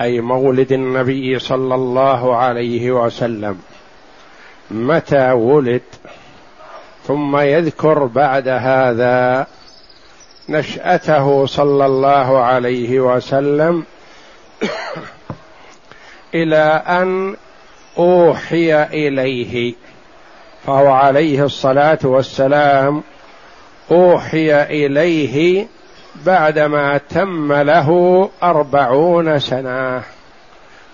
أي 0.00 0.20
مولد 0.20 0.72
النبي 0.72 1.38
صلى 1.38 1.74
الله 1.74 2.36
عليه 2.36 2.90
وسلم. 2.90 3.58
متى 4.70 5.30
ولد؟ 5.30 5.82
ثم 7.06 7.36
يذكر 7.36 8.04
بعد 8.04 8.48
هذا 8.48 9.46
نشأته 10.48 11.46
صلى 11.46 11.86
الله 11.86 12.38
عليه 12.38 13.00
وسلم 13.00 13.84
إلى 16.34 16.82
أن 16.86 17.36
أوحي 17.98 18.82
إليه. 18.82 19.74
فهو 20.66 20.92
عليه 20.92 21.44
الصلاة 21.44 21.98
والسلام 22.04 23.02
أوحي 23.90 24.62
إليه 24.62 25.66
بعدما 26.26 26.98
تم 26.98 27.52
له 27.52 28.30
أربعون 28.42 29.38
سنة. 29.38 30.02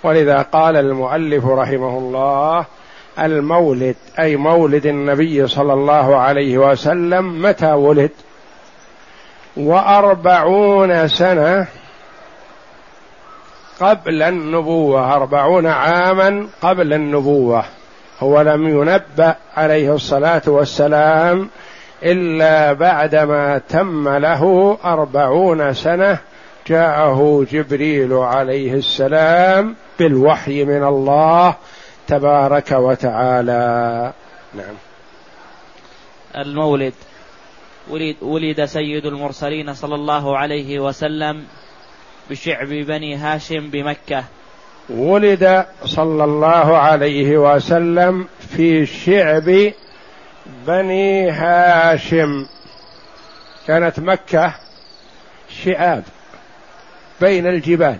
ولذا 0.03 0.43
قال 0.43 0.77
المؤلف 0.77 1.47
رحمه 1.47 1.99
الله 1.99 2.65
المولد 3.19 3.97
أي 4.19 4.37
مولد 4.37 4.87
النبي 4.87 5.47
صلى 5.47 5.73
الله 5.73 6.17
عليه 6.17 6.59
وسلم 6.59 7.43
متى 7.43 7.73
ولد؟ 7.73 8.11
وأربعون 9.57 11.09
سنة 11.09 11.67
قبل 13.81 14.23
النبوة 14.23 15.15
أربعون 15.15 15.67
عاما 15.67 16.47
قبل 16.63 16.93
النبوة. 16.93 17.65
هو 18.21 18.41
لم 18.41 18.69
ينبأ 18.69 19.35
عليه 19.57 19.95
الصلاة 19.95 20.43
والسلام 20.47 21.49
إلا 22.03 22.73
بعدما 22.73 23.59
تم 23.59 24.09
له 24.09 24.79
أربعون 24.85 25.75
سنة 25.75 26.19
جاءه 26.67 27.47
جبريل 27.53 28.13
عليه 28.13 28.75
السلام 28.75 29.75
بالوحي 29.99 30.65
من 30.65 30.85
الله 30.85 31.55
تبارك 32.09 32.73
وتعالى. 32.73 34.13
نعم. 34.55 34.75
المولد. 36.37 36.95
ولد, 37.91 38.17
ولد 38.23 38.65
سيد 38.65 39.07
المرسلين 39.07 39.75
صلى 39.75 39.95
الله 39.95 40.39
عليه 40.39 40.81
وسلم 40.81 41.45
بشعب 42.31 42.69
بني 42.69 43.17
هاشم 43.17 43.71
بمكة. 43.71 44.25
ولد 44.91 45.67
صلى 45.85 46.25
الله 46.25 46.77
عليه 46.77 47.55
وسلم 47.55 48.27
في 48.57 48.87
شعب 48.87 49.73
بني 50.67 51.31
هاشم. 51.31 52.47
كانت 53.67 54.01
مكة 54.01 54.55
شعاب 55.65 56.05
بين 57.21 57.47
الجبال. 57.47 57.99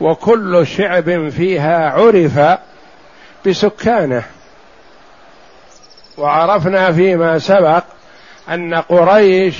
وكل 0.00 0.66
شعب 0.66 1.28
فيها 1.28 1.90
عرف 1.90 2.58
بسكانه. 3.46 4.22
وعرفنا 6.18 6.92
فيما 6.92 7.38
سبق 7.38 7.84
أن 8.48 8.74
قريش 8.74 9.56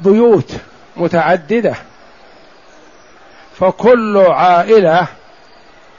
بيوت 0.00 0.52
متعددة. 0.96 1.74
فكل 3.60 4.18
عائلة 4.18 5.06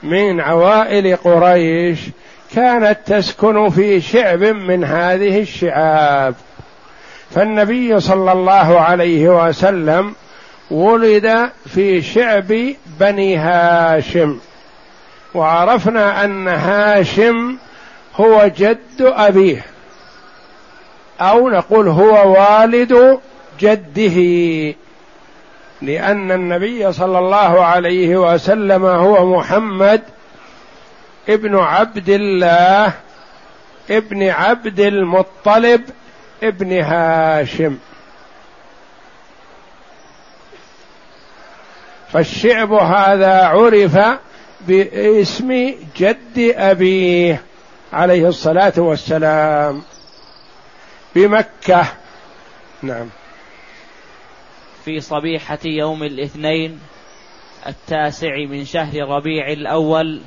من 0.02 0.40
عوائل 0.40 1.16
قريش 1.16 2.00
كانت 2.54 2.98
تسكن 3.06 3.70
في 3.70 4.00
شعب 4.00 4.42
من 4.42 4.84
هذه 4.84 5.40
الشعاب. 5.40 6.34
فالنبي 7.30 8.00
صلى 8.00 8.32
الله 8.32 8.80
عليه 8.80 9.46
وسلم 9.48 10.14
ولد 10.70 11.50
في 11.66 12.02
شعب 12.02 12.74
بني 13.00 13.36
هاشم. 13.36 14.38
وعرفنا 15.34 16.24
أن 16.24 16.48
هاشم 16.48 17.56
هو 18.16 18.50
جد 18.56 18.78
أبيه. 19.00 19.64
أو 21.20 21.48
نقول 21.48 21.88
هو 21.88 22.32
والد 22.32 23.20
جده. 23.60 24.74
لأن 25.82 26.32
النبي 26.32 26.92
صلى 26.92 27.18
الله 27.18 27.64
عليه 27.64 28.16
وسلم 28.16 28.84
هو 28.84 29.36
محمد 29.38 30.02
ابن 31.28 31.56
عبد 31.58 32.08
الله 32.08 32.92
ابن 33.90 34.28
عبد 34.28 34.80
المطلب 34.80 35.84
ابن 36.42 36.82
هاشم. 36.82 37.78
فالشعب 42.12 42.72
هذا 42.72 43.44
عرف 43.44 44.18
باسم 44.60 45.74
جد 45.96 46.54
أبيه 46.56 47.42
عليه 47.92 48.28
الصلاة 48.28 48.72
والسلام. 48.76 49.82
بمكة. 51.14 51.86
نعم. 52.82 53.08
في 54.84 55.00
صبيحة 55.00 55.58
يوم 55.64 56.02
الاثنين 56.02 56.80
التاسع 57.66 58.36
من 58.36 58.64
شهر 58.64 59.08
ربيع 59.08 59.52
الأول 59.52 60.20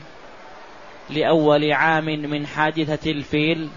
لأول 1.09 1.72
عام 1.72 2.06
من 2.06 2.47
حادثة 2.47 3.12
الفيل. 3.12 3.69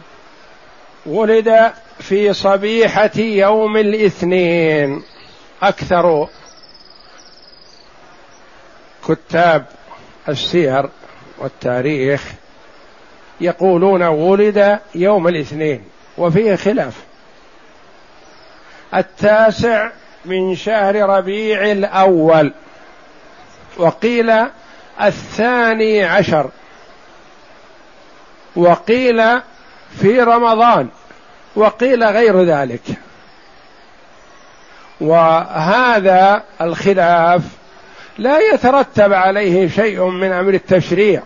ولد 1.07 1.73
في 1.99 2.33
صبيحة 2.33 3.11
يوم 3.17 3.77
الاثنين 3.77 5.03
أكثر 5.63 6.29
كتاب 9.09 9.67
السير 10.29 10.89
والتاريخ 11.39 12.25
يقولون 13.41 14.03
ولد 14.03 14.79
يوم 14.95 15.29
الاثنين 15.29 15.85
وفيه 16.19 16.55
خلاف. 16.55 17.05
التاسع 18.95 19.91
من 20.25 20.57
شهر 20.57 20.97
ربيع 20.97 21.73
الأول 21.73 22.53
وقيل 23.77 24.33
الثاني 25.03 26.05
عشر. 26.05 26.51
وقيل 28.57 29.23
في 30.01 30.21
رمضان 30.21 30.89
وقيل 31.57 32.05
غير 32.05 32.43
ذلك. 32.43 32.83
وهذا 35.01 36.43
الخلاف 36.61 37.43
لا 38.19 38.39
يترتب 38.39 39.13
عليه 39.13 39.69
شيء 39.69 40.05
من 40.05 40.33
أمر 40.33 40.55
التشريع 40.55 41.23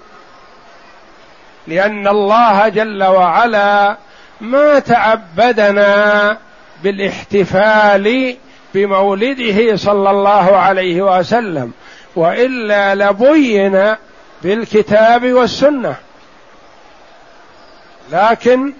لأن 1.66 2.08
الله 2.08 2.68
جل 2.68 3.04
وعلا 3.04 3.96
ما 4.40 4.78
تعبدنا 4.78 6.38
بالاحتفال 6.82 8.36
بمولده 8.74 9.76
صلى 9.76 10.10
الله 10.10 10.56
عليه 10.56 11.18
وسلم 11.18 11.72
وإلا 12.16 12.94
لبين 12.94 13.94
بالكتاب 14.42 15.32
والسنة. 15.32 15.96
لكن 18.12 18.72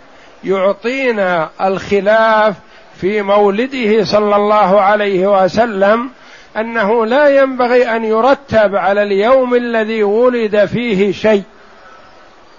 يعطينا 0.44 1.50
الخلاف 1.60 2.54
في 3.00 3.22
مولده 3.22 4.04
صلى 4.04 4.36
الله 4.36 4.80
عليه 4.80 5.44
وسلم 5.44 6.10
أنه 6.56 7.06
لا 7.06 7.28
ينبغي 7.28 7.96
أن 7.96 8.04
يرتب 8.04 8.76
على 8.76 9.02
اليوم 9.02 9.54
الذي 9.54 10.02
ولد 10.02 10.64
فيه 10.64 11.12
شيء. 11.12 11.42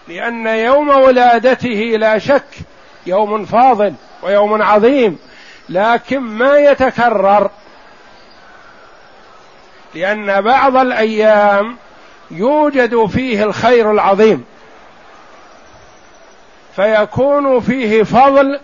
لأن 0.08 0.48
يوم 0.48 0.90
ولادته 0.90 1.96
لا 2.00 2.18
شك 2.18 2.48
يوم 3.06 3.46
فاضل 3.46 3.94
ويوم 4.24 4.62
عظيم 4.62 5.18
لكن 5.70 6.20
ما 6.20 6.58
يتكرر. 6.58 7.50
لأن 9.96 10.42
بعض 10.42 10.78
الأيام 10.78 11.78
يوجد 12.32 13.06
فيه 13.06 13.44
الخير 13.44 13.92
العظيم. 13.92 14.46
فيكون 16.76 17.60
فيه 17.60 18.04
فضل 18.04 18.60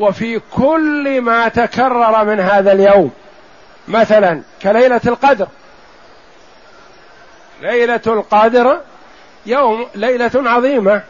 وفي 0.00 0.40
كل 0.52 1.20
ما 1.20 1.48
تكرر 1.48 2.24
من 2.24 2.40
هذا 2.40 2.72
اليوم. 2.72 3.10
مثلا 3.88 4.42
كليلة 4.62 5.00
القدر. 5.06 5.46
ليلة 7.62 8.00
القدر 8.06 8.80
يوم 9.46 9.86
ليلة 9.94 10.30
عظيمة. 10.34 11.02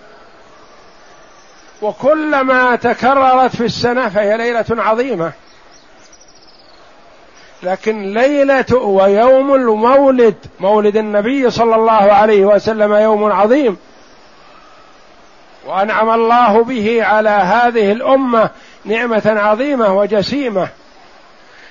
وكلما 1.82 2.76
تكررت 2.76 3.56
في 3.56 3.64
السنة 3.64 4.08
فهي 4.08 4.36
ليلة 4.36 4.64
عظيمة. 4.70 5.32
لكن 7.62 8.14
ليلة 8.14 8.76
ويوم 8.76 9.54
المولد 9.54 10.34
مولد 10.60 10.96
النبي 10.96 11.50
صلى 11.50 11.74
الله 11.74 11.92
عليه 11.92 12.44
وسلم 12.44 12.92
يوم 12.92 13.32
عظيم. 13.32 13.76
وأنعم 15.66 16.10
الله 16.10 16.64
به 16.64 17.04
على 17.04 17.30
هذه 17.30 17.92
الأمة 17.92 18.50
نعمة 18.84 19.22
عظيمة 19.26 19.98
وجسيمة. 19.98 20.68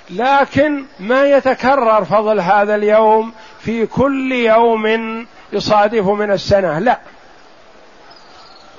لكن 0.10 0.86
ما 1.00 1.25
يتكرر 1.25 2.06
فضل 2.06 2.40
هذا 2.40 2.75
اليوم 2.75 3.34
في 3.60 3.86
كل 3.86 4.31
يوم 4.31 5.25
يصادف 5.54 6.07
من 6.07 6.31
السنة. 6.31 6.80
لا. 6.80 7.00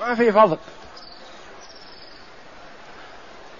ما 0.01 0.15
في 0.15 0.31
فضل. 0.31 0.57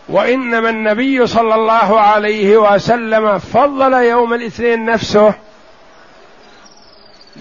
وإنما 0.09 0.69
النبي 0.69 1.27
صلى 1.27 1.55
الله 1.55 1.99
عليه 1.99 2.57
وسلم 2.57 3.39
فضل 3.39 3.93
يوم 3.93 4.33
الاثنين 4.33 4.85
نفسه 4.85 5.33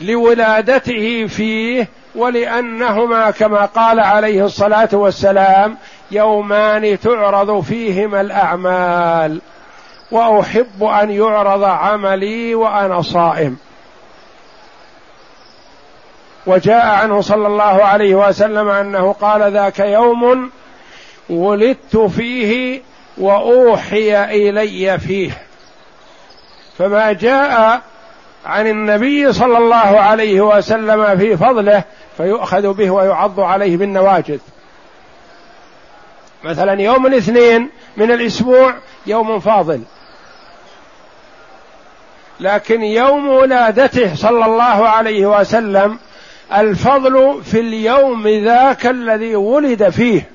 لولادته 0.00 1.26
فيه 1.26 1.88
ولأنهما 2.14 3.30
كما 3.30 3.64
قال 3.64 4.00
عليه 4.00 4.44
الصلاة 4.44 4.88
والسلام 4.92 5.76
يومان 6.10 7.00
تعرض 7.00 7.60
فيهما 7.60 8.20
الأعمال 8.20 9.40
وأحب 10.10 10.84
أن 10.84 11.10
يعرض 11.10 11.64
عملي 11.64 12.54
وأنا 12.54 13.02
صائم. 13.02 13.56
وجاء 16.46 16.86
عنه 16.86 17.20
صلى 17.20 17.46
الله 17.46 17.84
عليه 17.84 18.14
وسلم 18.14 18.68
أنه 18.68 19.12
قال 19.12 19.52
ذاك 19.52 19.78
يوم 19.78 20.50
ولدت 21.30 21.96
فيه 21.96 22.82
وأوحي 23.18 24.24
إلي 24.24 24.98
فيه. 24.98 25.30
فما 26.78 27.12
جاء 27.12 27.80
عن 28.46 28.66
النبي 28.66 29.32
صلى 29.32 29.58
الله 29.58 29.76
عليه 30.00 30.40
وسلم 30.40 31.18
في 31.18 31.36
فضله 31.36 31.82
فيؤخذ 32.16 32.72
به 32.72 32.90
ويعض 32.90 33.40
عليه 33.40 33.76
بالنواجذ. 33.76 34.38
مثلا 36.44 36.82
يوم 36.82 37.06
الاثنين 37.06 37.70
من 37.96 38.12
الأسبوع 38.12 38.74
يوم 39.06 39.40
فاضل. 39.40 39.82
لكن 42.40 42.82
يوم 42.82 43.28
ولادته 43.28 44.14
صلى 44.14 44.44
الله 44.44 44.88
عليه 44.88 45.40
وسلم 45.40 45.98
الفضل 46.54 47.42
في 47.44 47.60
اليوم 47.60 48.28
ذاك 48.28 48.86
الذي 48.86 49.36
ولد 49.36 49.88
فيه. 49.88 50.30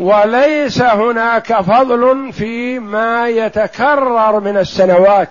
وليس 0.00 0.82
هناك 0.82 1.60
فضل 1.60 2.32
في 2.32 2.78
ما 2.78 3.28
يتكرر 3.28 4.40
من 4.40 4.56
السنوات. 4.56 5.28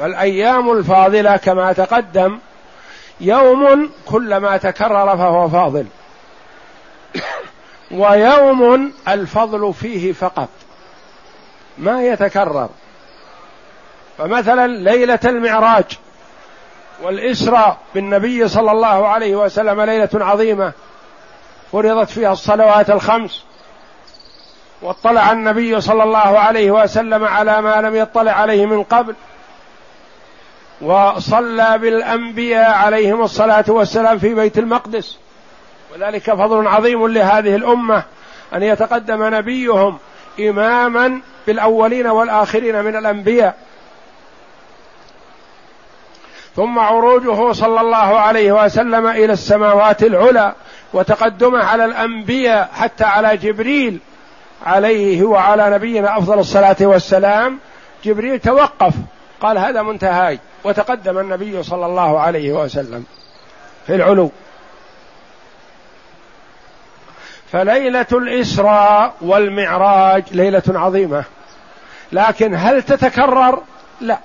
فالايام 0.00 0.72
الفاضلة 0.72 1.36
كما 1.36 1.72
تقدم 1.72 2.38
يوم 3.20 3.90
كلما 4.06 4.56
تكرر 4.56 5.16
فهو 5.16 5.48
فاضل. 5.48 5.86
ويوم 8.00 8.92
الفضل 9.08 9.74
فيه 9.74 10.12
فقط. 10.12 10.48
ما 11.78 12.02
يتكرر. 12.02 12.68
فمثلا 14.18 14.66
ليلة 14.66 15.18
المعراج 15.24 15.98
والإسراء 17.02 17.78
بالنبي 17.94 18.48
صلى 18.48 18.72
الله 18.72 19.08
عليه 19.08 19.36
وسلم 19.36 19.80
ليلة 19.80 20.08
عظيمة 20.14 20.72
فرضت 21.72 22.10
فيها 22.10 22.32
الصلوات 22.32 22.90
الخمس 22.90 23.44
واطلع 24.82 25.32
النبي 25.32 25.80
صلى 25.80 26.02
الله 26.02 26.18
عليه 26.18 26.70
وسلم 26.70 27.24
على 27.24 27.62
ما 27.62 27.80
لم 27.80 27.96
يطلع 27.96 28.32
عليه 28.32 28.66
من 28.66 28.82
قبل 28.82 29.14
وصلى 30.80 31.78
بالأنبياء 31.78 32.70
عليهم 32.70 33.22
الصلاة 33.22 33.64
والسلام 33.68 34.18
في 34.18 34.34
بيت 34.34 34.58
المقدس. 34.58 35.18
وذلك 35.94 36.30
فضل 36.34 36.66
عظيم 36.66 37.06
لهذه 37.06 37.56
الأمة 37.56 38.02
أن 38.54 38.62
يتقدم 38.62 39.34
نبيهم 39.34 39.98
إماما 40.40 41.20
بالأولين 41.46 42.06
والآخرين 42.06 42.84
من 42.84 42.96
الأنبياء. 42.96 43.56
ثم 46.56 46.78
عروجه 46.78 47.52
صلى 47.52 47.80
الله 47.80 48.20
عليه 48.20 48.64
وسلم 48.64 49.06
إلى 49.06 49.32
السماوات 49.32 50.02
العلى 50.02 50.54
وتقدمه 50.92 51.64
على 51.64 51.84
الأنبياء 51.84 52.70
حتى 52.72 53.04
على 53.04 53.36
جبريل 53.36 53.98
عليه 54.66 55.22
وعلى 55.24 55.70
نبينا 55.70 56.18
أفضل 56.18 56.38
الصلاة 56.38 56.76
والسلام. 56.80 57.58
جبريل 58.04 58.38
توقف 58.38 58.94
قال 59.40 59.58
هذا 59.58 59.82
منتهاي. 59.82 60.38
وتقدم 60.64 61.18
النبي 61.18 61.62
صلى 61.62 61.86
الله 61.86 62.20
عليه 62.20 62.52
وسلم 62.52 63.04
في 63.86 63.94
العلو. 63.94 64.30
فليلة 67.52 68.06
الإسراء 68.12 69.14
والمعراج 69.20 70.24
ليلة 70.32 70.62
عظيمة. 70.68 71.24
لكن 72.12 72.54
هل 72.54 72.82
تتكرر؟ 72.82 73.62
لا. 74.00 74.18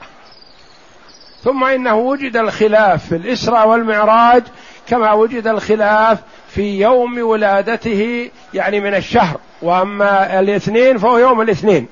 ثم 1.44 1.64
إنه 1.64 1.96
وجد 1.96 2.38
الخلاف 2.38 3.06
في 3.06 3.16
الإسراء 3.16 3.68
والمعراج 3.68 4.44
كما 4.88 5.14
وجد 5.14 5.48
الخلاف 5.48 6.20
في 6.50 6.82
يوم 6.82 7.18
ولادته 7.18 8.32
يعني 8.54 8.80
من 8.80 8.96
الشهر. 8.96 9.40
وأما 9.62 10.40
الاثنين 10.40 10.98
فهو 10.98 11.18
يوم 11.18 11.42
الاثنين. 11.42 11.88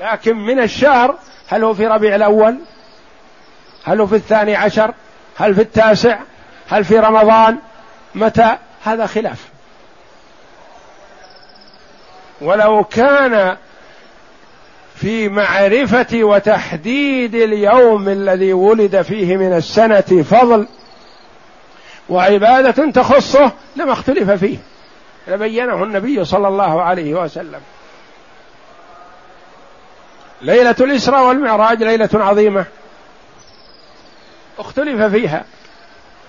لكن 0.00 0.36
من 0.36 0.58
الشهر 0.58 1.14
هل 1.48 1.64
هو 1.64 1.74
في 1.74 1.86
ربيع 1.86 2.14
الأول؟ 2.14 2.58
هل 3.84 4.00
هو 4.00 4.06
في 4.06 4.16
الثاني 4.16 4.56
عشر؟ 4.56 4.94
هل 5.36 5.54
في 5.54 5.60
التاسع؟ 5.60 6.18
هل 6.68 6.84
في 6.84 6.98
رمضان؟ 6.98 7.58
متى؟ 8.14 8.56
هذا 8.84 9.06
خلاف. 9.06 9.48
ولو 12.40 12.84
كان 12.84 13.56
في 14.94 15.28
معرفة 15.28 16.06
وتحديد 16.14 17.34
اليوم 17.34 18.08
الذي 18.08 18.52
ولد 18.52 19.02
فيه 19.02 19.36
من 19.36 19.52
السنة 19.56 20.22
فضل 20.30 20.66
وعبادة 22.08 22.90
تخصه 22.90 23.52
لما 23.76 23.92
اختلف 23.92 24.30
فيه. 24.30 24.58
لبينه 25.28 25.82
النبي 25.82 26.24
صلى 26.24 26.48
الله 26.48 26.82
عليه 26.82 27.14
وسلم. 27.14 27.60
ليلة 30.42 30.76
الإسراء 30.80 31.28
والمعراج 31.28 31.82
ليلة 31.82 32.08
عظيمة. 32.14 32.64
اختلف 34.58 35.02
فيها. 35.02 35.44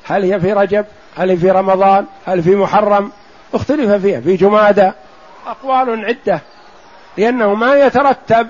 هل 0.04 0.24
هي 0.24 0.40
في 0.40 0.54
رجب؟ 0.54 0.86
هل 1.18 1.30
هي 1.30 1.38
في 1.38 1.52
رمضان؟ 1.52 2.06
هل 2.26 2.44
في 2.44 2.56
محرم؟ 2.56 3.12
اختلف 3.54 3.92
فيها. 3.92 4.22
في 4.22 4.36
جمادى. 4.36 4.92
أقوال 5.48 6.06
عدة. 6.06 6.42
لأنه 7.18 7.54
ما 7.54 7.76
يترتب 7.76 8.48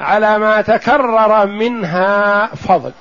على 0.00 0.38
ما 0.38 0.62
تكرر 0.62 1.46
منها 1.46 2.46
فضل. 2.46 2.92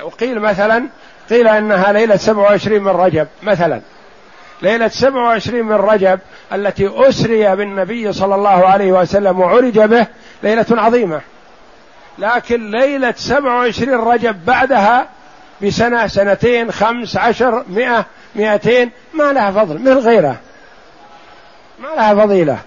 لو 0.00 0.08
قيل 0.08 0.40
مثلا 0.40 0.88
قيل 1.30 1.48
أنها 1.48 1.92
ليلة 1.92 2.16
27 2.16 2.82
من 2.82 2.88
رجب 2.88 3.28
مثلا. 3.42 3.80
ليلة 4.62 4.88
27 4.88 5.62
من 5.62 5.76
رجب 5.76 6.20
التي 6.52 6.90
أسري 6.94 7.56
بالنبي 7.56 8.12
صلى 8.12 8.34
الله 8.34 8.66
عليه 8.66 8.92
وسلم 8.92 9.40
وعرج 9.40 9.78
به 9.78 10.06
ليلة 10.42 10.66
عظيمة. 10.70 11.20
لكن 12.18 12.70
ليلة 12.70 13.14
27 13.16 13.94
رجب 13.94 14.44
بعدها 14.44 15.06
بسنة 15.62 16.06
سنتين 16.06 16.72
خمس 16.72 17.16
عشر 17.16 17.64
مئة 17.68 18.04
مئتين 18.34 18.90
ما 19.14 19.32
لها 19.32 19.50
فضل 19.50 19.78
مثل 19.78 19.98
غيرها. 19.98 20.36
ما 21.78 21.88
لها 21.96 22.14
فضيلة. 22.14 22.58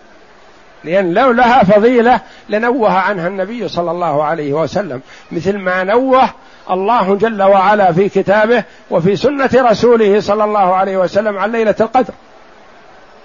لأن 0.83 1.13
لو 1.13 1.31
لها 1.31 1.63
فضيلة 1.63 2.19
لنوه 2.49 2.93
عنها 2.93 3.27
النبي 3.27 3.67
صلى 3.67 3.91
الله 3.91 4.23
عليه 4.23 4.53
وسلم. 4.53 5.01
مثل 5.31 5.57
ما 5.57 5.83
نوه 5.83 6.29
الله 6.69 7.15
جل 7.15 7.43
وعلا 7.43 7.93
في 7.93 8.09
كتابه 8.09 8.63
وفي 8.89 9.15
سنة 9.15 9.49
رسوله 9.55 10.19
صلى 10.19 10.43
الله 10.43 10.75
عليه 10.75 10.97
وسلم 10.97 11.37
عن 11.37 11.51
ليلة 11.51 11.75
القدر. 11.81 12.13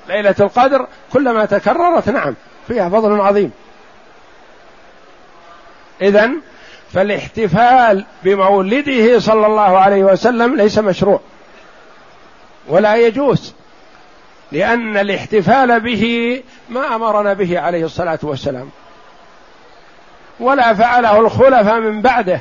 ليلة 0.08 0.34
القدر 0.40 0.86
كلما 1.12 1.44
تكررت 1.44 2.08
نعم 2.08 2.34
فيها 2.68 2.88
فضل 2.88 3.20
عظيم. 3.20 3.52
إذا 6.02 6.30
فالاحتفال 6.92 8.04
بمولده 8.24 9.18
صلى 9.18 9.46
الله 9.46 9.78
عليه 9.78 10.04
وسلم 10.04 10.56
ليس 10.56 10.78
مشروع 10.78 11.20
ولا 12.68 12.96
يجوز 12.96 13.54
لأن 14.52 14.96
الاحتفال 14.96 15.80
به 15.80 16.42
ما 16.68 16.94
أمرنا 16.94 17.32
به 17.32 17.60
عليه 17.60 17.84
الصلاة 17.84 18.18
والسلام. 18.22 18.70
ولا 20.40 20.74
فعله 20.74 21.18
الخلفاء 21.18 21.80
من 21.80 22.02
بعده. 22.02 22.40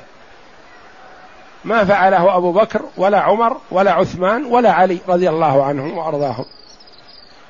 ما 1.65 1.85
فعله 1.85 2.37
أبو 2.37 2.51
بكر 2.51 2.81
ولا 2.97 3.19
عمر 3.19 3.57
ولا 3.71 3.91
عثمان 3.91 4.45
ولا 4.45 4.71
علي 4.71 4.99
رضي 5.07 5.29
الله 5.29 5.65
عنهم 5.65 5.97
وأرضاهم. 5.97 6.45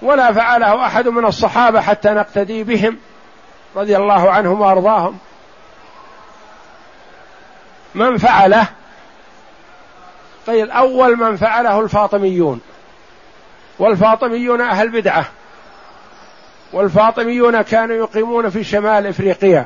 ولا 0.01 0.33
فعله 0.33 0.85
أحد 0.85 1.07
من 1.07 1.25
الصحابة 1.25 1.81
حتى 1.81 2.09
نقتدي 2.09 2.63
بهم 2.63 2.97
رضي 3.75 3.97
الله 3.97 4.31
عنهم 4.31 4.61
وأرضاهم. 4.61 5.17
من 7.95 8.17
فعله؟ 8.17 8.67
قيل 10.47 10.71
أول 10.71 11.15
من 11.17 11.37
فعله 11.37 11.79
الفاطميون. 11.79 12.61
والفاطميون 13.79 14.61
أهل 14.61 14.89
بدعة. 14.89 15.25
والفاطميون 16.73 17.61
كانوا 17.61 17.95
يقيمون 17.95 18.49
في 18.49 18.63
شمال 18.63 19.07
إفريقيا. 19.07 19.65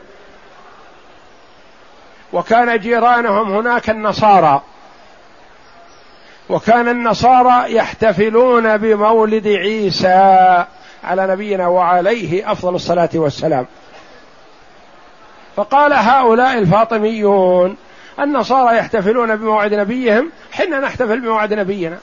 وكان 2.33 2.79
جيرانهم 2.79 3.51
هناك 3.51 3.89
النصارى. 3.89 4.61
وكان 6.49 6.87
النصارى 6.87 7.75
يحتفلون 7.75 8.77
بمولد 8.77 9.47
عيسى 9.47 10.65
على 11.03 11.27
نبينا 11.27 11.67
وعليه 11.67 12.51
أفضل 12.51 12.75
الصلاة 12.75 13.09
والسلام. 13.13 13.65
فقال 15.55 15.93
هؤلاء 15.93 16.57
الفاطميون 16.57 17.77
النصارى 18.19 18.77
يحتفلون 18.77 19.35
بموعد 19.35 19.73
نبيهم 19.73 20.31
حنا 20.51 20.79
نحتفل 20.79 21.19
بموعد 21.19 21.53
نبينا. 21.53 21.97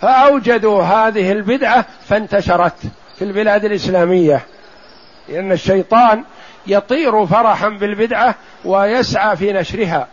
فأوجدوا 0.00 0.82
هذه 0.82 1.32
البدعة 1.32 1.84
فانتشرت 2.08 2.78
في 3.18 3.24
البلاد 3.24 3.64
الإسلامية 3.64 4.46
لأن 5.28 5.52
الشيطان 5.52 6.24
يطير 6.66 7.26
فرحا 7.26 7.68
بالبدعة 7.68 8.34
ويسعى 8.64 9.36
في 9.36 9.52
نشرها. 9.52 10.08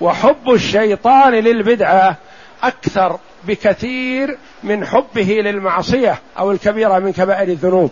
وحب 0.00 0.50
الشيطان 0.50 1.32
للبدعة 1.32 2.16
أكثر 2.62 3.18
بكثير 3.44 4.38
من 4.62 4.86
حبه 4.86 5.40
للمعصية 5.44 6.18
أو 6.38 6.50
الكبيرة 6.50 6.98
من 6.98 7.12
كبائر 7.12 7.48
الذنوب. 7.48 7.90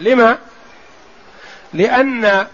لما؟ 0.00 0.38
لأن 1.76 2.46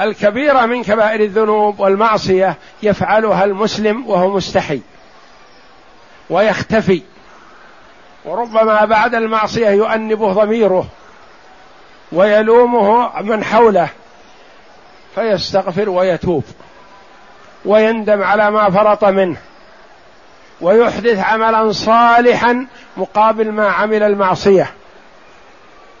الكبيرة 0.00 0.66
من 0.66 0.84
كبائر 0.84 1.20
الذنوب 1.20 1.80
والمعصية 1.80 2.56
يفعلها 2.82 3.44
المسلم 3.44 4.06
وهو 4.06 4.36
مستحي 4.36 4.80
ويختفي. 6.30 7.02
وربما 8.24 8.84
بعد 8.84 9.14
المعصية 9.14 9.68
يؤنبه 9.68 10.32
ضميره 10.32 10.86
ويلومه 12.12 13.20
من 13.22 13.44
حوله 13.44 13.88
فيستغفر 15.14 15.88
ويتوب 15.88 16.44
ويندم 17.64 18.22
على 18.22 18.50
ما 18.50 18.70
فرط 18.70 19.04
منه 19.04 19.36
ويحدث 20.60 21.18
عملا 21.18 21.72
صالحا 21.72 22.66
مقابل 22.96 23.52
ما 23.52 23.68
عمل 23.68 24.02
المعصية. 24.02 24.70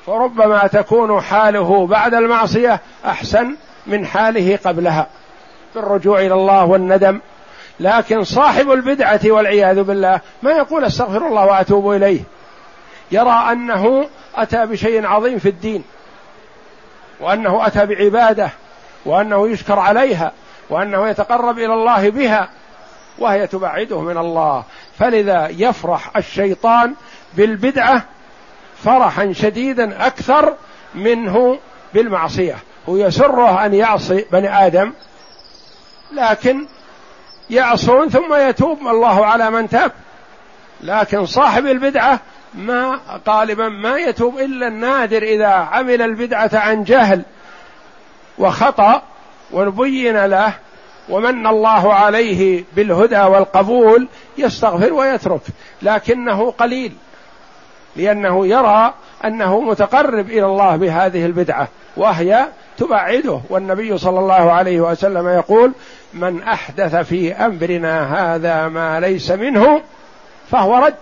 فربما 0.08 0.66
تكون 0.66 1.20
حاله 1.20 1.86
بعد 1.86 2.14
المعصية 2.14 2.80
أحسن 3.04 3.56
من 3.86 4.06
حاله 4.06 4.58
قبلها 4.64 5.06
بالرجوع 5.74 6.20
إلى 6.20 6.34
الله 6.34 6.64
والندم. 6.64 7.20
لكن 7.80 8.24
صاحب 8.24 8.70
البدعة 8.70 9.20
والعياذ 9.24 9.82
بالله 9.82 10.20
ما 10.42 10.50
يقول 10.50 10.84
أستغفر 10.84 11.26
الله 11.26 11.46
وأتوب 11.46 11.92
إليه؟ 11.92 12.20
يرى 13.10 13.44
أنه 13.52 14.08
أتى 14.34 14.66
بشيء 14.66 15.06
عظيم 15.06 15.38
في 15.38 15.48
الدين 15.48 15.84
وأنه 17.20 17.66
أتى 17.66 17.86
بعبادة 17.86 18.50
وأنه 19.06 19.48
يشكر 19.48 19.78
عليها 19.78 20.32
وأنه 20.70 21.08
يتقرب 21.08 21.58
إلى 21.58 21.74
الله 21.74 22.10
بها 22.10 22.48
وهي 23.18 23.46
تبعده 23.46 24.00
من 24.00 24.18
الله. 24.18 24.64
فلذا 24.98 25.48
يفرح 25.48 26.16
الشيطان 26.16 26.94
بالبدعة 27.36 28.04
فرحا 28.84 29.32
شديدا 29.32 30.06
أكثر 30.06 30.54
منه 30.94 31.58
بالمعصية. 31.94 32.56
هو 32.88 32.96
يسره 32.96 33.66
أن 33.66 33.74
يعصي 33.74 34.24
بني 34.32 34.66
آدم 34.66 34.92
لكن 36.12 36.66
يعصون 37.50 38.08
ثم 38.08 38.34
يتوب. 38.34 38.78
الله 38.80 39.26
على 39.26 39.50
من 39.50 39.68
تاب. 39.68 39.92
لكن 40.80 41.26
صاحب 41.26 41.66
البدعة 41.66 42.20
ما 42.54 43.00
غالبا 43.28 43.68
ما 43.68 43.98
يتوب 43.98 44.38
إلا 44.38 44.68
النادر 44.68 45.22
إذا 45.22 45.46
عمل 45.46 46.02
البدعة 46.02 46.50
عن 46.54 46.84
جهل 46.84 47.22
وخطأ 48.38 49.02
وبين 49.52 50.24
له 50.26 50.52
ومن 51.08 51.46
الله 51.46 51.94
عليه 51.94 52.64
بالهدى 52.76 53.20
والقبول 53.20 54.08
يستغفر 54.38 54.92
ويترك. 54.92 55.40
لكنه 55.82 56.50
قليل. 56.50 56.92
لأنه 57.98 58.46
يرى 58.46 58.94
أنه 59.24 59.60
متقرب 59.60 60.30
إلى 60.30 60.46
الله 60.46 60.76
بهذه 60.76 61.26
البدعة 61.26 61.68
وهي 61.96 62.46
تبعده. 62.76 63.40
والنبي 63.50 63.98
صلى 63.98 64.18
الله 64.18 64.52
عليه 64.52 64.80
وسلم 64.80 65.28
يقول 65.28 65.72
من 66.14 66.42
أحدث 66.42 66.96
في 66.96 67.32
أمرنا 67.32 68.14
هذا 68.34 68.68
ما 68.68 69.00
ليس 69.00 69.30
منه 69.30 69.82
فهو 70.50 70.78
رد. 70.78 70.94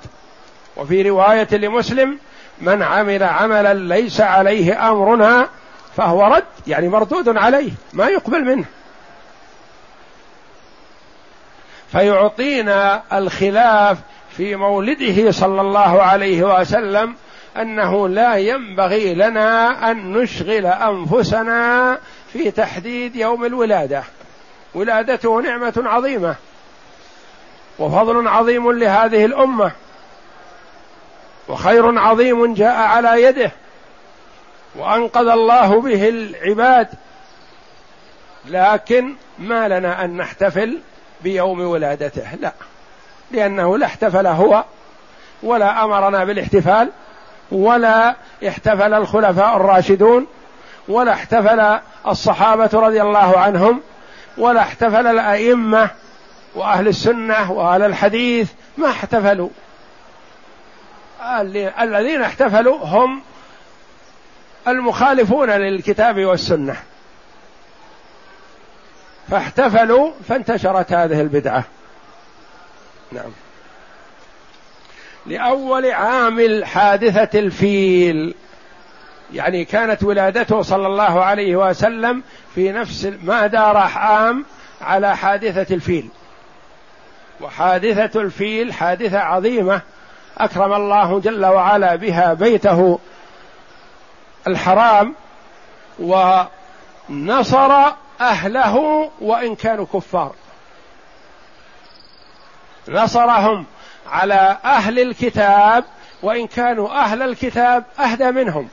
وفي 0.77 1.03
رواية 1.03 1.49
لمسلم 1.53 2.19
من 2.61 2.83
عمل 2.83 3.23
عملا 3.23 3.75
ليس 3.75 4.21
عليه 4.21 4.91
أمرنا 4.91 5.49
فهو 5.97 6.25
رد. 6.25 6.45
يعني 6.67 6.89
مردود 6.89 7.37
عليه 7.37 7.71
ما 7.93 8.07
يقبل 8.07 8.45
منه. 8.45 8.65
فيعطينا 11.93 13.03
الخلاف 13.13 13.99
في 14.37 14.57
مولده 14.57 15.31
صلى 15.31 15.61
الله 15.61 16.03
عليه 16.03 16.61
وسلم 16.61 17.15
أنه 17.57 18.09
لا 18.09 18.37
ينبغي 18.37 19.15
لنا 19.15 19.91
أن 19.91 20.13
نشغل 20.13 20.67
أنفسنا 20.67 21.99
في 22.33 22.51
تحديد 22.51 23.17
يوم 23.17 23.45
الولادة. 23.45 24.03
ولادته 24.75 25.41
نعمة 25.41 25.83
عظيمة 25.87 26.35
وفضل 27.79 28.29
عظيم 28.29 28.73
لهذه 28.73 29.25
الأمة 29.25 29.73
وخير 31.49 31.99
عظيم 31.99 32.55
جاء 32.55 32.77
على 32.77 33.23
يده 33.23 33.51
وأنقذ 34.77 35.29
الله 35.29 35.81
به 35.81 36.09
العباد. 36.09 36.89
لكن 38.47 39.15
ما 39.39 39.69
لنا 39.69 40.05
أن 40.05 40.17
نحتفل 40.17 40.79
بيوم 41.23 41.61
ولادته 41.61 42.35
لا. 42.35 42.53
لأنه 43.31 43.79
لا 43.79 43.87
احتفل 43.87 44.27
هو 44.27 44.65
ولا 45.43 45.85
أمرنا 45.85 46.25
بالاحتفال 46.25 46.91
ولا 47.53 48.15
احتفل 48.49 48.95
الخلفاء 48.95 49.57
الراشدون 49.57 50.27
ولا 50.89 51.13
احتفل 51.13 51.79
الصحابة 52.07 52.71
رضي 52.73 53.03
الله 53.03 53.39
عنهم 53.39 53.81
ولا 54.39 54.61
احتفل 54.61 55.07
الأئمة 55.07 55.91
وأهل 56.55 56.89
السنة 56.89 57.53
وأهل 57.53 57.83
الحديث 57.83 58.51
ما 58.79 58.89
احتفلوا. 58.89 59.49
الذين 61.81 62.23
احتفلوا 62.23 62.79
هم 62.85 63.23
المخالفون 64.69 65.51
للكتاب 65.51 66.25
والسنة. 66.25 66.77
فاحتفلوا 69.31 70.11
فانتشرت 70.29 70.93
هذه 70.93 71.21
البدعة. 71.21 71.65
نعم. 73.13 73.31
لأول 75.27 75.87
عام 75.87 76.65
حادثة 76.65 77.39
الفيل. 77.39 78.35
يعني 79.33 79.65
كانت 79.65 80.03
ولادته 80.03 80.63
صلى 80.63 80.87
الله 80.87 81.25
عليه 81.25 81.57
وسلم 81.57 82.23
في 82.55 82.73
نفس 82.73 83.09
ما 83.23 83.47
دار 83.47 83.77
عام 83.77 84.45
على 84.81 85.17
حادثة 85.17 85.75
الفيل. 85.75 86.09
وحادثة 87.41 88.21
الفيل 88.21 88.73
حادثة 88.73 89.19
عظيمة 89.19 89.81
أكرم 90.39 90.73
الله 90.73 91.21
جل 91.21 91.47
وعلا 91.47 91.97
بها 91.97 92.35
بيته 92.35 92.99
الحرام 94.47 95.15
ونصر 95.99 97.73
أهله 98.21 99.11
وإن 99.21 99.55
كانوا 99.55 99.87
كفار. 99.93 100.35
نصرهم 102.89 103.67
على 104.07 104.59
أهل 104.65 104.99
الكتاب 104.99 105.85
وإن 106.23 106.47
كانوا 106.47 106.91
أهل 106.91 107.23
الكتاب 107.23 107.85
أهدى 107.99 108.31
منهم. 108.31 108.69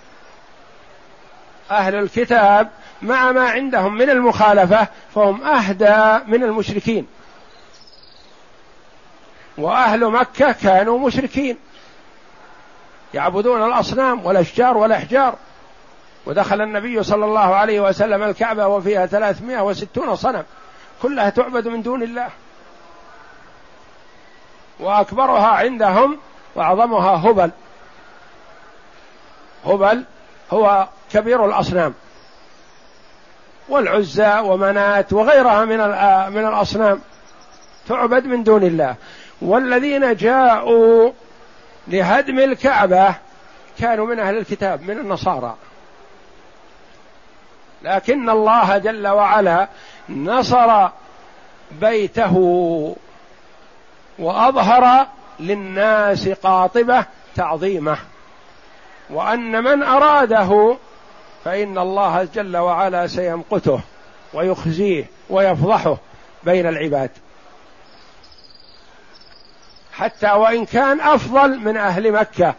أهل 1.71 1.95
الكتاب 1.95 2.69
مع 3.01 3.31
ما 3.31 3.49
عندهم 3.49 3.93
من 3.97 4.09
المخالفة 4.09 4.87
فهم 5.15 5.43
أهدى 5.43 6.23
من 6.27 6.43
المشركين. 6.43 7.07
وأهل 9.57 10.05
مكة 10.11 10.51
كانوا 10.51 10.99
مشركين. 10.99 11.57
يعبدون 13.13 13.63
الأصنام 13.63 14.25
والاشجار 14.25 14.77
والاحجار 14.77 15.35
ودخل 16.25 16.61
النبي 16.61 17.03
صلى 17.03 17.25
الله 17.25 17.55
عليه 17.55 17.79
وسلم 17.79 18.23
الكعبة 18.23 18.67
وفيها 18.67 19.05
ثلاثمائة 19.05 19.61
وستون 19.61 20.15
صنم. 20.15 20.43
كلها 21.01 21.29
تعبد 21.29 21.67
من 21.67 21.81
دون 21.81 22.03
الله. 22.03 22.29
وأكبرها 24.83 25.47
عندهم 25.47 26.17
وأعظمها 26.55 27.29
هبل. 27.29 27.51
هبل 29.65 30.03
هو 30.51 30.87
كبير 31.13 31.45
الأصنام. 31.45 31.93
والعزى 33.69 34.39
ومنات 34.39 35.13
وغيرها 35.13 35.65
من 35.65 35.77
من 36.33 36.47
الأصنام 36.47 37.01
تعبد 37.87 38.25
من 38.25 38.43
دون 38.43 38.63
الله. 38.63 38.95
والذين 39.41 40.15
جاءوا 40.15 41.11
لهدم 41.87 42.39
الكعبة 42.39 43.15
كانوا 43.79 44.07
من 44.07 44.19
أهل 44.19 44.37
الكتاب 44.37 44.81
من 44.81 44.97
النصارى. 44.97 45.55
لكن 47.83 48.29
الله 48.29 48.77
جل 48.77 49.07
وعلا 49.07 49.67
نصر 50.09 50.89
بيته 51.71 52.95
وأظهر 54.19 55.07
للناس 55.39 56.29
قاطبة 56.29 57.05
تعظيمه. 57.35 57.97
وأن 59.09 59.63
من 59.63 59.83
أراده 59.83 60.77
فإن 61.45 61.77
الله 61.77 62.23
جل 62.23 62.57
وعلا 62.57 63.07
سيمقته 63.07 63.79
ويخزيه 64.33 65.05
ويفضحه 65.29 65.97
بين 66.43 66.67
العباد. 66.67 67.09
حتى 69.93 70.31
وإن 70.31 70.65
كان 70.65 71.01
أفضل 71.01 71.59
من 71.59 71.77
أهل 71.77 72.11
مكة 72.11 72.53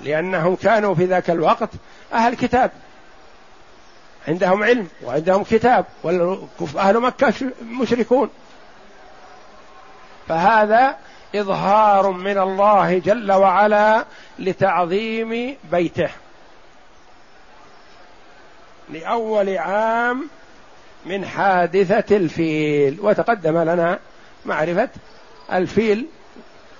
لأنهم 0.00 0.56
كانوا 0.56 0.94
في 0.94 1.04
ذاك 1.04 1.30
الوقت 1.30 1.68
أهل 2.12 2.34
كتاب. 2.34 2.70
عندهم 4.28 4.62
علم 4.62 4.88
وعندهم 5.04 5.44
كتاب 5.44 5.84
واهل 6.04 7.00
مكة 7.00 7.32
مشركون. 7.62 8.30
فهذا 10.30 10.96
إظهار 11.34 12.10
من 12.10 12.38
الله 12.38 12.98
جل 12.98 13.32
وعلا 13.32 14.04
لتعظيم 14.38 15.56
بيته. 15.72 16.08
لأول 18.90 19.58
عام 19.58 20.28
من 21.06 21.26
حادثة 21.26 22.16
الفيل. 22.16 22.98
وتقدم 23.00 23.58
لنا 23.58 23.98
معرفة 24.46 24.88
الفيل 25.52 26.06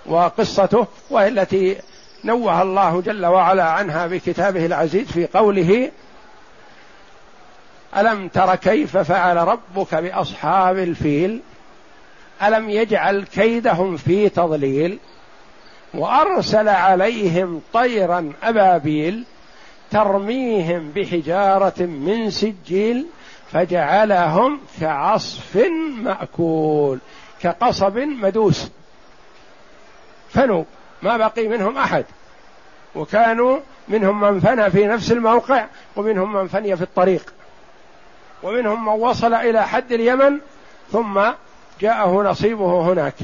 وقصته 0.06 0.86
وهي 1.10 1.28
التي 1.28 1.76
نوه 2.24 2.62
الله 2.62 3.00
جل 3.00 3.26
وعلا 3.26 3.64
عنها 3.64 4.06
بكتابه 4.06 4.66
العزيز 4.66 5.12
في 5.12 5.26
قوله 5.26 5.90
ألم 7.96 8.28
تر 8.28 8.54
كيف 8.54 8.96
فعل 8.96 9.36
ربك 9.36 9.94
بأصحاب 9.94 10.78
الفيل؟ 10.78 11.40
ألم 12.42 12.70
يجعل 12.70 13.24
كيدهم 13.24 13.96
في 13.96 14.28
تضليل 14.28 14.98
وأرسل 15.94 16.68
عليهم 16.68 17.62
طيرا 17.72 18.32
أبابيل 18.42 19.24
ترميهم 19.90 20.90
بحجارة 20.90 21.82
من 21.82 22.30
سجيل 22.30 23.06
فجعلهم 23.52 24.60
كعصف 24.80 25.56
مأكول 26.02 26.98
كقصب 27.40 27.98
مدوس. 27.98 28.70
فنوا 30.28 30.64
ما 31.02 31.16
بقي 31.16 31.48
منهم 31.48 31.78
أحد. 31.78 32.04
وكانوا 32.94 33.58
منهم 33.88 34.20
من 34.20 34.40
فنى 34.40 34.70
في 34.70 34.86
نفس 34.86 35.12
الموقع 35.12 35.66
ومنهم 35.96 36.32
من 36.32 36.48
فني 36.48 36.76
في 36.76 36.82
الطريق. 36.82 37.32
ومنهم 38.42 38.84
من 38.84 38.92
وصل 38.92 39.34
إلى 39.34 39.68
حد 39.68 39.92
اليمن 39.92 40.38
ثم 40.92 41.20
جاءه 41.80 42.22
نصيبه 42.22 42.80
هناك. 42.92 43.14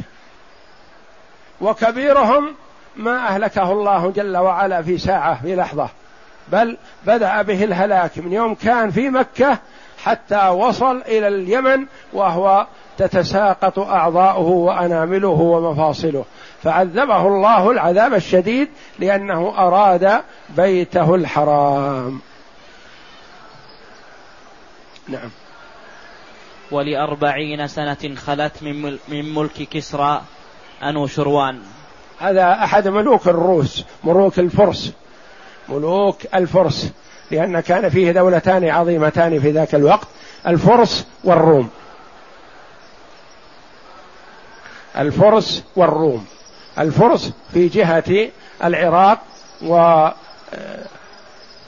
وكبيرهم 1.61 2.55
ما 2.97 3.17
أهلكه 3.29 3.73
الله 3.73 4.11
جل 4.11 4.37
وعلا 4.37 4.83
في 4.83 4.99
ساعة 4.99 5.43
في 5.43 5.57
لحظة. 5.57 5.89
بل 6.49 6.77
بدأ 7.07 7.43
به 7.43 7.65
الهلاك 7.65 8.19
من 8.19 8.33
يوم 8.33 8.55
كان 8.55 8.91
في 8.91 9.11
مكة 9.11 9.59
حتى 10.05 10.49
وصل 10.49 10.97
إلى 10.97 11.29
اليمن 11.29 11.87
وهو 12.13 12.67
تتساقط 12.99 13.79
أعضاؤه 13.79 14.49
وأنامله 14.49 15.29
ومفاصله. 15.29 16.25
فعذبه 16.63 17.27
الله 17.27 17.71
العذاب 17.71 18.15
الشديد 18.15 18.69
لأنه 18.99 19.55
أراد 19.59 20.23
بيته 20.57 21.15
الحرام. 21.15 22.21
نعم. 25.09 25.31
ولأربعين 26.71 27.67
سنة 27.67 28.15
خلت 28.17 28.63
من, 28.63 28.99
ملك 29.35 29.69
كسرى 29.71 30.23
أنو 30.83 31.07
شروان. 31.07 31.61
هذا 32.19 32.53
أحد 32.53 32.89
ملوك 32.89 33.29
الروس 33.29 33.85
ملوك 34.05 34.39
الفرس 34.39 34.93
ملوك 35.69 36.17
الفرس 36.35 36.93
لأن 37.31 37.61
كان 37.61 37.89
فيه 37.89 38.13
دولتان 38.13 38.69
عظيمتان 38.69 39.41
في 39.41 39.51
ذاك 39.51 39.75
الوقت 39.75 40.09
الفرس 40.47 41.07
والروم. 41.25 41.69
الفرس 44.99 45.65
والروم. 45.77 46.27
الفرس 46.79 47.33
في 47.53 47.69
جهة 47.69 48.31
العراق 48.65 49.19
وتلك 49.63 50.13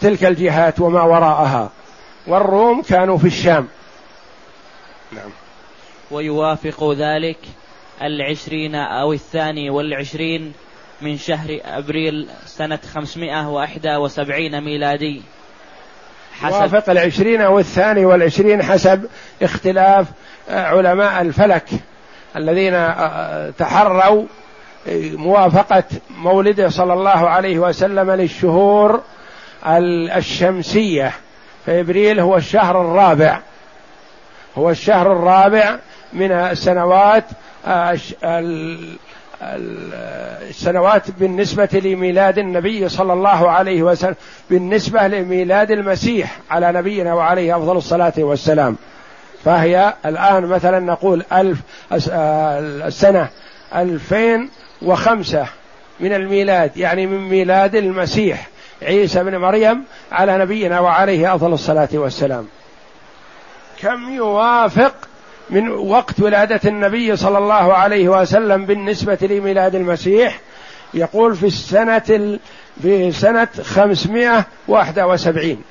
الجهات 0.03 0.81
وما 0.81 1.03
وراءها. 1.03 1.71
والروم 2.27 2.83
كانوا 2.83 3.19
في 3.19 3.27
الشام. 3.27 3.69
نعم. 5.13 5.31
ويوافق 6.11 6.93
ذلك 6.93 7.39
العشرين 8.03 8.75
أو 8.75 9.13
الثاني 9.13 9.71
والعشرين 9.71 10.53
من 11.03 11.19
شهر 11.19 11.61
أبريل 11.65 12.29
سنة 12.47 12.79
خمسمائة 12.95 13.49
وأحدى 13.49 13.97
وسبعين 13.97 14.61
ميلادي. 14.61 15.23
حسب 16.41 16.57
يوافق 16.57 16.91
العشرين 16.91 17.41
أو 17.41 17.59
الثاني 17.59 18.05
والعشرين 18.05 18.63
حسب 18.63 19.07
اختلاف 19.43 20.07
آه، 20.51 20.65
علماء 20.65 21.21
الفلك 21.23 21.65
الذين 22.37 22.75
آه، 22.75 22.79
آه، 22.79 23.51
تحروا 23.51 24.25
موافقة 25.13 25.85
مولده 26.11 26.69
صلى 26.69 26.93
الله 26.93 27.29
عليه 27.29 27.59
وسلم 27.59 28.11
للشهور 28.11 29.03
الشمسية. 30.17 31.13
فإبريل 31.67 32.21
هو 32.21 32.37
الشهر 32.37 32.81
الرابع. 32.81 33.41
هو 34.59 34.71
الشهر 34.71 35.13
الرابع 35.13 35.77
من 36.13 36.33
السنوات 36.33 37.25
آه، 37.67 37.99
السنوات 40.49 41.11
بالنسبة 41.11 41.69
لميلاد 41.73 42.39
النبي 42.39 42.89
صلى 42.89 43.13
الله 43.13 43.51
عليه 43.51 43.83
وسلم 43.83 44.15
بالنسبة 44.51 45.07
لميلاد 45.07 45.71
المسيح 45.71 46.39
على 46.51 46.73
نبينا 46.73 47.15
وعليه 47.15 47.57
أفضل 47.57 47.77
الصلاة 47.77 48.13
والسلام. 48.19 48.77
فهي 49.45 49.95
الآن 50.07 50.47
مثلا 50.47 50.79
نقول 50.79 51.25
ألف 51.33 51.59
آه، 52.11 52.59
السنة 52.61 53.29
ألفين 53.75 54.49
وخمسة 54.83 55.47
من 56.01 56.13
الميلاد 56.13 56.77
يعني 56.77 57.07
من 57.07 57.29
ميلاد 57.29 57.75
المسيح 57.75 58.49
عيسى 58.83 59.25
بن 59.25 59.37
مريم 59.37 59.85
على 60.13 60.39
نبينا 60.39 60.81
وعليه 60.81 61.35
أفضل 61.35 61.53
الصلاة 61.53 61.89
والسلام. 61.93 62.47
كم 63.83 64.13
يوافق 64.13 64.95
من 65.51 65.71
وقت 65.71 66.21
ولادة 66.21 66.61
النبي 66.65 67.17
صلى 67.17 67.39
الله 67.39 67.75
عليه 67.75 68.09
وسلم 68.09 68.67
بالنسبة 68.67 69.19
لميلاد 69.23 69.75
المسيح؟ 69.75 70.41
يقول 70.95 71.37
في 71.37 71.47
السنة 71.47 72.39
في 72.83 73.13
سنة 73.13 73.49
خمسمائة 73.63 74.45
واحدة 74.69 75.07
وسبعين. 75.07 75.63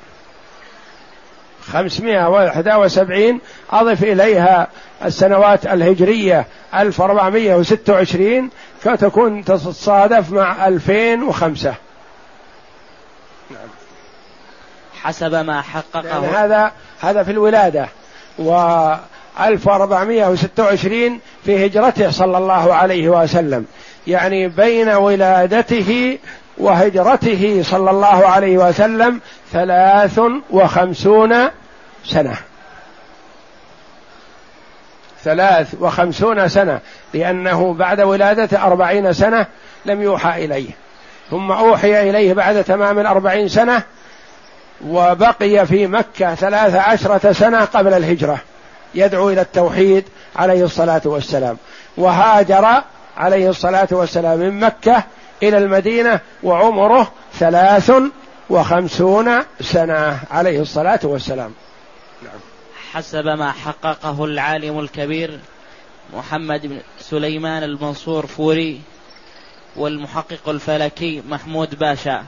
خمسمائة 1.72 2.28
واحدة 2.28 2.78
وسبعين 2.78 3.40
أضف 3.70 4.02
إليها 4.02 4.68
السنوات 5.04 5.66
الهجرية 5.66 6.46
ألف 6.74 7.00
أربعمائة 7.00 7.54
وستة 7.54 7.92
وعشرين 7.92 8.50
فتكون 8.80 9.44
تتصادف 9.44 10.32
مع 10.32 10.68
ألفين 10.68 11.22
وخمسة. 11.22 11.74
نعم. 13.50 13.68
حسب 15.02 15.34
ما 15.34 15.62
حققه. 15.62 16.08
يعني 16.08 16.26
هذا 16.26 16.72
هذا 17.00 17.22
في 17.22 17.30
الولادة. 17.30 17.88
و 18.38 18.52
1426 19.40 21.20
في 21.44 21.66
هجرته 21.66 22.10
صلى 22.10 22.38
الله 22.38 22.74
عليه 22.74 23.08
وسلم. 23.08 23.66
يعني 24.06 24.48
بين 24.48 24.88
ولادته 24.88 26.18
وهجرته 26.58 27.62
صلى 27.62 27.90
الله 27.90 28.26
عليه 28.26 28.58
وسلم 28.58 29.20
ثلاث 29.52 30.20
وخمسون 30.50 31.34
سنة. 32.04 32.36
ثلاث 35.24 35.74
وخمسون 35.80 36.48
سنة 36.48 36.80
لأنه 37.14 37.74
بعد 37.74 38.00
ولادة 38.00 38.62
أربعين 38.62 39.12
سنة 39.12 39.46
لم 39.86 40.02
يوحى 40.02 40.44
إليه. 40.44 40.70
ثم 41.30 41.52
أوحي 41.52 42.10
إليه 42.10 42.34
بعد 42.34 42.64
تمام 42.64 42.98
الأربعين 42.98 43.48
سنة 43.48 43.82
وبقي 44.86 45.66
في 45.66 45.86
مكة 45.86 46.34
ثلاث 46.34 46.74
عشرة 46.74 47.32
سنة 47.32 47.64
قبل 47.64 47.92
الهجرة 47.94 48.38
يدعو 48.94 49.30
إلى 49.30 49.40
التوحيد 49.40 50.04
عليه 50.36 50.64
الصلاة 50.64 51.02
والسلام. 51.04 51.56
وهاجر 51.96 52.82
عليه 53.16 53.50
الصلاة 53.50 53.88
والسلام 53.90 54.38
من 54.38 54.60
مكة 54.60 55.04
إلى 55.42 55.58
المدينة 55.58 56.20
وعمره 56.42 57.12
ثلاث 57.34 57.92
وخمسون 58.50 59.30
سنة 59.60 60.20
عليه 60.30 60.60
الصلاة 60.60 61.00
والسلام. 61.02 61.52
نعم. 62.22 62.40
حسب 62.92 63.24
ما 63.24 63.52
حققه 63.52 64.24
العالم 64.24 64.80
الكبير 64.80 65.38
محمد 66.16 66.66
بن 66.66 66.80
سليمان 67.00 67.62
المنصور 67.62 68.26
فوري 68.26 68.80
والمحقق 69.76 70.48
الفلكي 70.48 71.22
محمود 71.28 71.78
باشا. 71.78 72.24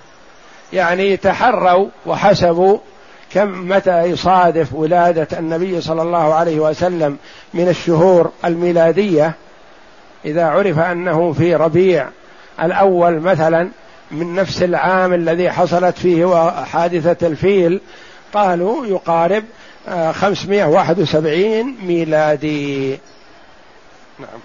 يعني 0.72 1.16
تحروا 1.16 1.88
وحسبوا 2.06 2.78
كم 3.32 3.68
متى 3.68 4.04
يصادف 4.04 4.74
ولادة 4.74 5.38
النبي 5.38 5.80
صلى 5.80 6.02
الله 6.02 6.34
عليه 6.34 6.60
وسلم 6.60 7.18
من 7.54 7.68
الشهور 7.68 8.32
الميلادية. 8.44 9.34
إذا 10.24 10.46
عرف 10.46 10.78
أنه 10.78 11.32
في 11.32 11.54
ربيع 11.54 12.08
الأول 12.62 13.20
مثلا 13.20 13.70
من 14.10 14.34
نفس 14.34 14.62
العام 14.62 15.14
الذي 15.14 15.50
حصلت 15.50 15.98
فيه 15.98 16.50
حادثة 16.64 17.26
الفيل 17.26 17.80
قالوا 18.34 18.86
يقارب 18.86 19.44
571 20.12 21.34
آه، 21.34 21.84
ميلادي. 21.86 22.98
نعم. 24.18 24.40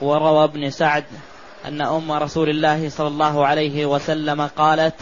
وروى 0.00 0.44
ابن 0.44 0.70
سعد 0.70 1.04
أن 1.64 1.80
أم 1.80 2.12
رسول 2.12 2.48
الله 2.48 2.88
صلى 2.88 3.08
الله 3.08 3.46
عليه 3.46 3.86
وسلم 3.86 4.46
قالت 4.46 4.94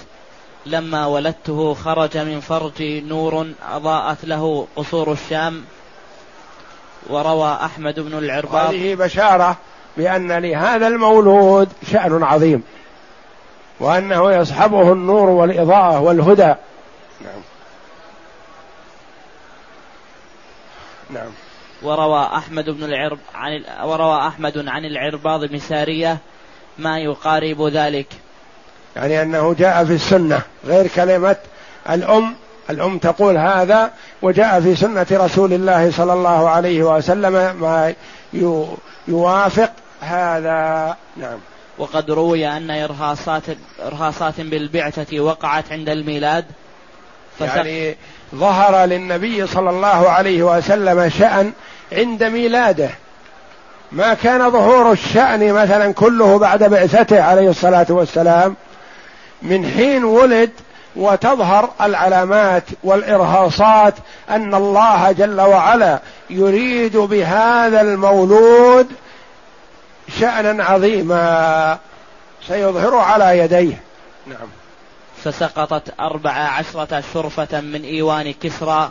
لما 0.66 1.06
ولدته 1.06 1.74
خرج 1.74 2.18
من 2.18 2.40
فرجي 2.40 3.00
نور 3.00 3.46
أضاءت 3.72 4.24
له 4.24 4.66
قصور 4.76 5.12
الشام 5.12 5.64
وروى 7.08 7.58
أحمد 7.62 8.00
بن 8.00 8.18
العرباض 8.18 8.74
هذه 8.74 8.94
بشارة 8.94 9.56
بأن 9.96 10.32
لهذا 10.32 10.86
المولود 10.86 11.68
شأن 11.92 12.22
عظيم 12.22 12.62
وأنه 13.80 14.32
يصحبه 14.32 14.92
النور 14.92 15.28
والإضاءة 15.28 16.00
والهدى. 16.00 16.54
نعم. 17.20 17.42
نعم. 21.10 21.30
وروى 21.82 22.30
أحمد 22.36 22.70
بن 22.70 22.84
العرب 22.84 23.18
عن 23.34 23.64
وروى 23.82 24.26
أحمد 24.26 24.68
عن 24.68 24.84
العرباض 24.84 25.44
بن 25.44 25.58
سارية 25.58 26.18
ما 26.78 26.98
يقارب 26.98 27.62
ذلك. 27.62 28.06
يعني 28.96 29.22
أنه 29.22 29.54
جاء 29.58 29.84
في 29.84 29.92
السنة 29.92 30.42
غير 30.66 30.86
كلمة 30.86 31.36
الأم. 31.90 32.34
الأم 32.70 32.98
تقول 32.98 33.36
هذا 33.36 33.90
وجاء 34.22 34.60
في 34.60 34.76
سنة 34.76 35.06
رسول 35.12 35.52
الله 35.52 35.90
صلى 35.90 36.12
الله 36.12 36.48
عليه 36.48 36.82
وسلم 36.82 37.32
ما 37.60 37.94
يوافق 39.08 39.70
هذا. 40.00 40.96
نعم. 41.16 41.38
وقد 41.78 42.10
روي 42.10 42.48
أن 42.48 42.70
إرهاصات 42.70 43.42
إرهاصات 43.86 44.40
بالبعثة 44.40 45.20
وقعت 45.20 45.72
عند 45.72 45.88
الميلاد. 45.88 46.44
يعني 47.40 47.96
ظهر 48.34 48.84
للنبي 48.84 49.46
صلى 49.46 49.70
الله 49.70 50.10
عليه 50.10 50.42
وسلم 50.42 51.08
شأن 51.08 51.52
عند 51.92 52.24
ميلاده. 52.24 52.90
ما 53.92 54.14
كان 54.14 54.50
ظهور 54.50 54.92
الشأن 54.92 55.52
مثلا 55.52 55.92
كله 55.92 56.38
بعد 56.38 56.64
بعثته 56.64 57.22
عليه 57.22 57.50
الصلاة 57.50 57.86
والسلام. 57.88 58.56
من 59.42 59.70
حين 59.70 60.04
ولد 60.04 60.50
وتظهر 60.96 61.70
العلامات 61.80 62.64
والإرهاصات 62.82 63.94
أن 64.30 64.54
الله 64.54 65.12
جل 65.12 65.40
وعلا 65.40 66.00
يريد 66.30 66.96
بهذا 66.96 67.80
المولود 67.80 68.86
شأنا 70.20 70.64
عظيما 70.64 71.78
سيظهر 72.48 72.94
على 72.96 73.38
يديه. 73.38 73.82
نعم. 74.26 74.48
فسقطت 75.24 75.94
أربع 76.00 76.30
عشرة 76.30 77.02
شرفة 77.14 77.60
من 77.60 77.84
إيوان 77.84 78.34
كسرى. 78.42 78.90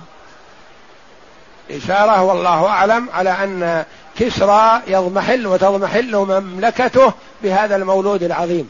إشارة 1.71 2.23
والله 2.23 2.67
أعلم 2.67 3.09
على 3.09 3.29
أن 3.29 3.85
كسرى 4.19 4.81
يضمحل 4.87 5.47
وتضمحل 5.47 6.15
مملكته 6.15 7.13
بهذا 7.43 7.75
المولود 7.75 8.23
العظيم. 8.23 8.69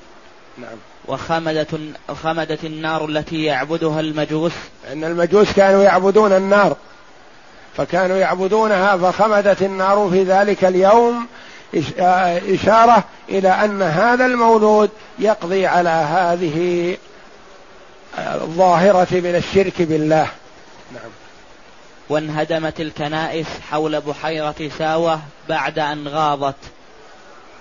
نعم. 0.57 0.77
وخمدت 1.10 1.80
خمدت 2.24 2.63
النار 2.63 3.06
التي 3.06 3.43
يعبدها 3.43 4.00
المجوس. 4.00 4.52
إن 4.91 5.04
المجوس 5.04 5.54
كانوا 5.54 5.84
يعبدون 5.84 6.34
النار. 6.34 6.76
فكانوا 7.78 8.17
يعبدونها 8.17 8.98
فخمدت 8.98 9.62
النار 9.62 10.10
في 10.12 10.24
ذلك 10.24 10.65
اليوم 10.65 11.28
إشارة 12.54 13.04
إلى 13.30 13.50
أن 13.50 13.82
هذا 13.82 14.26
المولود 14.26 14.89
يقضي 15.19 15.67
على 15.67 15.89
هذه 15.89 16.98
الظاهرة 18.17 19.08
من 19.12 19.36
الشرك 19.36 19.82
بالله. 19.82 20.28
نعم. 20.93 21.12
وانهدمت 22.10 22.80
الكنائس 22.80 23.48
حول 23.72 24.02
بحيرة 24.02 24.72
ساوة 24.78 25.19
بعد 25.50 25.80
أن 25.80 26.08
غاضت. 26.08 26.56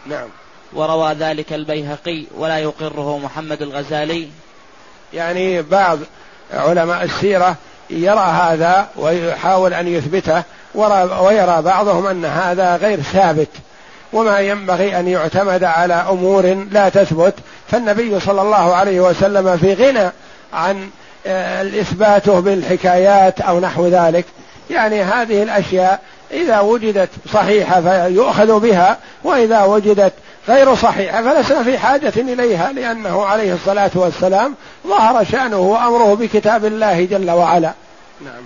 نعم. 0.07 0.29
وروى 0.73 1.13
ذلك 1.13 1.53
البيهقي 1.53 2.25
ولا 2.37 2.59
يقره 2.59 3.19
محمد 3.19 3.63
الغزالي. 3.63 4.29
يعني 5.15 5.63
بعض 5.63 5.99
علماء 6.53 7.05
السيرة 7.05 7.57
يرى 7.91 8.19
هذا 8.19 8.89
ويحاول 8.97 9.75
أن 9.75 9.89
يثبته 9.89 10.43
ويرى 11.21 11.63
بعضهم 11.63 12.07
أن 12.07 12.25
هذا 12.25 12.77
غير 12.77 13.01
ثابت. 13.01 13.49
وما 14.13 14.41
ينبغي 14.41 14.99
أن 14.99 15.09
يعتمد 15.09 15.65
على 15.65 15.95
أمور 15.95 16.67
لا 16.71 16.89
تثبت. 16.89 17.35
فالنبي 17.69 18.21
صلى 18.21 18.43
الله 18.43 18.75
عليه 18.75 19.01
وسلم 19.01 19.57
في 19.57 19.75
غنى 19.75 20.11
عن 20.53 20.91
آه، 21.27 21.63
الإثباته 21.63 22.41
بالحكايات 22.41 23.41
أو 23.41 23.61
نحو 23.61 23.87
ذلك. 23.87 24.25
يعني 24.71 25.03
هذه 25.03 25.43
الأشياء 25.43 26.01
إذا 26.31 26.61
وجدت 26.61 27.09
صحيحة 27.33 27.81
فيؤخذ 27.81 28.61
بها 28.61 28.99
وإذا 29.25 29.65
وجدت 29.65 30.13
غير 30.49 30.75
صحيحة 30.75 31.23
فلسنا 31.23 31.63
في 31.63 31.79
حاجة 31.79 32.13
إليها 32.17 32.73
لأنه 32.73 33.25
عليه 33.25 33.55
الصلاة 33.55 33.91
والسلام 33.95 34.55
ظهر 34.87 35.25
شأنه 35.25 35.59
وأمره 35.59 36.15
بكتاب 36.15 36.65
الله 36.65 37.05
جل 37.05 37.31
وعلا. 37.31 37.73
نعم. 38.25 38.43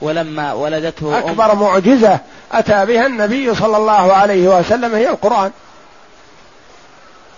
ولما 0.00 0.52
ولدته 0.52 1.18
أكبر 1.18 1.54
معجزة 1.54 2.18
أتى 2.52 2.86
بها 2.86 3.06
النبي 3.06 3.54
صلى 3.54 3.76
الله 3.76 4.12
عليه 4.12 4.58
وسلم 4.58 4.94
هي 4.94 5.08
القرآن. 5.08 5.52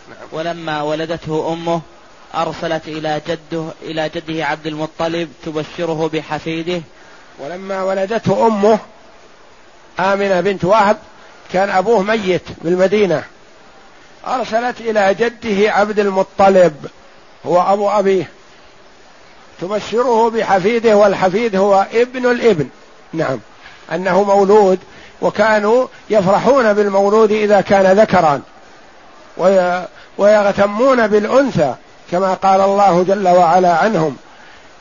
نعم. 0.09 0.29
ولما 0.33 0.83
ولدته 0.83 1.53
أمه 1.53 1.81
أرسلت 2.35 2.89
إلى 2.89 3.21
جده 3.29 3.65
إلى 3.83 4.11
جده 4.15 4.47
عبد 4.47 4.67
المطلب 4.67 5.29
تبشره 5.45 6.11
بحفيده. 6.13 6.83
ولما 7.39 7.83
ولدته 7.83 8.47
أمه 8.47 8.79
آمنة 10.01 10.41
بنت 10.41 10.65
وهب 10.65 10.97
كان 11.53 11.71
أبوه 11.71 12.03
ميت 12.03 12.43
بالمدينة. 12.63 13.25
أرسلت 14.27 14.81
إلى 14.81 15.15
جده 15.15 15.73
عبد 15.73 15.99
المطلب 15.99 16.75
هو 17.47 17.73
أبو 17.73 17.91
أبيه. 17.91 18.31
تبشره 19.61 20.31
بحفيده 20.31 20.97
والحفيد 20.97 21.57
هو 21.57 21.87
ابن 21.95 22.31
الابن. 22.31 22.69
نعم. 23.13 23.39
أنه 23.93 24.23
مولود 24.23 24.79
وكانوا 25.23 25.87
يفرحون 26.11 26.73
بالمولود 26.73 27.33
إذا 27.33 27.61
كان 27.61 27.99
ذكرا. 27.99 28.41
ويغتمون 30.19 31.07
بالأنثى 31.07 31.75
كما 32.11 32.35
قال 32.35 32.61
الله 32.61 33.03
جل 33.03 33.29
وعلا 33.29 33.77
عنهم. 33.77 34.17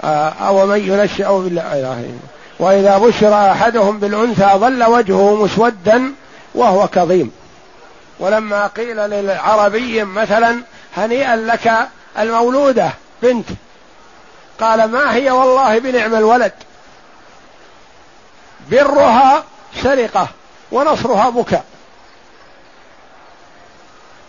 آه، 0.03 0.29
أو 0.29 0.65
من 0.65 0.77
ينشأ 0.77 1.31
بالله 1.31 2.05
وإذا 2.59 2.97
بشر 2.97 3.51
أحدهم 3.51 3.99
بالأنثى 3.99 4.49
ظل 4.55 4.83
وجهه 4.83 5.35
مسودا 5.35 6.13
وهو 6.55 6.87
كظيم. 6.87 7.31
ولما 8.21 8.67
قيل 8.67 8.97
للعربي 8.97 10.03
مثلا 10.03 10.63
هنيئا 10.97 11.35
لك 11.35 11.71
المولودة 12.19 12.89
بنت. 13.21 13.47
قال 14.59 14.91
ما 14.91 15.15
هي 15.15 15.31
والله 15.31 15.79
بنعم 15.79 16.15
الولد. 16.15 16.51
برها 18.71 19.43
سرقة 19.83 20.27
ونصرها 20.71 21.29
بكاء 21.29 21.65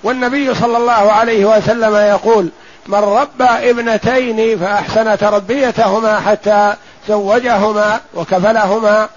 والنبي 0.03 0.55
صلى 0.55 0.77
الله 0.77 1.13
عليه 1.13 1.45
وسلم 1.45 1.97
يقول 1.97 2.49
من 2.87 2.99
ربى 2.99 3.45
ابنتين 3.45 4.59
فأحسن 4.59 5.19
تربيتهما 5.19 6.21
حتى 6.21 6.75
زوجهما 7.09 8.01
وكفلهما 8.15 9.09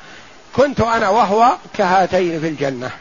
كنت 0.56 0.82
أنا 0.82 1.10
وهو 1.10 1.52
كهاتين 1.78 2.40
في 2.40 2.48
الجنة. 2.48 2.92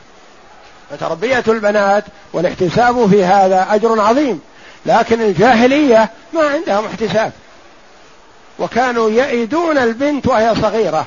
فتربية 0.91 1.45
البنات 1.49 2.05
والاحتساب 2.33 3.11
في 3.11 3.25
هذا 3.25 3.67
أجر 3.71 4.01
عظيم. 4.01 4.41
لكن 4.87 5.21
الجاهلية 5.21 6.11
ما 6.33 6.43
عندهم 6.43 6.87
احتساب. 6.87 7.33
وكانوا 8.59 9.11
يئدون 9.11 9.79
البنت 9.79 10.27
وهي 10.27 10.55
صغيرة. 10.63 11.07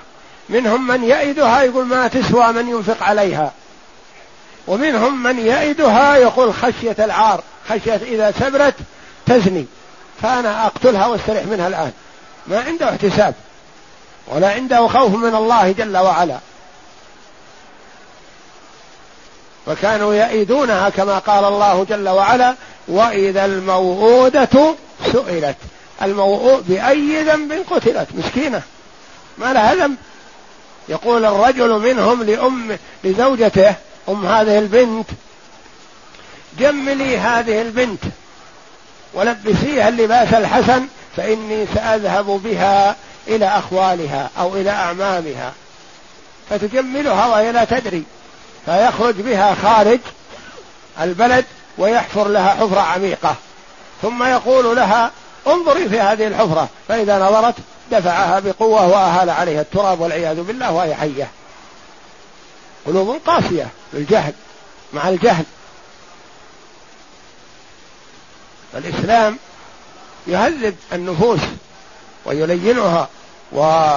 منهم 0.50 0.88
من 0.88 1.04
يئدها 1.04 1.62
يقول 1.62 1.86
ما 1.86 2.08
تسوى 2.08 2.52
من 2.52 2.70
ينفق 2.70 3.04
عليها. 3.04 3.52
ومنهم 4.68 5.24
من 5.24 5.40
يئدها 5.40 6.16
يقول 6.16 6.54
خشية 6.54 6.96
العار 7.00 7.44
خشية 7.70 7.96
إذا 7.96 8.34
سبرت 8.40 8.76
تزني. 9.26 9.66
فأنا 10.22 10.66
أقتلها 10.66 11.08
واستريح 11.08 11.46
منها 11.46 11.68
الآن. 11.68 11.92
ما 12.48 12.60
عنده 12.60 12.90
احتساب. 12.90 13.34
ولا 14.28 14.52
عنده 14.52 14.88
خوف 14.88 15.16
من 15.16 15.36
الله 15.36 15.72
جل 15.72 15.98
وعلا. 15.98 16.38
فكانوا 19.68 20.14
يئدونها 20.14 20.90
كما 20.90 21.20
قال 21.20 21.46
الله 21.46 21.86
جل 21.90 22.10
وعلا 22.10 22.56
وإذا 22.88 23.46
الموءودة 23.46 24.76
سئلت. 25.12 25.56
الموءود 26.02 26.68
بأي 26.68 27.24
ذنب 27.24 27.52
قتلت؟ 27.72 28.08
مسكينة. 28.14 28.62
ما 29.38 29.54
لها 29.54 29.76
ذنب. 29.76 29.96
يقول 30.90 31.26
الرجل 31.26 31.70
منهم 31.70 32.24
لأم 32.24 32.78
لزوجته 33.04 33.76
أم 34.10 34.26
هذه 34.26 34.60
البنت 34.60 35.06
جملي 36.60 37.18
هذه 37.18 37.62
البنت 37.62 38.04
ولبسيها 39.14 39.90
اللباس 39.90 40.34
الحسن 40.34 40.88
فإني 41.18 41.66
سأذهب 41.76 42.26
بها 42.26 42.96
إلى 43.28 43.46
أخوالها 43.46 44.30
أو 44.40 44.56
إلى 44.56 44.70
أعمامها. 44.70 45.54
فتجملها 46.50 47.28
وهي 47.28 47.52
لا 47.52 47.64
تدري. 47.64 48.04
فيخرج 48.68 49.16
بها 49.16 49.56
خارج 49.56 50.00
البلد 51.02 51.46
ويحفر 51.78 52.28
لها 52.28 52.50
حفرة 52.50 52.80
عميقة. 52.80 53.36
ثم 54.02 54.24
يقول 54.24 54.76
لها 54.76 55.12
انظري 55.48 55.90
في 55.90 56.00
هذه 56.00 56.28
الحفرة. 56.28 56.70
فإذا 56.88 57.20
نظرت 57.20 57.56
دفعها 57.92 58.40
بقوة 58.40 58.88
وأهال 58.88 59.30
عليها 59.30 59.62
التراب 59.62 60.00
والعياذ 60.00 60.42
بالله 60.42 60.72
وهي 60.72 60.96
حية. 60.96 61.32
قلوب 62.86 63.22
قاسية 63.26 63.68
بالجهل 63.94 64.34
مع 64.94 65.10
الجهل. 65.10 65.46
الإسلام 68.76 69.38
يهذب 70.28 70.76
النفوس 70.94 71.40
ويلينها 72.26 73.10
و 73.52 73.92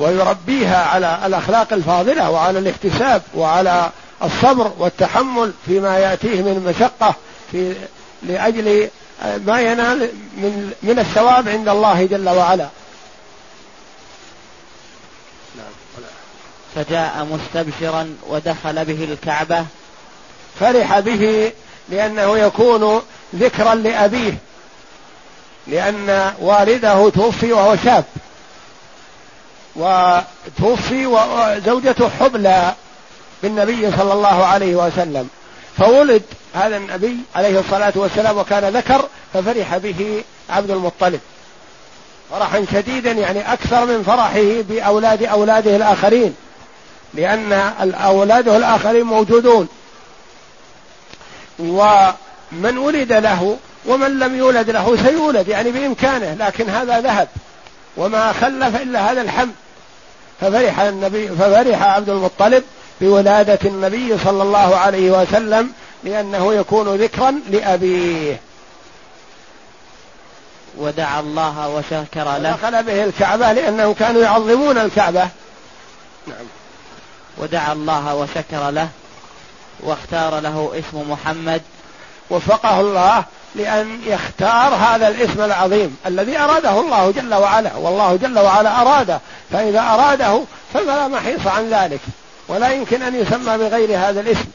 ويربيها 0.00 0.84
على 0.84 1.18
الأخلاق 1.26 1.72
الفاضلة 1.72 2.30
وعلى 2.30 2.58
الاحتساب 2.58 3.22
وعلى 3.34 3.90
الصبر 4.22 4.72
والتحمل 4.78 5.52
فيما 5.66 5.98
يأتيه 5.98 6.42
من 6.42 6.74
مشقة 6.76 7.14
في 7.52 7.74
لأجل 8.22 8.88
ما 9.46 9.60
ينال 9.60 9.98
من 10.36 10.72
من 10.82 10.98
الثواب 10.98 11.48
عند 11.48 11.68
الله 11.68 12.06
جل 12.06 12.28
وعلا. 12.28 12.68
فجاء 16.74 17.26
مستبشرا 17.30 18.16
ودخل 18.28 18.84
به 18.84 19.04
الكعبة. 19.04 19.64
فرح 20.60 20.98
به 20.98 21.52
لأنه 21.88 22.38
يكون 22.38 23.02
ذكرا 23.34 23.74
لأبيه 23.74 24.38
لأن 25.66 26.32
والده 26.40 27.10
توفي 27.10 27.52
وهو 27.52 27.76
شاب. 27.84 28.04
وتوفي 29.76 31.06
وزوجته 31.06 32.10
حبلى 32.20 32.74
بالنبي 33.42 33.90
صلى 33.96 34.12
الله 34.12 34.44
عليه 34.44 34.74
وسلم. 34.76 35.28
فولد 35.78 36.22
هذا 36.54 36.76
النبي 36.76 37.16
عليه 37.34 37.60
الصلاة 37.60 37.92
والسلام 37.94 38.38
وكان 38.38 38.64
ذكر 38.64 39.08
ففرح 39.34 39.76
به 39.76 40.24
عبد 40.50 40.70
المطلب. 40.70 41.20
فرحا 42.30 42.66
شديدا 42.72 43.12
يعني 43.12 43.52
أكثر 43.52 43.84
من 43.86 44.02
فرحه 44.02 44.62
بأولاد 44.68 45.22
أولاده 45.22 45.76
الآخرين 45.76 46.34
لأن 47.14 47.52
أولاده 47.94 48.56
الآخرين 48.56 49.02
موجودون. 49.02 49.68
ومن 51.58 52.78
ولد 52.78 53.12
له 53.12 53.56
ومن 53.86 54.18
لم 54.18 54.34
يولد 54.34 54.70
له 54.70 54.96
سيولد 54.96 55.48
يعني 55.48 55.70
بإمكانه 55.70 56.34
لكن 56.34 56.70
هذا 56.70 57.00
ذهب. 57.00 57.28
وما 57.96 58.32
خلف 58.32 58.82
إلا 58.82 59.12
هذا 59.12 59.22
الحمد. 59.22 59.54
ففرح 60.40 60.80
النبي 60.80 61.28
ففرح 61.28 61.82
عبد 61.82 62.08
المطلب 62.08 62.64
بولادة 63.00 63.58
النبي 63.64 64.18
صلى 64.24 64.42
الله 64.42 64.76
عليه 64.76 65.10
وسلم 65.10 65.72
لأنه 66.04 66.54
يكون 66.54 66.96
ذكرا 66.96 67.40
لأبيه. 67.50 68.40
ودعا 70.78 71.20
الله 71.20 71.68
وشكر 71.68 72.38
له. 72.38 72.50
دخل 72.50 72.82
به 72.82 73.04
الكعبة 73.04 73.52
لأنهم 73.52 73.92
كانوا 73.92 74.22
يعظمون 74.22 74.78
الكعبة. 74.78 75.28
نعم. 76.26 76.46
ودعا 77.38 77.72
الله 77.72 78.14
وشكر 78.14 78.70
له 78.70 78.88
واختار 79.80 80.40
له 80.40 80.72
اسم 80.74 81.10
محمد. 81.10 81.62
وفقه 82.30 82.80
الله 82.80 83.24
لأن 83.54 83.98
يختار 84.06 84.74
هذا 84.74 85.08
الاسم 85.08 85.40
العظيم 85.42 85.96
الذي 86.06 86.38
أراده 86.38 86.80
الله 86.80 87.10
جل 87.10 87.34
وعلا 87.34 87.76
والله 87.76 88.16
جل 88.16 88.38
وعلا 88.38 88.80
أراده. 88.80 89.20
فإذا 89.52 89.80
أراده 89.80 90.40
فلا 90.74 91.08
محيص 91.08 91.46
عن 91.46 91.70
ذلك. 91.70 92.00
ولا 92.48 92.70
يمكن 92.70 93.02
أن 93.02 93.14
يسمى 93.14 93.58
بغير 93.58 93.98
هذا 93.98 94.20
الاسم 94.20 94.46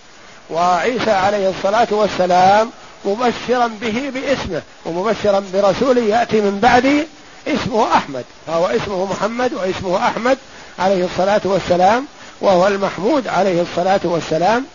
وعيسى 0.50 1.12
عليه 1.12 1.50
الصلاة 1.50 1.88
والسلام 1.92 2.70
مبشرا 3.06 3.68
به 3.82 4.12
باسمه 4.14 4.62
ومبشرا 4.86 5.44
برسول 5.54 5.98
يأتي 5.98 6.42
من 6.42 6.60
بعد 6.60 7.08
اسمه 7.48 7.94
أحمد. 7.94 8.24
فهو 8.48 8.66
اسمه 8.66 9.06
محمد 9.06 9.54
واسمه 9.54 10.08
أحمد 10.08 10.38
عليه 10.80 11.06
الصلاة 11.06 11.42
والسلام 11.44 12.06
وهو 12.42 12.68
المحمود 12.68 13.28
عليه 13.28 13.62
الصلاة 13.62 14.02
والسلام. 14.04 14.66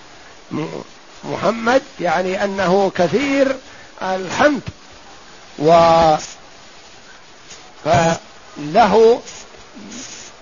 محمد 1.25 1.83
يعني 2.01 2.45
أنه 2.45 2.93
كثير 2.95 3.57
الحمد. 4.03 4.61
و 5.59 5.73
فله 7.85 9.21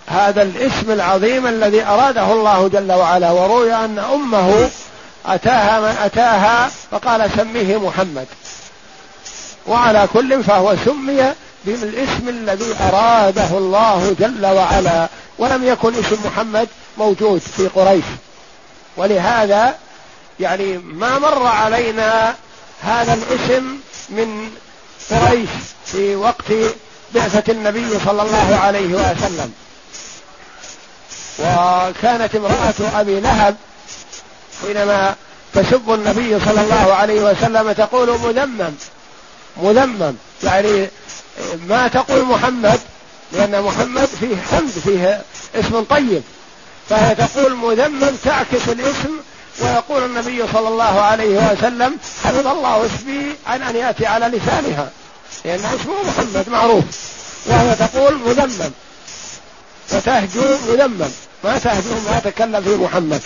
هذا 0.06 0.42
الاسم 0.42 0.90
العظيم 0.90 1.46
الذي 1.46 1.82
أراده 1.82 2.32
الله 2.32 2.68
جل 2.68 2.92
وعلا 2.92 3.30
وروي 3.30 3.74
أن 3.74 3.98
أمه 3.98 4.70
أتاها 5.26 5.80
من 5.80 5.96
أتاها 6.04 6.70
فقال 6.90 7.30
سميه 7.36 7.76
محمد. 7.76 8.26
وعلى 9.66 10.08
كل 10.12 10.44
فهو 10.44 10.76
سمي 10.84 11.32
بالاسم 11.64 12.28
الذي 12.28 12.74
أراده 12.80 13.58
الله 13.58 14.16
جل 14.20 14.46
وعلا 14.46 15.08
ولم 15.38 15.64
يكن 15.64 15.94
اسم 15.94 16.16
محمد 16.24 16.68
موجود 16.98 17.40
في 17.56 17.68
قريش. 17.68 18.04
ولهذا 18.96 19.74
يعني 20.40 20.78
ما 20.78 21.18
مر 21.18 21.46
علينا 21.46 22.34
هذا 22.82 23.14
الاسم 23.14 23.78
من 24.08 24.50
قريش 25.10 25.48
في 25.86 26.16
وقت 26.16 26.52
بعثة 27.14 27.52
النبي 27.52 27.98
صلى 28.04 28.22
الله 28.22 28.56
عليه 28.62 28.94
وسلم. 28.94 29.52
وكانت 31.38 32.34
امرأة 32.34 33.00
أبي 33.00 33.20
لهب 33.20 33.56
حينما 34.62 35.14
تسب 35.54 35.92
النبي 35.94 36.40
صلى 36.40 36.60
الله 36.60 36.94
عليه 36.94 37.20
وسلم 37.20 37.72
تقول 37.72 38.18
مذمم 38.18 38.74
مذمم. 39.56 40.14
يعني 40.44 40.88
ما 41.68 41.88
تقول 41.88 42.24
محمد 42.24 42.80
لأن 43.32 43.62
محمد 43.62 44.08
فيه 44.20 44.36
حمد 44.52 44.70
فيه 44.84 45.22
اسم 45.54 45.84
طيب. 45.84 46.22
فهي 46.88 47.14
تقول 47.14 47.54
مذمم 47.56 48.16
تعكس 48.24 48.68
الاسم 48.68 49.10
ويقول 49.60 50.04
النبي 50.04 50.42
صلى 50.52 50.68
الله 50.68 51.00
عليه 51.00 51.52
وسلم 51.52 51.96
حفظ 52.24 52.46
الله 52.46 52.86
اسمي 52.86 53.36
عن 53.46 53.62
أن 53.62 53.76
يأتي 53.76 54.06
على 54.06 54.26
لسانها. 54.26 54.90
لأن 55.44 55.60
اسمه 55.64 55.94
محمد 56.08 56.48
معروف. 56.48 56.84
وهي 57.46 57.74
تقول 57.74 58.18
مذمم. 58.18 58.70
وتهجو 59.92 60.42
مذمم. 60.68 61.10
ما 61.44 61.58
تهجو 61.58 61.94
ما 62.10 62.20
تكلم 62.24 62.62
في 62.62 62.76
محمد. 62.76 63.22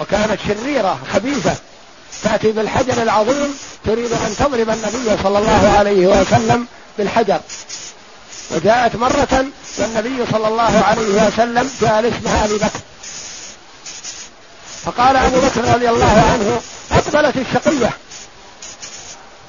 وكانت 0.00 0.38
شريرة 0.48 0.98
خبيثة. 1.14 1.54
تأتي 2.22 2.52
بالحجر 2.52 3.02
العظيم 3.02 3.58
تريد 3.84 4.12
أن 4.12 4.34
تضرب 4.38 4.70
النبي 4.70 5.22
صلى 5.22 5.38
الله 5.38 5.74
عليه 5.78 6.06
وسلم 6.06 6.66
بالحجر. 6.98 7.40
وجاءت 8.50 8.96
مرة 8.96 9.46
والنبي 9.78 10.26
صلى 10.32 10.48
الله 10.48 10.84
عليه 10.86 11.26
وسلم 11.26 11.70
جالس 11.80 12.14
مع 12.24 12.44
أبي 12.44 12.54
بكر. 12.54 12.80
فقال 14.86 15.16
أبو 15.16 15.40
بكر 15.40 15.74
رضي 15.74 15.90
الله 15.90 16.24
عنه 16.32 16.60
أقبلت 16.92 17.36
الشقية. 17.36 17.90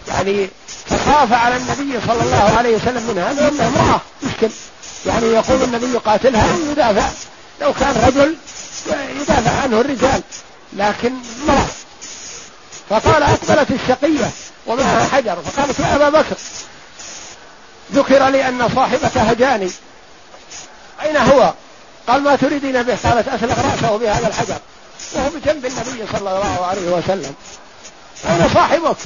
يعني 0.08 0.50
فخاف 0.86 1.34
على 1.34 1.58
النبي 1.58 2.00
صلى 2.08 2.24
الله 2.24 2.56
عليه 2.58 2.76
وسلم 2.76 3.04
منها 3.04 3.34
لأنها 3.34 3.68
امرأة 3.68 4.02
مشكل. 4.24 4.50
يعني 5.06 5.26
يقول 5.26 5.64
النبي 5.64 5.98
قاتلها 5.98 6.48
يدافع 6.72 7.10
لو 7.62 7.74
كان 7.74 8.04
رجل 8.08 8.36
يدافع 9.22 9.62
عنه 9.62 9.82
الرجال 9.82 10.22
لكن 10.74 11.14
مرأة 11.48 11.68
فقال 12.90 13.24
أقبلت 13.24 13.72
الشقية 13.72 14.32
ومعها 14.66 15.08
حجر. 15.08 15.36
فقالت 15.36 15.80
يا 15.80 15.96
أبا 15.96 16.10
بكر 16.10 16.36
ذكر 17.94 18.28
لي 18.28 18.48
أن 18.50 18.70
صاحبك 18.76 19.18
هجاني. 19.18 19.72
أين 21.02 21.18
هو؟ 21.18 21.54
قال 22.08 22.24
ما 22.24 22.36
تريدين 22.36 22.84
به؟ 22.84 22.98
قالت 23.04 23.28
أسلق 23.28 23.60
رأسه 23.60 23.98
بهذا 23.98 24.28
الحجر. 24.28 24.58
وهو 25.14 25.30
بجنب 25.30 25.66
النبي 25.66 26.08
صلى 26.12 26.30
الله 26.30 26.66
عليه 26.66 26.92
وسلم. 26.92 27.36
أين 28.30 28.50
صاحبك؟ 28.54 28.98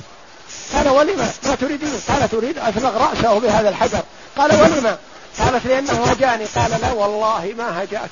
قال 0.73 0.89
ولم؟ 0.89 1.31
ما 1.43 1.55
تريدين؟ 1.55 2.01
قال 2.07 2.29
تريد 2.29 2.57
أسلق 2.57 2.97
رأسه 2.97 3.39
بهذا 3.39 3.69
الحجر. 3.69 4.01
قال 4.37 4.61
ولم؟ 4.61 4.97
قالت 5.39 5.65
لأنه 5.65 6.03
هجاني. 6.03 6.45
قال 6.45 6.71
لا 6.81 6.91
والله 6.91 7.53
ما 7.57 7.83
هجاك. 7.83 8.09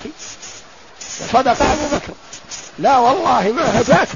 صدق 1.33 1.61
أبو 1.61 1.87
بكر. 1.91 2.13
لا 2.79 2.97
والله 2.97 3.51
ما 3.51 3.81
هجاك. 3.81 4.07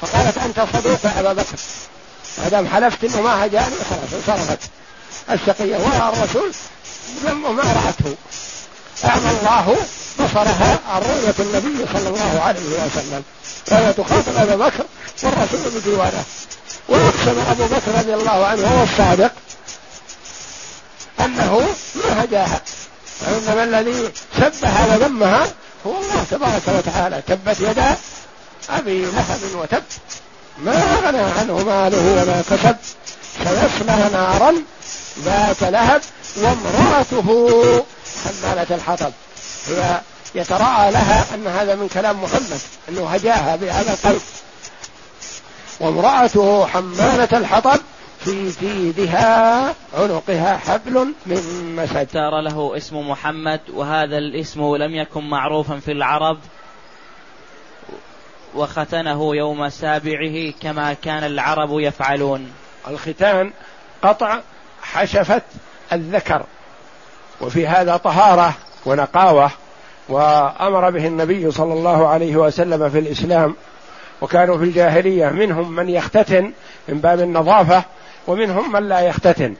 فقالت 0.00 0.38
أنت 0.38 0.66
صدوق 0.72 1.00
أبا 1.18 1.32
بكر. 1.32 1.56
ما 2.38 2.48
دام 2.48 2.68
حلفت 2.68 3.04
إنه 3.04 3.22
ما 3.22 3.46
هجاني 3.46 3.76
خلاص 3.90 4.28
انصرفت. 4.28 4.58
الشقية 5.30 5.76
ورأى 5.76 6.12
الرسول 6.12 6.52
ما 7.56 7.62
رأته 7.62 8.16
أعمى 9.04 9.30
الله 9.30 9.76
بصرها 10.18 10.78
عن 10.88 11.02
رؤية 11.02 11.34
النبي 11.38 11.86
صلى 11.92 12.08
الله 12.08 12.40
عليه 12.40 12.60
وسلم. 12.60 13.22
فهي 13.66 13.92
تخاطب 13.92 14.36
أبا 14.36 14.56
بكر 14.56 14.84
والرسول 15.22 15.80
بجواره 15.80 16.24
وأقسم 16.88 17.38
أبو 17.50 17.64
بكر 17.64 17.98
رضي 17.98 18.14
الله 18.14 18.46
عنه 18.46 18.66
هو 18.66 18.82
الصادق 18.84 19.32
أنه 21.20 21.68
ما 21.94 22.24
هداها. 22.24 22.60
وإنما 23.20 23.64
الذي 23.64 24.12
سبها 24.36 24.86
وذمها 24.86 25.46
هو 25.86 25.90
الله 25.90 26.24
تبارك 26.30 26.62
وتعالى. 26.68 27.22
تبت 27.26 27.60
يدا 27.60 27.96
أبي 28.70 29.04
لهب 29.04 29.40
وتب. 29.54 29.82
ما 30.58 30.72
أغنى 30.72 31.20
عنه 31.38 31.64
ماله 31.64 32.22
وما 32.22 32.42
كسب. 32.50 32.76
سيصلى 33.38 34.10
نارا 34.12 34.54
ذات 35.24 35.62
لهب 35.62 36.02
وامرأته 36.36 37.84
حمالة 38.24 38.74
الحطب. 38.74 39.12
هي 39.68 40.00
يتراءى 40.34 40.90
لها 40.90 41.34
أن 41.34 41.46
هذا 41.46 41.74
من 41.74 41.88
كلام 41.88 42.22
محمد 42.22 42.60
أنه 42.88 43.06
هجاها 43.06 43.56
بهذا 43.56 43.92
القلب 43.92 44.22
وامرأته 45.80 46.66
حمالة 46.66 47.38
الحطب 47.38 47.80
في 48.24 48.50
جيدها 48.60 49.74
عنقها 49.94 50.56
حبل 50.56 51.14
من 51.26 51.76
مسد. 51.76 51.96
اختار 51.96 52.40
له 52.40 52.76
اسم 52.76 53.10
محمد 53.10 53.60
وهذا 53.72 54.18
الاسم 54.18 54.76
لم 54.76 54.94
يكن 54.94 55.30
معروفا 55.30 55.80
في 55.84 55.92
العرب. 55.92 56.38
وختنه 58.54 59.36
يوم 59.36 59.68
سابعه 59.68 60.52
كما 60.62 60.92
كان 60.92 61.24
العرب 61.24 61.80
يفعلون. 61.80 62.52
الختان 62.88 63.52
قطع 64.02 64.40
حشفة 64.82 65.42
الذكر. 65.92 66.46
وفي 67.40 67.66
هذا 67.66 67.96
طهارة 67.96 68.54
ونقاوة 68.86 69.50
وأمر 70.08 70.90
به 70.90 71.06
النبي 71.06 71.50
صلى 71.50 71.72
الله 71.72 72.08
عليه 72.08 72.36
وسلم 72.36 72.90
في 72.90 72.98
الإسلام 72.98 73.54
وكانوا 74.20 74.58
في 74.58 74.64
الجاهلية 74.64 75.28
منهم 75.28 75.72
من 75.72 75.88
يختتن 75.88 76.52
من 76.88 76.98
باب 76.98 77.20
النظافة 77.20 77.82
ومنهم 78.26 78.72
من 78.72 78.88
لا 78.88 79.00
يختتن. 79.00 79.54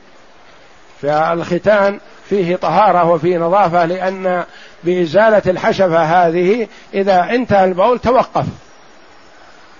فالختان 1.01 1.99
فيه 2.29 2.55
طهارة 2.55 3.09
وفيه 3.09 3.37
نظافة 3.37 3.85
لأن 3.85 4.43
بإزالة 4.83 5.41
الحشفة 5.47 6.03
هذه 6.03 6.67
إذا 6.93 7.23
انتهى 7.23 7.65
البول 7.65 7.99
توقف 7.99 8.45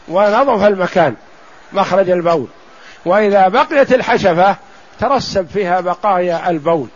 ونظف 0.08 0.64
المكان 0.64 1.16
مخرج 1.74 2.10
البول. 2.10 2.48
وإذا 3.06 3.48
بقيت 3.48 3.94
الحشفة 3.94 4.56
ترسب 5.00 5.48
فيها 5.48 5.80
بقايا 5.80 6.50
البول. 6.50 6.88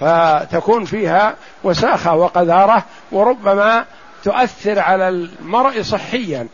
فتكون 0.00 0.84
فيها 0.84 1.34
وساخة 1.64 2.14
وقذارة 2.14 2.84
وربما 3.12 3.84
تؤثر 4.24 4.78
على 4.78 5.08
المرء 5.08 5.82
صحيا. 5.82 6.48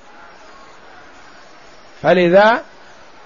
فلذا 2.03 2.63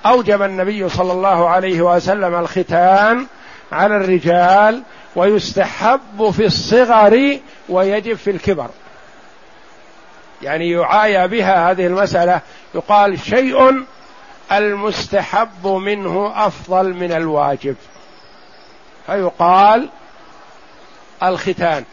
أوجب 0.07 0.43
النبي 0.43 0.89
صلى 0.89 1.13
الله 1.13 1.49
عليه 1.49 1.81
وسلم 1.81 2.35
الختان 2.35 3.27
على 3.73 3.97
الرجال 3.97 4.83
ويستحب 5.17 6.31
في 6.31 6.47
الصغر 6.47 7.39
ويجب 7.69 8.17
في 8.17 8.31
الكبر. 8.31 8.69
يعني 10.43 10.71
يعايى 10.71 11.29
بها 11.29 11.71
هذه 11.71 11.87
المسألة. 11.87 12.41
يقال 12.75 13.21
شيء 13.21 13.85
المستحب 14.53 15.67
منه 15.67 16.33
أفضل 16.47 16.95
من 16.95 17.13
الواجب. 17.13 17.77
فيقال 19.07 19.89
الختان. 21.23 21.85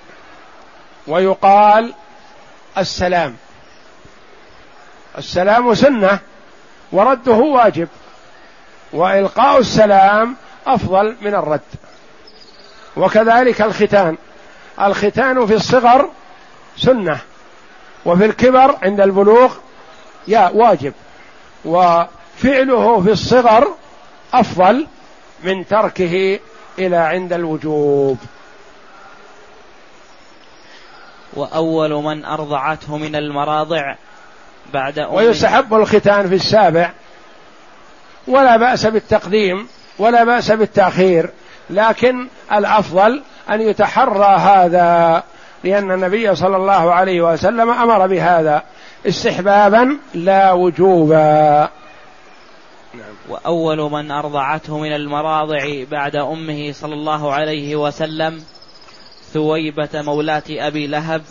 ويقال 1.07 1.93
السلام. 2.77 3.35
السلام 5.17 5.73
سنة 5.73 6.19
ورده 6.91 7.33
واجب. 7.33 7.87
وإلقاء 8.93 9.59
السلام 9.59 10.35
أفضل 10.67 11.15
من 11.21 11.35
الرد. 11.35 11.61
وكذلك 12.97 13.61
الختان. 13.61 14.17
الختان 14.81 15.45
في 15.45 15.53
الصغر 15.53 16.09
سنة 16.77 17.19
وفي 18.05 18.25
الكبر 18.25 18.77
عند 18.83 19.01
البلوغ 19.01 19.55
يا 20.27 20.51
واجب. 20.53 20.93
وفعله 21.65 23.01
في 23.01 23.11
الصغر 23.11 23.67
أفضل 24.33 24.87
من 25.43 25.67
تركه 25.67 26.39
إلى 26.79 26.97
عند 26.97 27.33
الوجوب. 27.33 28.17
وأول 31.37 32.03
من 32.03 32.25
أرضعته 32.25 32.97
من 32.97 33.15
المراضع 33.15 33.95
بعد 34.73 34.99
أمه 34.99 35.13
ويستحب 35.13 35.73
الختان 35.73 36.29
في 36.29 36.35
السابع 36.35 36.91
ولا 38.27 38.57
بأس 38.57 38.85
بالتقديم 38.85 39.67
ولا 39.99 40.23
بأس 40.23 40.51
بالتأخير 40.51 41.29
لكن 41.69 42.27
الأفضل 42.53 43.21
أن 43.49 43.61
يتحرى 43.61 44.35
هذا 44.35 45.23
لأن 45.63 45.91
النبي 45.91 46.35
صلى 46.35 46.55
الله 46.55 46.93
عليه 46.93 47.21
وسلم 47.21 47.69
أمر 47.69 48.07
بهذا 48.07 48.63
استحبابا 49.07 49.97
لا 50.13 50.51
وجوبا. 50.51 51.69
وأول 53.29 53.91
من 53.91 54.11
أرضعته 54.11 54.77
من 54.77 54.93
المراضع 54.93 55.83
بعد 55.91 56.15
أمه 56.15 56.71
صلى 56.71 56.93
الله 56.93 57.33
عليه 57.33 57.75
وسلم 57.75 58.43
ثويبة 59.33 59.89
مولاة 59.93 60.43
أبي 60.49 60.87
لهب 60.87 61.21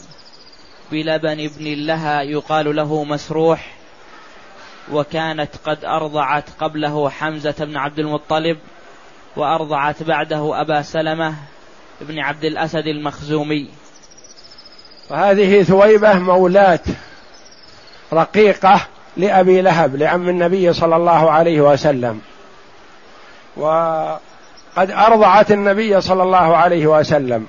بلبن 0.93 1.45
ابن 1.45 1.87
لها 1.87 2.23
يقال 2.23 2.77
له 2.77 3.05
مسروح 3.05 3.73
وكانت 4.93 5.51
قد 5.65 5.85
أرضعت 5.85 6.45
قبله 6.61 7.11
حمزة 7.11 7.55
بن 7.61 7.77
عبد 7.77 7.99
المطلب 7.99 8.59
وأرضعت 9.37 10.03
بعده 10.03 10.61
أبا 10.61 10.83
سلمة 10.83 11.35
بن 12.01 12.19
عبد 12.19 12.45
الأسد 12.45 12.87
المخزومي. 12.87 13.69
وهذه 15.11 15.63
ثويبة 15.63 16.19
مولاة 16.19 16.81
رقيقة 18.13 18.81
لأبي 19.17 19.61
لهب 19.61 19.97
لعم 19.97 20.29
النبي 20.29 20.73
صلى 20.73 20.97
الله 20.97 21.31
عليه 21.31 21.61
وسلم. 21.61 22.21
وقد 23.57 24.91
أرضعت 24.91 25.53
النبي 25.53 26.01
صلى 26.01 26.23
الله 26.23 26.57
عليه 26.57 26.87
وسلم. 26.87 27.47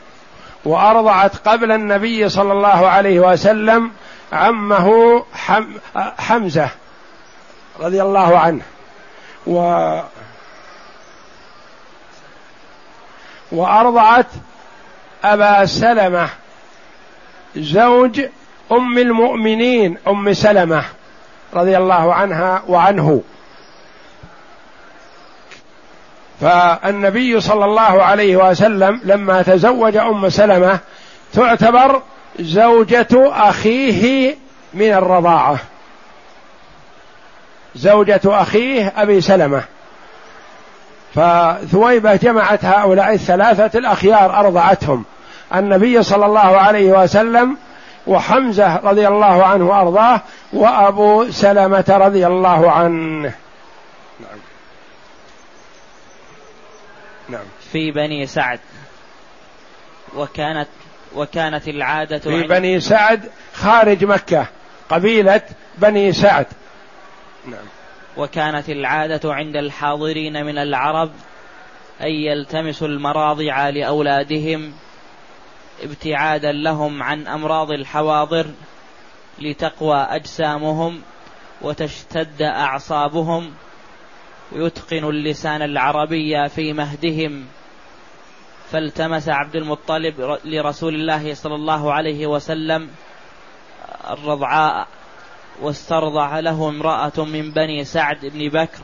وأرضعت 0.66 1.48
قبل 1.48 1.72
النبي 1.72 2.30
صلى 2.30 2.54
الله 2.54 2.88
عليه 2.88 3.20
وسلم 3.20 3.92
عمه 4.34 5.24
حم 5.34 5.66
حمزة 6.18 6.70
رضي 7.80 8.02
الله 8.02 8.40
عنه. 8.40 8.62
و 9.48 9.60
وأرضعت 13.52 14.28
أبا 15.24 15.66
سلمة 15.66 16.30
زوج 17.56 18.22
أم 18.72 18.98
المؤمنين 18.98 19.98
أم 20.08 20.34
سلمة 20.34 20.84
رضي 21.54 21.78
الله 21.78 22.14
عنها 22.14 22.64
وعنه. 22.68 23.22
فالنبي 26.42 27.42
صلى 27.42 27.66
الله 27.66 28.04
عليه 28.04 28.36
وسلم 28.38 29.02
لما 29.04 29.42
تزوج 29.42 29.98
أم 29.98 30.30
سلمة 30.30 30.80
تعتبر 31.34 32.02
زوجة 32.40 33.08
أخيه 33.14 34.36
من 34.74 34.94
الرضاعة. 34.94 35.58
زوجة 37.76 38.22
أخيه 38.26 38.94
أبي 38.98 39.22
سلمة. 39.22 39.64
فثويبة 41.16 42.16
جمعت 42.16 42.66
هؤلاء 42.66 43.14
الثلاثة 43.14 43.80
الأخيار 43.80 44.40
أرضعتهم. 44.40 45.06
النبي 45.56 46.04
صلى 46.04 46.26
الله 46.26 46.58
عليه 46.58 47.04
وسلم 47.04 47.58
وحمزة 48.08 48.76
رضي 48.84 49.08
الله 49.08 49.44
عنه 49.46 49.70
وأرضاه 49.70 50.22
وأبو 50.54 51.32
سلمة 51.32 51.86
رضي 51.90 52.28
الله 52.28 52.72
عنه. 52.72 53.34
نعم. 54.20 54.47
نعم. 57.30 57.46
في 57.72 57.92
بني 57.92 58.28
سعد. 58.28 58.60
وكانت 60.16 60.68
وكانت 61.16 61.68
العادة 61.68 62.20
في 62.20 62.44
بني 62.44 62.80
سعد 62.80 63.32
خارج 63.54 64.06
مكة 64.06 64.48
قبيلة 64.90 65.42
بني 65.78 66.14
سعد. 66.14 66.48
نعم. 67.46 67.66
وكانت 68.18 68.70
العادة 68.70 69.34
عند 69.34 69.56
الحاضرين 69.56 70.46
من 70.46 70.58
العرب 70.58 71.12
أن 72.02 72.12
يلتمسوا 72.12 72.88
المراضع 72.88 73.70
لأولادهم 73.70 74.74
ابتعادا 75.84 76.52
لهم 76.52 77.04
عن 77.04 77.28
أمراض 77.28 77.72
الحواضر 77.72 78.46
لتقوى 79.40 79.98
أجسامهم 79.98 81.02
وتشتد 81.62 82.42
أعصابهم 82.42 83.52
ويتقن 84.52 85.10
اللسان 85.10 85.62
العربي 85.62 86.50
في 86.50 86.74
مهدهم. 86.74 87.46
فالتمس 88.72 89.30
عبد 89.30 89.56
المطلب 89.56 90.38
لرسول 90.46 90.96
الله 90.96 91.34
صلى 91.34 91.56
الله 91.56 91.94
عليه 91.94 92.28
وسلم 92.28 92.90
الرضعاء 94.10 94.88
واسترضع 95.62 96.40
له 96.40 96.70
امرأة 96.70 97.26
من 97.26 97.52
بني 97.52 97.84
سعد 97.84 98.26
بن 98.26 98.50
بكر 98.50 98.82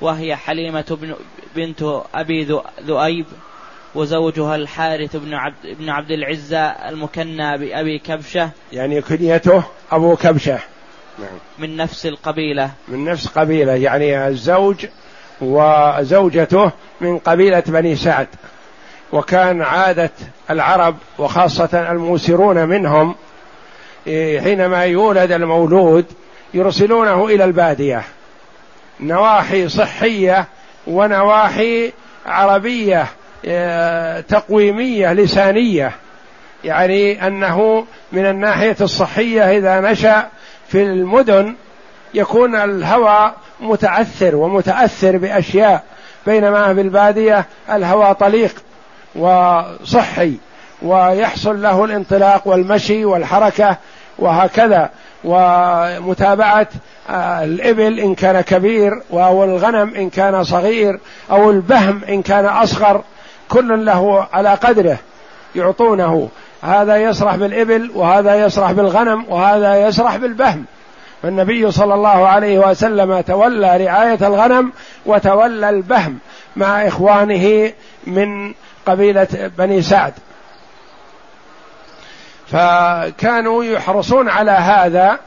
وهي 0.00 0.36
حليمة 0.36 0.98
بنت 1.56 1.82
أبي 2.14 2.60
ذؤيب 2.80 3.26
وزوجها 3.94 4.56
الحارث 4.56 5.16
بن 5.16 5.34
عبد, 5.34 5.66
بن 5.78 5.88
عبد 5.88 6.10
العزة 6.10 6.58
المكنى 6.66 7.58
بأبي 7.58 7.98
كبشة. 7.98 8.50
يعني 8.72 9.02
كنيته 9.02 9.64
أبو 9.92 10.16
كبشة. 10.16 10.58
نعم. 11.18 11.28
من 11.58 11.76
نفس 11.76 12.06
القبيلة. 12.06 12.70
من 12.88 13.04
نفس 13.04 13.26
قبيلة 13.26 13.72
يعني 13.72 14.28
الزوج 14.28 14.86
وزوجته 15.40 16.70
من 17.00 17.18
قبيلة 17.18 17.62
بني 17.66 17.96
سعد. 17.96 18.28
وكان 19.12 19.62
عادة 19.62 20.10
العرب 20.50 20.96
وخاصة 21.18 21.90
الموسرون 21.90 22.68
منهم 22.68 23.14
إيه، 24.06 24.40
حينما 24.40 24.84
يولد 24.84 25.32
المولود 25.32 26.04
يرسلونه 26.54 27.26
إلى 27.26 27.44
البادية. 27.44 28.02
نواحي 29.00 29.68
صحية 29.68 30.46
ونواحي 30.86 31.92
عربية 32.26 33.06
إيه، 33.44 34.20
تقويمية 34.20 35.12
لسانية. 35.12 35.92
يعني 36.64 37.26
أنه 37.26 37.86
من 38.12 38.26
الناحية 38.26 38.76
الصحية 38.80 39.58
إذا 39.58 39.80
نشأ 39.80 40.28
في 40.72 40.82
المدن 40.82 41.54
يكون 42.14 42.56
الهوى 42.56 43.32
متعثر 43.60 44.36
ومتأثر 44.36 45.16
بأشياء 45.16 45.84
بينما 46.26 46.74
في 46.74 46.80
البادية 46.80 47.46
الهوى 47.72 48.14
طليق 48.14 48.54
وصحي 49.14 50.34
ويحصل 50.82 51.62
له 51.62 51.84
الانطلاق 51.84 52.48
والمشي 52.48 53.04
والحركة 53.04 53.76
وهكذا 54.18 54.90
ومتابعة 55.24 56.68
آه، 57.10 57.44
الإبل 57.44 57.98
إن 57.98 58.14
كان 58.14 58.40
كبير 58.40 59.02
أو 59.12 59.44
الغنم 59.44 59.94
إن 59.94 60.10
كان 60.10 60.44
صغير 60.44 61.00
أو 61.30 61.50
البهم 61.50 62.00
إن 62.08 62.22
كان 62.22 62.46
أصغر 62.46 63.02
كل 63.48 63.84
له 63.84 64.26
على 64.32 64.54
قدره 64.54 64.98
يعطونه. 65.54 66.28
هذا 66.62 66.96
يسرح 66.96 67.36
بالإبل 67.36 67.90
وهذا 67.94 68.46
يسرح 68.46 68.72
بالغنم 68.72 69.24
وهذا 69.28 69.88
يسرح 69.88 70.16
بالبهم. 70.16 70.64
فالنبي 71.22 71.70
صلى 71.70 71.94
الله 71.94 72.28
عليه 72.28 72.58
وسلم 72.58 73.20
تولى 73.20 73.76
رعاية 73.76 74.18
الغنم 74.22 74.72
وتولى 75.06 75.70
البهم 75.70 76.18
مع 76.56 76.86
إخوانه 76.86 77.72
من 78.06 78.54
قبيلة 78.86 79.50
بني 79.58 79.82
سعد. 79.82 80.12
فكانوا 82.46 83.64
يحرصون 83.64 84.28
على 84.28 84.50
هذا 84.50 85.18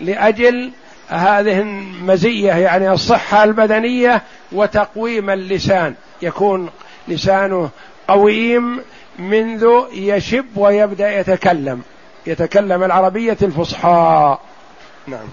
لأجل 0.00 0.70
هذه 1.08 1.60
المزية 1.60 2.52
يعني 2.52 2.92
الصحة 2.92 3.44
البدنية 3.44 4.22
وتقويم 4.52 5.30
اللسان. 5.30 5.94
يكون 6.22 6.70
لسانه 7.08 7.70
قويم 8.08 8.80
منذ 9.18 9.66
يشب 9.92 10.46
ويبدأ 10.56 11.20
يتكلم. 11.20 11.82
يتكلم 12.26 12.82
العربية 12.82 13.36
الفصحى. 13.42 14.38
نعم. 15.06 15.26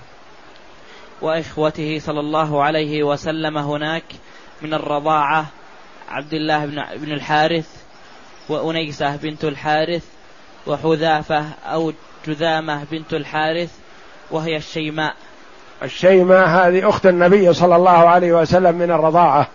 وإخوته 1.21 1.99
صلى 1.99 2.19
الله 2.19 2.63
عليه 2.63 3.03
وسلم 3.03 3.57
هناك 3.57 4.03
من 4.61 4.73
الرضاعة 4.73 5.45
عبد 6.09 6.33
الله 6.33 6.65
بن, 6.65 6.83
بن 6.95 7.11
الحارث 7.11 7.67
وأنيسة 8.49 9.15
بنت 9.15 9.45
الحارث 9.45 10.03
وحذافة 10.67 11.45
أو 11.65 11.93
جذامة 12.27 12.83
بنت 12.91 13.13
الحارث 13.13 13.69
وهي 14.31 14.57
الشيماء. 14.57 15.15
الشيماء 15.83 16.47
هذه 16.47 16.89
أخت 16.89 17.05
النبي 17.05 17.53
صلى 17.53 17.75
الله 17.75 18.09
عليه 18.09 18.33
وسلم 18.33 18.75
من 18.75 18.91
الرضاعة 18.91 19.47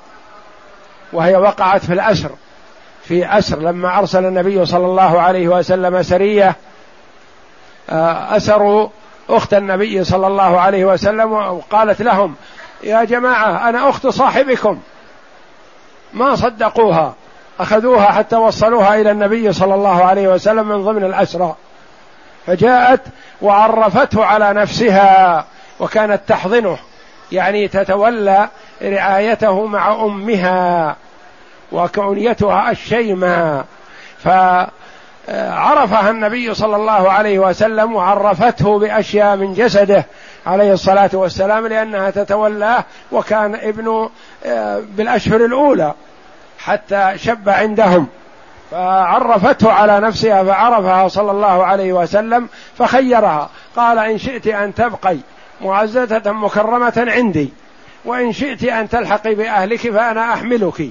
وهي 1.13 1.37
وقعت 1.37 1.85
في 1.85 1.93
الأسر. 1.93 2.31
في 3.09 3.39
أسر 3.39 3.59
لما 3.59 3.99
أرسل 3.99 4.25
النبي 4.25 4.67
صلى 4.67 4.87
الله 4.87 5.21
عليه 5.21 5.49
وسلم 5.49 6.03
سرية 6.03 6.57
آه، 7.91 8.37
أسروا 8.37 8.89
أخت 9.31 9.55
النبي 9.55 10.05
صلى 10.05 10.27
الله 10.27 10.61
عليه 10.61 10.85
وسلم 10.85 11.33
وقالت 11.33 12.03
لهم 12.03 12.35
يا 12.83 13.05
جماعة 13.05 13.69
أنا 13.69 13.89
أخت 13.89 14.07
صاحبكم. 14.07 14.81
ما 16.15 16.35
صدقوها 16.35 17.15
أخذوها 17.61 18.13
حتى 18.13 18.37
وصلوها 18.37 19.01
إلى 19.01 19.11
النبي 19.11 19.53
صلى 19.53 19.75
الله 19.75 20.05
عليه 20.05 20.29
وسلم 20.29 20.69
من 20.69 20.85
ضمن 20.85 21.05
الأسرى 21.05 21.55
فجاءت 22.47 23.01
وعرفته 23.43 24.25
على 24.25 24.53
نفسها 24.53 25.45
وكانت 25.81 26.21
تحضنه 26.27 26.79
يعني 27.33 27.69
تتولى 27.69 28.49
رعايته 28.83 29.67
مع 29.67 29.95
أمها. 29.95 30.97
وكونيتها 31.75 32.71
الشيمة. 32.71 33.65
فعرفها 34.25 36.11
النبي 36.11 36.55
صلى 36.55 36.77
الله 36.77 37.11
عليه 37.11 37.39
وسلم 37.39 37.95
وعرفته 37.95 38.79
بأشياء 38.79 39.37
من 39.37 39.55
جسده 39.55 40.07
عليه 40.47 40.73
الصلاة 40.73 41.11
والسلام 41.13 41.67
لأنها 41.67 42.11
تتولاه 42.11 42.85
وكان 43.13 43.55
ابن 43.55 44.09
آه، 44.47 44.83
بالأشهر 44.97 45.45
الأولى 45.45 45.95
حتى 46.59 47.13
شب 47.17 47.49
عندهم. 47.49 48.07
فعرفته 48.71 49.73
على 49.73 50.01
نفسها 50.01 50.45
فعرفها 50.45 51.09
صلى 51.09 51.31
الله 51.31 51.65
عليه 51.65 51.93
وسلم 51.93 52.49
فخيرها. 52.79 53.51
قال 53.77 53.99
إن 53.99 54.19
شئت 54.19 54.47
أن 54.47 54.75
تبقي 54.75 55.17
معززة 55.61 56.33
مكرمة 56.33 57.05
عندي 57.09 57.53
وإن 58.05 58.33
شئت 58.33 58.65
أن 58.65 58.89
تلحقي 58.89 59.35
بأهلك 59.35 59.91
فأنا 59.91 60.33
أحملك. 60.33 60.91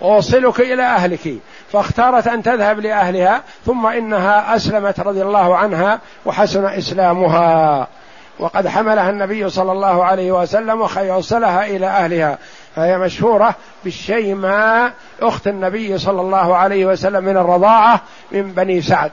وأوصلك 0.00 0.60
إلى 0.60 0.82
أهلك. 0.82 1.38
فاختارت 1.72 2.26
أن 2.26 2.42
تذهب 2.42 2.80
لأهلها 2.80 3.42
ثم 3.66 3.86
إنها 3.86 4.56
أسلمت 4.56 5.00
رضي 5.00 5.22
الله 5.22 5.56
عنها 5.56 6.00
وحسن 6.26 6.64
إسلامها. 6.64 7.88
وقد 8.38 8.68
حملها 8.68 9.10
النبي 9.10 9.50
صلى 9.50 9.72
الله 9.72 10.04
عليه 10.04 10.32
وسلم 10.32 10.80
وخيوصلها 10.80 11.66
إلى 11.66 11.86
أهلها. 11.86 12.38
فهي 12.76 12.98
مشهورة 12.98 13.54
بالشيماء 13.84 14.92
أخت 15.22 15.46
النبي 15.46 15.98
صلى 15.98 16.20
الله 16.20 16.56
عليه 16.56 16.86
وسلم 16.86 17.24
من 17.24 17.36
الرضاعة 17.36 18.00
من 18.32 18.52
بني 18.52 18.82
سعد. 18.82 19.10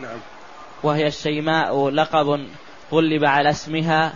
نعم. 0.00 0.18
وهي 0.82 1.06
الشيماء 1.06 1.88
لقب 1.90 2.46
غلب 2.92 3.24
على 3.24 3.50
اسمها 3.50 4.12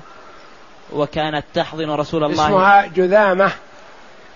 وكانت 0.92 1.44
تحضن 1.54 1.90
رسول 1.90 2.24
الله. 2.24 2.46
اسمها 2.46 2.86
جذامة 2.86 3.52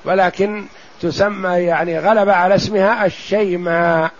ولكن 0.05 0.67
تسمى 1.01 1.51
يعني 1.51 1.99
غلب 1.99 2.29
على 2.29 2.55
اسمها 2.55 3.07
الشيماء. 3.07 4.11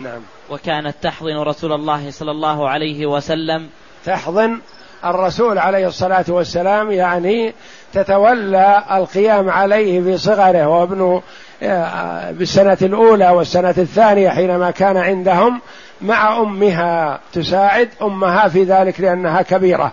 نعم. 0.00 0.20
وكانت 0.50 0.94
تحضن 1.02 1.36
رسول 1.36 1.72
الله 1.72 2.10
صلى 2.10 2.30
الله 2.30 2.68
عليه 2.68 3.06
وسلم. 3.06 3.68
تحضن 4.04 4.60
الرسول 5.04 5.58
عليه 5.58 5.86
الصلاة 5.86 6.24
والسلام 6.28 6.92
يعني 6.92 7.54
تتولى 7.92 8.82
القيام 8.90 9.50
عليه 9.50 10.00
في 10.00 10.18
صغره 10.18 10.68
وابن 10.68 11.20
آه، 11.62 12.30
بالسنة 12.30 12.78
الأولى 12.82 13.30
والسنة 13.30 13.74
الثانية 13.78 14.28
حينما 14.28 14.70
كان 14.70 14.96
عندهم 14.96 15.60
مع 16.00 16.36
أمها 16.36 17.20
تساعد 17.32 17.88
أمها 18.02 18.48
في 18.48 18.64
ذلك 18.64 19.00
لأنها 19.00 19.42
كبيرة. 19.42 19.92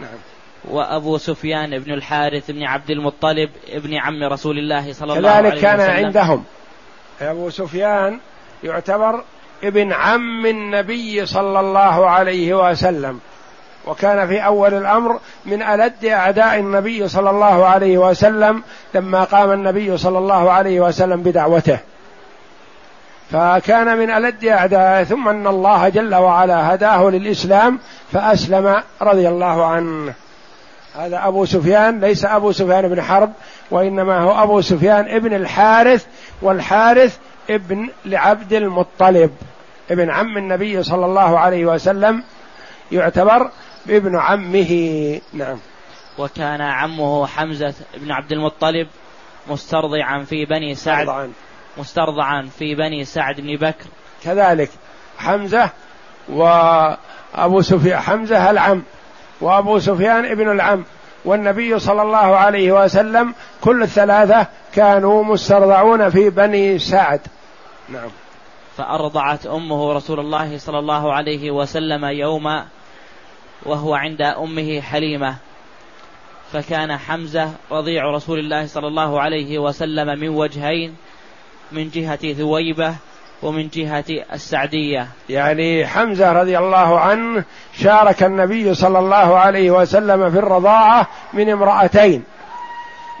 نعم. 0.00 0.27
وأبو 0.64 1.18
سفيان 1.18 1.78
بن 1.78 1.92
الحارث 1.92 2.50
بن 2.50 2.62
عبد 2.62 2.90
المطلب 2.90 3.50
ابن 3.72 3.94
عم 3.94 4.24
رسول 4.24 4.58
الله 4.58 4.92
صلى 4.92 5.18
الله 5.18 5.30
عليه 5.30 5.48
وسلم. 5.48 5.60
كذلك 5.60 5.78
كان 5.78 6.04
عندهم. 6.04 6.44
أبو 7.20 7.50
سفيان 7.50 8.18
يعتبر 8.64 9.22
ابن 9.64 9.92
عم 9.92 10.46
النبي 10.46 11.26
صلى 11.26 11.60
الله 11.60 12.10
عليه 12.10 12.70
وسلم. 12.70 13.20
وكان 13.86 14.28
في 14.28 14.44
أول 14.44 14.74
الأمر 14.74 15.20
من 15.46 15.62
ألد 15.62 16.04
أعداء 16.04 16.58
النبي 16.58 17.08
صلى 17.08 17.30
الله 17.30 17.66
عليه 17.66 17.98
وسلم 17.98 18.62
لما 18.94 19.24
قام 19.24 19.52
النبي 19.52 19.98
صلى 19.98 20.18
الله 20.18 20.50
عليه 20.50 20.80
وسلم 20.80 21.22
بدعوته. 21.22 21.78
فكان 23.30 23.98
من 23.98 24.10
ألد 24.10 24.44
اعدائه 24.44 25.04
ثم 25.04 25.28
أن 25.28 25.46
الله 25.46 25.88
جل 25.88 26.14
وعلا 26.14 26.74
هداه 26.74 27.10
للإسلام 27.10 27.78
فأسلم 28.12 28.82
رضي 29.02 29.28
الله 29.28 29.66
عنه. 29.66 30.14
هذا 30.98 31.26
أبو 31.26 31.44
سفيان 31.44 32.00
ليس 32.00 32.24
أبو 32.24 32.52
سفيان 32.52 32.88
بن 32.88 33.02
حرب 33.02 33.32
وإنما 33.70 34.20
هو 34.20 34.42
أبو 34.42 34.60
سفيان 34.60 35.08
ابن 35.08 35.34
الحارث 35.34 36.06
والحارث 36.42 37.18
ابن 37.50 37.88
لعبد 38.04 38.52
المطلب. 38.52 39.30
ابن 39.90 40.10
عم 40.10 40.36
النبي 40.36 40.82
صلى 40.82 41.06
الله 41.06 41.38
عليه 41.38 41.66
وسلم 41.66 42.22
يعتبر 42.92 43.50
ابن 43.88 44.18
عمه. 44.18 45.20
نعم. 45.32 45.58
وكان 46.18 46.60
عمه 46.60 47.26
حمزة 47.26 47.74
بن 47.94 48.12
عبد 48.12 48.32
المطلب 48.32 48.88
مسترضعا 49.48 50.24
في 50.24 50.44
بني 50.44 50.74
سعد 50.74 51.00
مسترضعا, 51.00 51.32
مسترضعا 51.76 52.48
في 52.58 52.74
بني 52.74 53.04
سعد 53.04 53.40
بن 53.40 53.56
بكر. 53.56 53.86
كذلك 54.24 54.70
حمزة 55.18 55.70
وأبو 56.28 57.60
سفيان 57.60 58.00
حمزة 58.00 58.50
العم 58.50 58.82
وأبو 59.40 59.78
سفيان 59.78 60.24
ابن 60.24 60.50
العم 60.50 60.84
والنبي 61.24 61.78
صلى 61.78 62.02
الله 62.02 62.16
عليه 62.16 62.84
وسلم 62.84 63.34
كل 63.60 63.82
الثلاثة 63.82 64.46
كانوا 64.74 65.24
مسترضعون 65.24 66.10
في 66.10 66.30
بني 66.30 66.78
سعد. 66.78 67.20
نعم. 67.88 68.10
فأرضعت 68.76 69.46
أمه 69.46 69.92
رسول 69.92 70.20
الله 70.20 70.58
صلى 70.58 70.78
الله 70.78 71.12
عليه 71.12 71.50
وسلم 71.50 72.04
يوم 72.04 72.62
وهو 73.62 73.94
عند 73.94 74.22
أمه 74.22 74.80
حليمة. 74.80 75.36
فكان 76.52 76.96
حمزة 76.96 77.52
رضيع 77.72 78.10
رسول 78.10 78.38
الله 78.38 78.66
صلى 78.66 78.86
الله 78.86 79.20
عليه 79.20 79.58
وسلم 79.58 80.18
من 80.18 80.28
وجهين 80.28 80.96
من 81.72 81.90
جهة 81.90 82.32
ثويبة 82.32 82.94
ومن 83.42 83.68
جهة 83.68 84.04
السعدية. 84.32 85.08
يعني 85.28 85.86
حمزة 85.86 86.32
رضي 86.32 86.58
الله 86.58 87.00
عنه 87.00 87.44
شارك 87.72 88.22
النبي 88.22 88.74
صلى 88.74 88.98
الله 88.98 89.38
عليه 89.38 89.70
وسلم 89.70 90.30
في 90.30 90.38
الرضاعة 90.38 91.06
من 91.32 91.50
امرأتين 91.50 92.24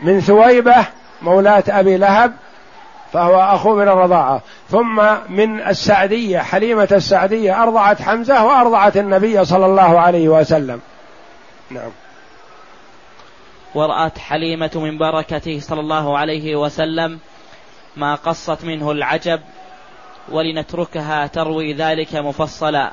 من 0.02 0.20
ثويبة 0.20 0.86
مولاة 1.22 1.64
أبي 1.68 1.96
لهب 1.96 2.36
فهو 3.12 3.40
أخو 3.40 3.76
من 3.76 3.88
الرضاعة 3.88 4.42
ثم 4.70 5.02
من 5.28 5.60
السعدية 5.60 6.38
حليمة 6.38 6.88
السعدية 6.92 7.62
أرضعت 7.62 8.02
حمزة 8.02 8.44
وأرضعت 8.44 8.96
النبي 8.96 9.44
صلى 9.44 9.66
الله 9.66 10.00
عليه 10.00 10.28
وسلم. 10.28 10.80
نعم. 11.70 11.90
ورأت 13.74 14.18
حليمة 14.18 14.70
من 14.74 14.98
بركته 14.98 15.60
صلى 15.60 15.80
الله 15.80 16.18
عليه 16.18 16.56
وسلم 16.56 17.18
ما 17.96 18.14
قصت 18.14 18.64
منه 18.64 18.90
العجب 18.90 19.40
ولنتركها 20.32 21.26
تروي 21.26 21.72
ذلك 21.72 22.14
مفصلا. 22.14 22.92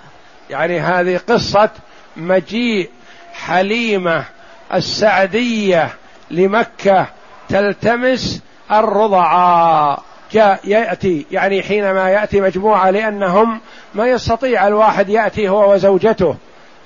يعني 0.49 0.79
هذه 0.79 1.17
قصة 1.17 1.69
مجيء 2.17 2.89
حليمة 3.33 4.25
السعدية 4.73 5.89
لمكة 6.31 7.07
تلتمس 7.49 8.41
الرضعاء. 8.71 10.03
جاء 10.31 10.59
يأتي 10.63 11.25
يعني 11.31 11.63
حينما 11.63 12.09
يأتي 12.09 12.41
مجموعة 12.41 12.89
لأنهم 12.89 13.61
ما 13.93 14.07
يستطيع 14.07 14.67
الواحد 14.67 15.09
يأتي 15.09 15.49
هو 15.49 15.73
وزوجته. 15.73 16.36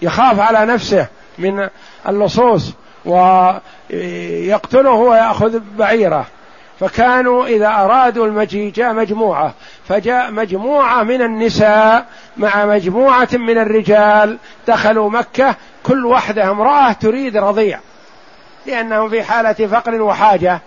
يخاف 0.01 0.39
على 0.39 0.65
نفسه 0.65 1.07
من 1.37 1.67
اللصوص 2.07 2.73
ويقتله 3.05 4.91
ويأخذ 4.91 5.59
بعيره. 5.77 6.25
فكانوا 6.79 7.47
إذا 7.47 7.67
أرادوا 7.67 8.25
المجيء 8.25 8.71
جاء 8.71 8.93
مجموعة 8.93 9.53
فجاء 9.87 10.31
مجموعة 10.31 11.03
من 11.03 11.21
النساء 11.21 12.05
مع 12.37 12.65
مجموعة 12.65 13.29
من 13.33 13.57
الرجال 13.57 14.37
دخلوا 14.67 15.09
مكة 15.09 15.55
كل 15.83 16.05
وحدة 16.05 16.51
امرأة 16.51 16.91
تريد 16.91 17.37
رضيع 17.37 17.79
لأنهم 18.65 19.09
في 19.09 19.23
حالة 19.23 19.67
فقر 19.67 20.01
وحاجة 20.01 20.61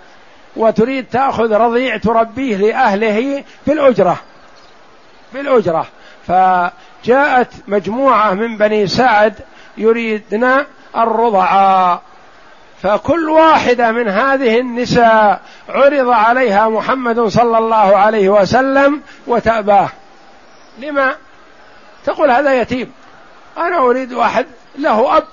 وتريد 0.56 1.06
تأخذ 1.06 1.52
رضيع 1.52 1.96
تربيه 1.96 2.56
لأهله 2.56 3.44
بالأجرة 3.66 4.16
بالأجرة 5.34 5.86
فجاءت 6.26 7.52
مجموعة 7.68 8.34
من 8.34 8.56
بني 8.56 8.86
سعد 8.86 9.34
يريدن 9.78 10.64
الرضعاء. 10.96 12.02
فكل 12.82 13.28
واحدة 13.28 13.92
من 13.92 14.08
هذه 14.08 14.60
النساء 14.60 15.40
عرض 15.68 16.08
عليها 16.08 16.68
محمد 16.68 17.20
صلى 17.20 17.58
الله 17.58 17.96
عليه 17.96 18.28
وسلم 18.28 19.02
وتأباه. 19.26 19.88
لما؟ 20.78 21.14
تقول 22.04 22.30
هذا 22.30 22.60
يتيم. 22.60 22.92
أنا 23.58 23.78
أريد 23.78 24.12
واحد 24.12 24.46
له 24.78 25.16
أب 25.16 25.24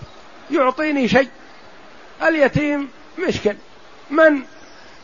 يعطيني 0.52 1.08
شيء. 1.08 1.30
اليتيم 2.24 2.90
مشكل. 3.28 3.56
من؟ 4.10 4.42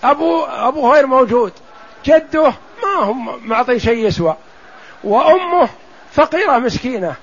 أبوه 0.03 0.67
أبوه 0.67 0.93
غير 0.93 1.07
موجود. 1.07 1.53
جده 2.05 2.53
ما 2.83 3.03
هم 3.03 3.47
معطي 3.47 3.79
شيء 3.79 4.07
يسوى. 4.07 4.35
وأمه 5.03 5.69
فقيرة 6.13 6.57
مسكينة. 6.57 7.15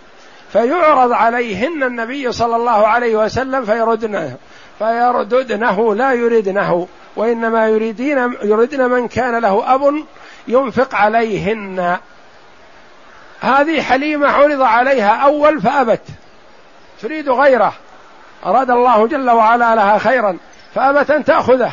فيعرض 0.52 1.12
عليهن 1.12 1.82
النبي 1.82 2.32
صلى 2.32 2.56
الله 2.56 2.86
عليه 2.86 3.16
وسلم 3.16 3.64
فيردنه 3.64 4.36
فيرددنه 4.78 5.94
لا 5.94 6.12
يريدنه. 6.12 6.88
وإنما 7.16 7.68
يريدين 7.68 8.36
يريدن 8.42 8.90
من 8.90 9.08
كان 9.08 9.38
له 9.38 9.74
أب 9.74 10.04
ينفق 10.48 10.94
عليهن. 10.94 11.98
هذه 13.40 13.82
حليمة 13.82 14.28
عرض 14.28 14.62
عليها 14.62 15.14
أول 15.16 15.60
فأبت. 15.60 16.02
تريد 17.02 17.28
غيره. 17.28 17.72
أراد 18.46 18.70
الله 18.70 19.06
جل 19.06 19.30
وعلا 19.30 19.74
لها 19.74 19.98
خيرا 19.98 20.38
فأبت 20.74 21.10
أن 21.10 21.24
تأخذه. 21.24 21.72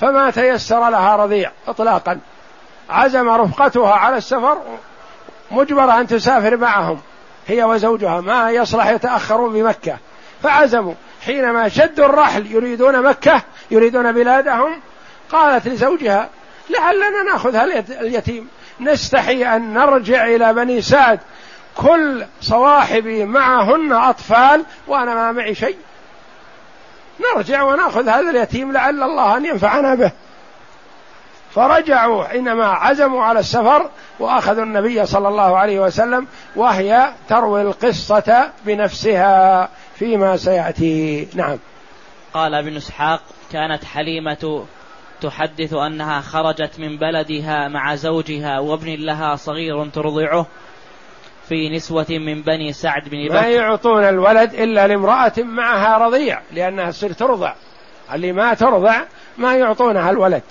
فما 0.00 0.30
تيسر 0.30 0.88
لها 0.88 1.16
رضيع 1.16 1.50
اطلاقا. 1.68 2.18
عزم 2.90 3.28
رفقتها 3.28 3.94
على 3.94 4.16
السفر 4.16 4.58
مجبرة 5.50 6.00
أن 6.00 6.06
تسافر 6.06 6.56
معهم. 6.56 7.00
هي 7.46 7.64
وزوجها 7.64 8.20
ما 8.20 8.50
يصلح 8.50 8.86
يتأخرون 8.86 9.52
بمكة. 9.52 9.96
فعزموا. 10.42 10.94
حينما 11.26 11.68
شدوا 11.68 12.06
الرحل 12.06 12.46
يريدون 12.46 13.02
مكة 13.02 13.42
يريدون 13.70 14.12
بلادهم 14.12 14.80
قالت 15.30 15.68
لزوجها 15.68 16.28
لعلنا 16.70 17.22
نأخذ 17.32 17.54
اليتيم. 18.00 18.48
نستحي 18.80 19.56
أن 19.56 19.74
نرجع 19.74 20.26
إلى 20.26 20.54
بني 20.54 20.82
سعد. 20.82 21.20
كل 21.76 22.26
صواحبي 22.40 23.24
معهن 23.24 23.92
أطفال 23.92 24.64
وأنا 24.86 25.14
ما 25.14 25.32
معي 25.32 25.54
شيء. 25.54 25.76
نرجع 27.20 27.62
ونأخذ 27.62 28.08
هذا 28.08 28.30
اليتيم 28.30 28.72
لعل 28.72 29.02
الله 29.02 29.36
أن 29.36 29.44
ينفعنا 29.44 29.94
به. 29.94 30.12
فرجعوا 31.54 32.24
حينما 32.24 32.66
عزموا 32.66 33.24
على 33.24 33.40
السفر 33.40 33.90
وأخذوا 34.18 34.64
النبي 34.64 35.06
صلى 35.06 35.28
الله 35.28 35.58
عليه 35.58 35.80
وسلم 35.80 36.26
وهي 36.56 37.08
تروي 37.28 37.62
القصة 37.62 38.50
بنفسها. 38.64 39.68
فيما 39.98 40.36
سيأتي. 40.36 41.28
نعم. 41.34 41.58
قال 42.34 42.54
ابن 42.54 42.76
إسحاق 42.76 43.22
كانت 43.52 43.84
حليمة 43.84 44.64
تحدث 45.20 45.74
أنها 45.74 46.20
خرجت 46.20 46.80
من 46.80 46.96
بلدها 46.96 47.68
مع 47.68 47.94
زوجها 47.94 48.58
وابن 48.58 48.94
لها 48.94 49.36
صغير 49.36 49.88
ترضعه 49.88 50.46
في 51.48 51.68
نسوة 51.68 52.06
من 52.10 52.42
بني 52.42 52.72
سعد 52.72 53.08
بن 53.08 53.24
بكر. 53.24 53.34
ما 53.34 53.46
يعطون 53.46 54.04
الولد 54.04 54.54
إلا 54.54 54.86
لامرأة 54.86 55.32
معها 55.38 55.98
رضيع 55.98 56.40
لأنها 56.52 56.90
تصير 56.90 57.12
ترضع. 57.12 57.54
اللي 58.12 58.32
ما 58.32 58.54
ترضع 58.54 59.02
ما 59.38 59.56
يعطونها 59.56 60.10
الولد. 60.10 60.42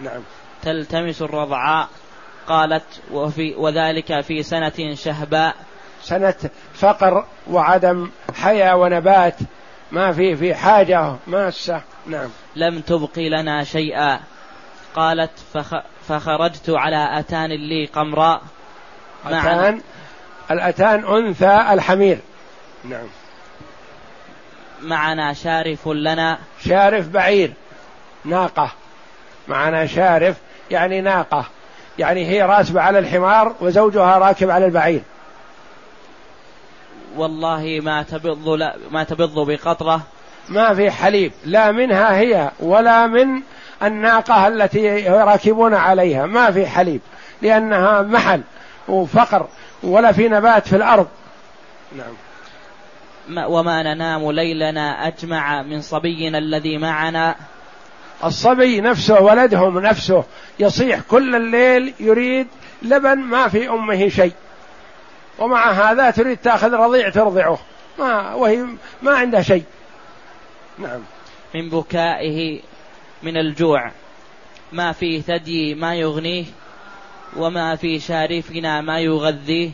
نعم. 0.00 0.20
تلتمس 0.62 1.22
الرضعاء 1.22 1.88
قالت 2.46 3.02
وفي 3.12 3.54
وذلك 3.54 4.20
في 4.20 4.42
سنة 4.42 4.94
شهباء 4.94 5.54
سنة 6.06 6.50
فقر 6.74 7.24
وعدم 7.50 8.10
حياة 8.34 8.76
ونبات. 8.76 9.34
ما 9.92 10.12
في 10.12 10.36
في 10.36 10.54
حاجة 10.54 11.14
ماسة 11.26 11.80
نعم. 12.06 12.28
لم 12.56 12.80
تبقي 12.80 13.28
لنا 13.28 13.64
شيئا. 13.64 14.20
قالت 14.94 15.30
فخ 15.54 15.74
فخرجت 16.08 16.70
على 16.70 17.18
أتان 17.18 17.50
لي 17.50 17.86
قمراء 17.86 18.42
أتان 19.26 19.80
الأتان 20.50 21.04
أنثى 21.04 21.66
الحمير. 21.70 22.18
نعم. 22.84 23.06
معنا 24.82 25.32
شارف 25.32 25.88
لنا. 25.88 26.38
شارف 26.64 27.08
بعير. 27.08 27.52
ناقة. 28.24 28.70
معنا 29.48 29.86
شارف 29.86 30.36
يعني 30.70 31.00
ناقة. 31.00 31.44
يعني 31.98 32.26
هي 32.26 32.42
راسبة 32.42 32.80
على 32.80 32.98
الحمار 32.98 33.54
وزوجها 33.60 34.18
راكب 34.18 34.50
على 34.50 34.66
البعير. 34.66 35.02
والله 37.16 37.80
ما 37.82 38.02
تبض 38.02 38.48
ما 38.90 39.04
تبض 39.04 39.50
بقطرة. 39.50 40.00
ما 40.48 40.74
في 40.74 40.90
حليب. 40.90 41.32
لا 41.44 41.72
منها 41.72 42.16
هي 42.16 42.50
ولا 42.60 43.06
من 43.06 43.42
الناقة 43.82 44.48
التي 44.48 45.08
راكبون 45.08 45.74
عليها. 45.74 46.26
ما 46.26 46.50
في 46.50 46.66
حليب 46.66 47.00
لأنها 47.42 48.02
محل 48.02 48.42
وفقر 48.88 49.46
ولا 49.82 50.12
في 50.12 50.28
نبات 50.28 50.68
في 50.68 50.76
الأرض. 50.76 51.06
نعم. 51.96 52.14
وما 53.50 53.82
ننام 53.82 54.30
ليلنا 54.30 55.06
أجمع 55.06 55.62
من 55.62 55.80
صبينا 55.80 56.38
الذي 56.38 56.78
معنا. 56.78 57.34
الصبي 58.24 58.80
نفسه 58.80 59.20
ولدهم 59.20 59.78
نفسه 59.78 60.24
يصيح 60.58 61.00
كل 61.00 61.34
الليل 61.36 61.94
يريد 62.00 62.46
لبن 62.82 63.18
ما 63.18 63.48
في 63.48 63.68
أمه 63.68 64.08
شيء. 64.08 64.32
ومع 65.38 65.70
هذا 65.70 66.10
تريد 66.10 66.36
تأخذ 66.36 66.72
رضيع 66.72 67.10
ترضعه. 67.10 67.58
ما 67.98 68.34
وهي 68.34 68.66
ما 69.02 69.10
عندها 69.10 69.42
شيء. 69.42 69.64
نعم. 70.78 71.00
من 71.54 71.70
بكائه 71.70 72.60
من 73.22 73.36
الجوع. 73.36 73.90
ما 74.72 74.92
في 74.92 75.20
ثدي 75.20 75.74
ما 75.74 75.94
يغنيه 75.94 76.44
وما 77.36 77.76
في 77.76 78.00
شارفنا 78.00 78.80
ما 78.80 79.00
يغذيه. 79.00 79.70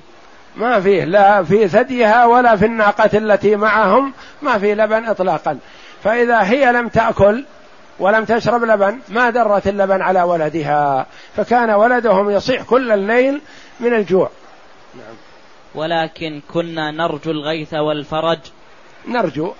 ما 0.56 0.80
فيه 0.80 1.04
لا 1.04 1.42
في 1.42 1.68
ثديها 1.68 2.26
ولا 2.26 2.56
في 2.56 2.66
الناقة 2.66 3.18
التي 3.18 3.56
معهم 3.56 4.12
ما 4.42 4.58
في 4.58 4.74
لبن 4.74 5.04
إطلاقا. 5.04 5.58
فإذا 6.04 6.42
هي 6.42 6.72
لم 6.72 6.88
تأكل 6.88 7.44
ولم 7.98 8.24
تشرب 8.24 8.64
لبن 8.64 8.98
ما 9.08 9.30
درت 9.30 9.68
اللبن 9.68 10.02
على 10.02 10.22
ولدها. 10.22 11.06
فكان 11.36 11.70
ولدهم 11.70 12.30
يصيح 12.30 12.62
كل 12.62 12.92
الليل 12.92 13.40
من 13.80 13.94
الجوع. 13.94 14.30
نعم. 14.94 15.14
ولكن 15.74 16.40
كنا 16.52 16.90
نرجو 16.90 17.30
الغيث 17.30 17.74
والفرج. 17.74 18.38
نرجو 19.08 19.52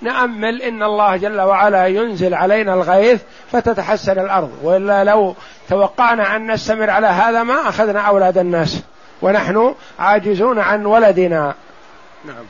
نأمل 0.00 0.62
إن 0.62 0.82
الله 0.82 1.16
جل 1.16 1.40
وعلا 1.40 1.86
ينزل 1.86 2.34
علينا 2.34 2.74
الغيث 2.74 3.22
فتتحسن 3.50 4.18
الأرض. 4.18 4.58
وإلا 4.62 5.04
لو 5.04 5.34
توقعنا 5.68 6.36
أن 6.36 6.50
نستمر 6.52 6.90
على 6.90 7.06
هذا 7.06 7.42
ما 7.42 7.68
أخذنا 7.68 8.00
أولاد 8.00 8.38
الناس. 8.38 8.82
ونحن 9.22 9.74
عاجزون 9.98 10.58
عن 10.58 10.86
ولدنا. 10.86 11.54
نعم. 12.24 12.44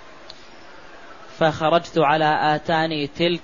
فخرجت 1.39 1.99
على 1.99 2.55
آتاني 2.55 3.07
تلك 3.07 3.43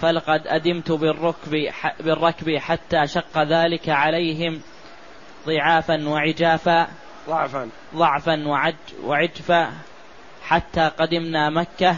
فلقد 0.00 0.42
أدمت 0.46 0.92
بالركب 0.92 1.68
بالركب 2.00 2.56
حتى 2.56 3.06
شق 3.06 3.42
ذلك 3.42 3.88
عليهم 3.88 4.60
ضعافا 5.46 6.08
وعجافا. 6.08 6.86
ضعفا. 7.28 7.68
ضعفا 7.96 8.48
وعج 8.48 8.74
وعجفا 9.04 9.70
حتى 10.42 10.90
قدمنا 10.98 11.50
مكة 11.50 11.96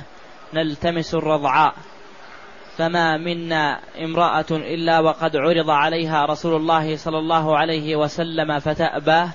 نلتمس 0.55 1.15
الرضعاء 1.15 1.75
فما 2.79 3.17
منا 3.17 3.81
امرأة 4.05 4.47
إلا 4.51 5.01
وقد 5.01 5.37
عرض 5.37 5.71
عليها 5.71 6.27
رسول 6.27 6.57
الله 6.57 6.97
صلى 6.97 7.19
الله 7.19 7.59
عليه 7.59 7.97
وسلم 7.97 8.59
فتأباه 8.59 9.29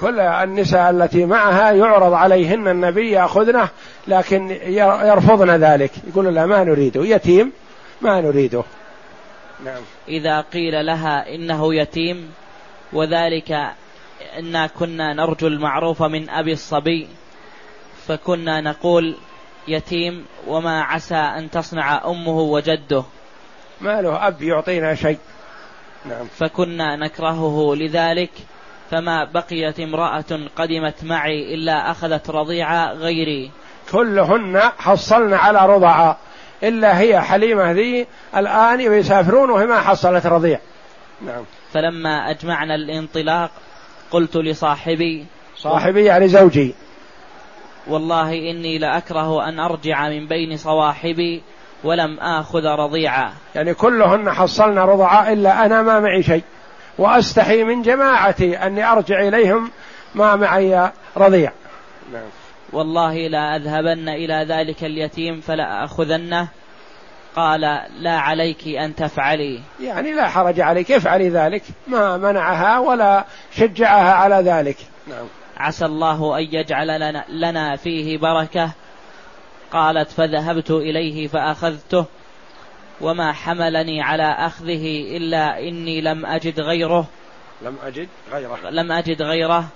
كل 0.00 0.20
النساء 0.20 0.90
التي 0.90 1.24
معها 1.24 1.72
يعرض 1.72 2.12
عليهن 2.12 2.68
النبي 2.68 3.10
ياخذنه 3.10 3.68
لكن 4.08 4.50
يرفضن 5.06 5.50
ذلك. 5.50 5.90
يقول 6.08 6.34
لا 6.34 6.46
ما 6.46 6.64
نريده. 6.64 7.04
يتيم؟ 7.04 7.52
ما 8.00 8.20
نريده. 8.20 8.62
نعم. 9.64 9.82
إذا 10.08 10.40
قيل 10.40 10.86
لها 10.86 11.34
إنه 11.34 11.74
يتيم 11.74 12.32
وذلك 12.92 13.72
إنا 14.38 14.66
كنا 14.66 15.12
نرجو 15.14 15.46
المعروف 15.46 16.02
من 16.02 16.30
أبي 16.30 16.52
الصبي 16.52 17.08
فكنا 18.08 18.60
نقول 18.60 19.16
يتيم 19.68 20.24
وما 20.46 20.82
عسى 20.82 21.14
أن 21.14 21.50
تصنع 21.50 22.04
أمه 22.04 22.38
وجده. 22.38 23.04
ما 23.80 24.02
له 24.02 24.26
أب 24.26 24.42
يعطينا 24.42 24.94
شيء. 24.94 25.18
نعم. 26.04 26.26
فكنا 26.38 26.96
نكرهه 26.96 27.74
لذلك 27.74 28.30
فما 28.90 29.24
بقيت 29.24 29.80
امرأة 29.80 30.40
قدمت 30.56 31.04
معي 31.04 31.54
إلا 31.54 31.90
أخذت 31.90 32.30
رضيع 32.30 32.92
غيري. 32.92 33.50
كلهن 33.92 34.60
حصلن 34.78 35.34
على 35.34 35.66
رضعاء 35.66 36.18
إلا 36.62 36.98
هي 36.98 37.20
حليمة 37.20 37.72
ذي 37.72 38.06
الآن 38.36 38.80
يسافرون 38.80 39.50
وهي 39.50 39.66
ما 39.66 39.80
حصلت 39.80 40.26
رضيع. 40.26 40.60
نعم. 41.22 41.44
فلما 41.72 42.30
أجمعنا 42.30 42.74
الانطلاق 42.74 43.50
قلت 44.10 44.36
لصاحبي 44.36 45.26
صاحبي 45.56 46.04
يعني 46.04 46.28
زوجي. 46.28 46.74
والله 47.86 48.32
إني 48.50 48.78
لأكره 48.78 49.48
أن 49.48 49.60
أرجع 49.60 50.08
من 50.08 50.26
بين 50.26 50.56
صواحبي 50.56 51.42
ولم 51.84 52.20
آخذ 52.20 52.64
رضيعا. 52.64 53.32
يعني 53.54 53.74
كلهن 53.74 54.32
حصلن 54.32 54.78
رضعاء 54.78 55.32
إلا 55.32 55.66
أنا 55.66 55.82
ما 55.82 56.00
معي 56.00 56.22
شيء. 56.22 56.42
وأستحي 56.98 57.64
من 57.64 57.82
جماعتي 57.82 58.56
أني 58.56 58.92
أرجع 58.92 59.28
إليهم 59.28 59.70
ما 60.14 60.36
معي 60.36 60.90
رضيع. 61.16 61.52
نعم. 62.12 62.22
والله 62.72 63.14
لا 63.28 63.56
أذهبن 63.56 64.08
إلى 64.08 64.46
ذلك 64.48 64.84
اليتيم 64.84 65.40
فلا 65.40 65.84
أخذنه. 65.84 66.48
قال 67.36 67.60
لا 67.98 68.18
عليك 68.18 68.68
أن 68.68 68.94
تفعلي. 68.94 69.60
يعني 69.80 70.12
لا 70.12 70.28
حرج 70.28 70.60
عليك 70.60 70.92
افعلي 70.92 71.28
ذلك. 71.28 71.62
ما 71.86 72.16
منعها 72.16 72.78
ولا 72.78 73.24
شجعها 73.56 74.12
على 74.12 74.36
ذلك. 74.36 74.76
نعم. 75.06 75.26
عسى 75.56 75.84
الله 75.84 76.38
أن 76.38 76.42
يجعل 76.42 76.86
لنا, 76.86 77.24
لنا 77.28 77.76
فيه 77.76 78.18
بركة. 78.18 78.70
قالت 79.72 80.10
فذهبت 80.10 80.70
إليه 80.70 81.28
فأخذته. 81.28 82.04
وما 83.00 83.32
حملني 83.32 84.02
على 84.02 84.32
أخذه 84.38 85.16
إلا 85.16 85.58
إني 85.60 86.00
لم 86.00 86.26
أجد 86.26 86.60
غيره. 86.60 87.06
لم 87.62 87.76
أجد 87.86 88.08
غيره. 88.32 88.70
لم 88.70 88.92
أجد 88.92 89.22
غيره. 89.22 89.68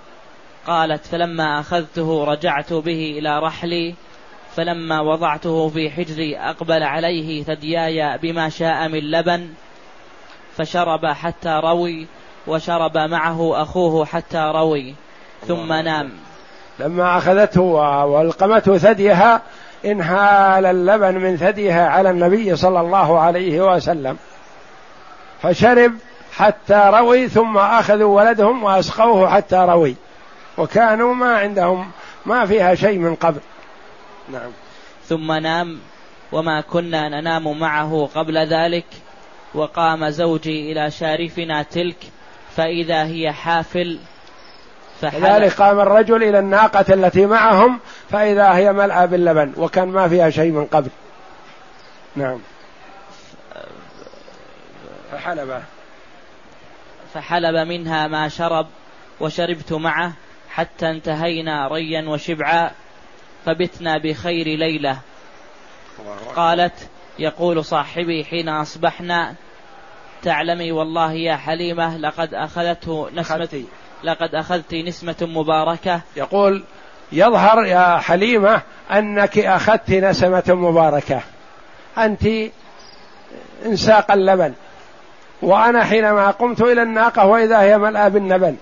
قالت 0.67 1.05
فلما 1.05 1.59
أخذته 1.59 2.23
رجعت 2.23 2.73
به 2.73 3.15
إلى 3.19 3.39
رحلي. 3.39 3.95
فلما 4.55 5.01
وضعته 5.01 5.69
في 5.69 5.89
حجري 5.89 6.37
أقبل 6.37 6.83
عليه 6.83 7.43
ثدياي 7.43 8.17
بما 8.17 8.49
شاء 8.49 8.87
من 8.87 8.99
لبن 8.99 9.49
فشرب 10.57 11.05
حتى 11.05 11.61
روي 11.63 12.07
وشرب 12.47 12.97
معه 12.97 13.61
أخوه 13.61 14.05
حتى 14.05 14.51
روي 14.55 14.95
ثم 15.47 15.73
نام. 15.73 16.11
لما 16.79 17.17
أخذته 17.17 17.61
وألقمته 17.61 18.77
ثديها 18.77 19.41
انهال 19.85 20.65
اللبن 20.65 21.15
من 21.15 21.37
ثديها 21.37 21.87
على 21.87 22.09
النبي 22.09 22.55
صلى 22.55 22.79
الله 22.81 23.19
عليه 23.19 23.73
وسلم. 23.73 24.17
فشرب 25.41 25.93
حتى 26.33 26.91
روي 26.93 27.27
ثم 27.27 27.57
أخذوا 27.57 28.21
ولدهم 28.21 28.63
وأسقوه 28.63 29.29
حتى 29.29 29.55
روي. 29.55 29.95
وكانوا 30.57 31.13
ما 31.13 31.37
عندهم 31.37 31.91
ما 32.25 32.45
فيها 32.45 32.75
شيء 32.75 32.99
من 32.99 33.15
قبل. 33.15 33.39
نعم. 34.31 34.51
ثم 35.07 35.31
نام 35.31 35.79
وما 36.31 36.61
كنا 36.61 37.09
ننام 37.09 37.59
معه 37.59 38.09
قبل 38.15 38.37
ذلك 38.37 38.85
وقام 39.53 40.09
زوجي 40.09 40.71
إلى 40.71 40.91
شارفنا 40.91 41.63
تلك 41.63 41.97
فإذا 42.55 43.03
هي 43.03 43.31
حافل 43.31 43.99
فذلك 45.01 45.53
قام 45.53 45.79
الرجل 45.79 46.23
إلى 46.23 46.39
الناقة 46.39 46.93
التي 46.93 47.25
معهم 47.25 47.79
فإذا 48.11 48.53
هي 48.53 48.73
ملأى 48.73 49.07
باللبن 49.07 49.53
وكان 49.57 49.87
ما 49.87 50.07
فيها 50.07 50.29
شيء 50.29 50.51
من 50.51 50.65
قبل. 50.65 50.89
نعم. 52.15 52.39
فحلب. 55.11 55.63
فحلب 57.13 57.67
منها 57.67 58.07
ما 58.07 58.29
شرب 58.29 58.67
وشربت 59.19 59.73
معه 59.73 60.13
حتى 60.49 60.89
انتهينا 60.89 61.67
ريا 61.67 62.09
وشبعا 62.09 62.71
فبتنا 63.45 63.97
بخير 63.97 64.47
ليلة. 64.47 64.97
قالت 66.35 66.73
يقول 67.19 67.65
صاحبي 67.65 68.25
حين 68.25 68.49
أصبحنا 68.49 69.35
تعلمي 70.23 70.71
والله 70.71 71.11
يا 71.11 71.35
حليمة 71.35 71.97
لقد 71.97 72.33
أخذته 72.33 73.09
نسمة 73.15 73.63
لقد 74.03 74.35
أخذت 74.35 74.73
نسمة 74.73 75.15
مباركة. 75.21 76.01
يقول 76.15 76.63
يظهر 77.11 77.65
يا 77.65 77.97
حليمة 77.97 78.61
أنك 78.91 79.39
أخذت 79.39 79.89
نسمة 79.91 80.43
مباركة. 80.47 81.21
أنت 81.97 82.27
إنساق 83.65 84.11
اللبن. 84.11 84.53
وأنا 85.41 85.83
حينما 85.83 86.31
قمت 86.31 86.61
إلى 86.61 86.83
الناقة 86.83 87.25
وإذا 87.25 87.59
هي 87.61 87.77
ملأى 87.77 88.09
بالنبن. 88.09 88.57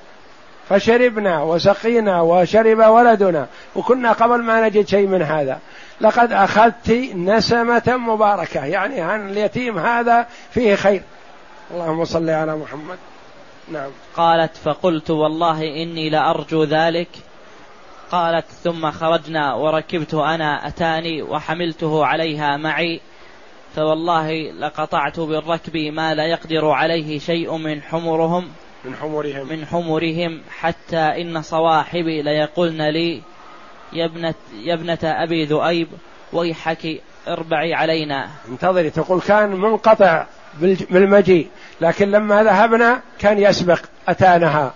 فشربنا 0.70 1.42
وسقينا 1.44 2.22
وشرب 2.22 2.78
ولدنا. 2.78 3.48
وكنا 3.76 4.12
قبل 4.12 4.44
ما 4.44 4.68
نجد 4.68 4.88
شيء 4.88 5.08
من 5.08 5.22
هذا. 5.22 5.60
لقد 6.02 6.32
أخذت 6.32 6.92
نسمة 7.16 7.98
مباركة. 7.98 8.66
يعني 8.66 9.02
عن 9.02 9.30
اليتيم 9.30 9.80
هذا 9.80 10.28
فيه 10.52 10.76
خير. 10.76 11.02
اللهم 11.72 12.06
صل 12.06 12.30
على 12.30 12.56
محمد. 12.56 12.98
نعم. 13.72 13.90
قالت 14.16 14.58
فقلت 14.58 15.12
والله 15.12 15.62
إني 15.62 16.10
لأرجو 16.10 16.64
ذلك. 16.64 17.10
قالت 18.12 18.46
ثم 18.64 18.92
خرجنا 18.92 19.54
وركبت 19.54 20.14
أنا 20.14 20.68
أتاني 20.68 21.22
وحملته 21.22 22.06
عليها 22.06 22.58
معي. 22.58 23.02
فوالله 23.76 24.52
لقطعت 24.52 25.20
بالركب 25.20 25.78
ما 25.78 26.14
لا 26.16 26.26
يقدر 26.26 26.70
عليه 26.70 27.20
شيء 27.20 27.58
من 27.58 27.82
حمرهم. 27.82 28.50
من 28.86 28.96
حمرهم 28.96 29.48
من 29.50 29.66
حمرهم 29.66 30.42
حتى 30.60 30.98
إن 30.98 31.42
صواحبي 31.42 32.22
ليقولن 32.22 32.82
لي 32.82 33.22
يا 33.94 34.06
ابنة, 34.06 34.34
يا 34.64 34.74
ابنة 34.74 34.98
أبي 35.04 35.46
ذؤيب 35.46 35.88
ويحك 36.34 37.02
اربعي 37.28 37.74
علينا. 37.74 38.28
انتظري 38.50 38.90
تقول 38.90 39.22
كان 39.22 39.50
منقطع 39.50 40.26
بالمجيء 40.90 41.48
لكن 41.82 42.12
لما 42.12 42.44
ذهبنا 42.44 43.02
كان 43.20 43.40
يسبق 43.40 43.80
أتانها. 44.08 44.74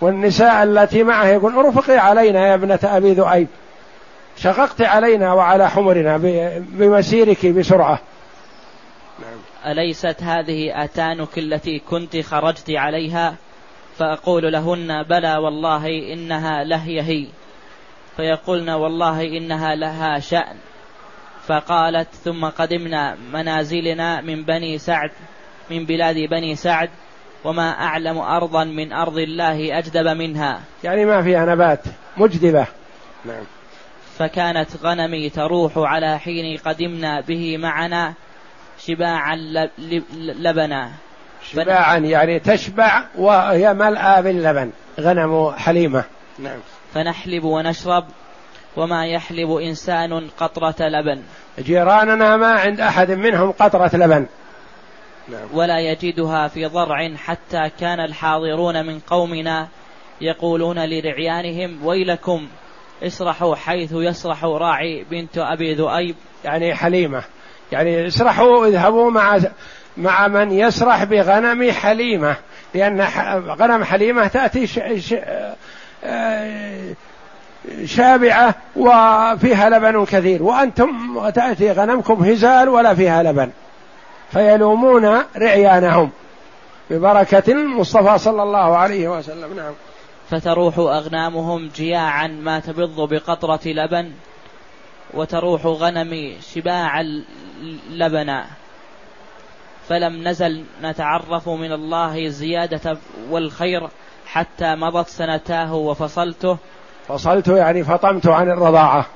والنساء 0.00 0.62
التي 0.62 1.02
معه 1.02 1.26
يقول 1.26 1.56
ارفقي 1.56 1.98
علينا 1.98 2.46
يا 2.46 2.54
ابنة 2.54 2.78
أبي 2.84 3.12
ذؤيب 3.12 3.48
شققت 4.36 4.82
علينا 4.82 5.32
وعلى 5.32 5.70
حمرنا 5.70 6.16
بمسيرك 6.58 7.46
بسرعة. 7.46 8.00
أليست 9.66 10.22
هذه 10.22 10.84
أتانك 10.84 11.38
التي 11.38 11.78
كنت 11.78 12.16
خرجت 12.16 12.70
عليها؟ 12.70 13.36
فأقول 13.98 14.52
لهن 14.52 15.02
بلى 15.02 15.36
والله 15.36 16.12
إنها 16.12 16.64
لهي 16.64 17.02
هي 17.02 17.26
فيقولن 18.16 18.70
والله 18.70 19.22
إنها 19.22 19.74
لها 19.74 20.18
شأن. 20.18 20.56
فقالت 21.46 22.14
ثم 22.14 22.44
قدمنا 22.44 23.16
منازلنا 23.32 24.20
من 24.20 24.44
بني 24.44 24.78
سعد 24.78 25.10
من 25.70 25.86
بلاد 25.86 26.16
بني 26.16 26.56
سعد 26.56 26.90
وما 27.44 27.70
أعلم 27.70 28.18
أرضا 28.18 28.64
من 28.64 28.92
أرض 28.92 29.18
الله 29.18 29.78
أجدب 29.78 30.06
منها. 30.06 30.60
يعني 30.84 31.04
ما 31.04 31.22
فيها 31.22 31.46
نبات 31.46 31.82
مجدبة. 32.16 32.66
نعم. 33.24 33.44
فكانت 34.18 34.68
غنمي 34.82 35.30
تروح 35.30 35.72
على 35.76 36.18
حين 36.18 36.56
قدمنا 36.56 37.20
به 37.20 37.56
معنا 37.56 38.14
شباعا 38.86 39.36
لبنا 40.18 40.90
شباعا 41.50 41.98
يعني 41.98 42.38
تشبع 42.38 43.04
وهي 43.18 43.74
ملأى 43.74 44.22
باللبن 44.22 44.70
غنم 45.00 45.50
حليمة. 45.50 46.04
نعم. 46.38 46.58
فنحلب 46.94 47.44
ونشرب 47.44 48.04
وما 48.76 49.06
يحلب 49.06 49.50
إنسان 49.50 50.28
قطرة 50.38 50.74
لبن. 50.80 51.22
جيراننا 51.58 52.36
ما 52.36 52.52
عند 52.52 52.80
أحد 52.80 53.10
منهم 53.10 53.52
قطرة 53.52 53.96
لبن. 53.96 54.26
نعم. 55.28 55.48
ولا 55.52 55.78
يجدها 55.80 56.48
في 56.48 56.66
ضرع 56.66 57.16
حتى 57.16 57.70
كان 57.80 58.00
الحاضرون 58.00 58.86
من 58.86 59.00
قومنا 59.00 59.68
يقولون 60.20 60.78
لرعيانهم 60.78 61.86
ويلكم 61.86 62.48
اسرحوا 63.02 63.56
حيث 63.56 63.92
يسرح 63.92 64.44
راعي 64.44 65.04
بنت 65.10 65.38
أبي 65.38 65.74
ذؤيب. 65.74 66.16
يعني 66.44 66.74
حليمة. 66.74 67.22
يعني 67.72 68.06
اسرحوا 68.06 68.66
اذهبوا 68.66 69.10
مع 69.10 69.38
مع 69.96 70.28
من 70.28 70.52
يسرح 70.52 71.04
بغنم 71.04 71.72
حليمة 71.72 72.36
لأن 72.74 73.00
غنم 73.46 73.84
ش... 74.66 74.80
ش... 74.96 75.14
آه، 76.04 76.94
شابعة 77.84 78.54
وفيها 78.76 79.70
لبن 79.70 80.04
كثير 80.04 80.42
وأنتم 80.42 81.20
تأتي 81.30 81.72
غنمكم 81.72 82.14
هزال 82.14 82.68
ولا 82.68 82.94
فيها 82.94 83.22
لبن 83.22 83.50
فيلومون 84.32 85.22
رعيانهم 85.36 86.10
ببركة 86.90 87.52
المصطفى 87.52 88.18
صلى 88.18 88.42
الله 88.42 88.76
عليه 88.76 89.08
وسلم. 89.08 89.56
نعم. 89.56 89.72
فتروح 90.30 90.78
أغنامهم 90.78 91.70
جياعا 91.74 92.26
ما 92.26 92.60
تبض 92.60 93.08
بقطرة 93.08 93.60
لبن. 93.66 94.12
وتروح 95.14 95.66
غنمي 95.66 96.36
شباع 96.54 97.04
لبنا 97.90 98.46
فلم 99.88 100.28
نزل 100.28 100.64
نتعرف 100.82 101.48
من 101.48 101.72
الله 101.72 102.26
الزيادة 102.26 102.98
والخير 103.30 103.88
حتى 104.26 104.74
مضت 104.74 105.08
سنتاه 105.08 105.74
وفصلته. 105.74 106.58
فصلت 107.08 107.48
يعني 107.48 107.84
فطمت 107.84 108.26
عن 108.26 108.50
الرضاعة. 108.50 109.06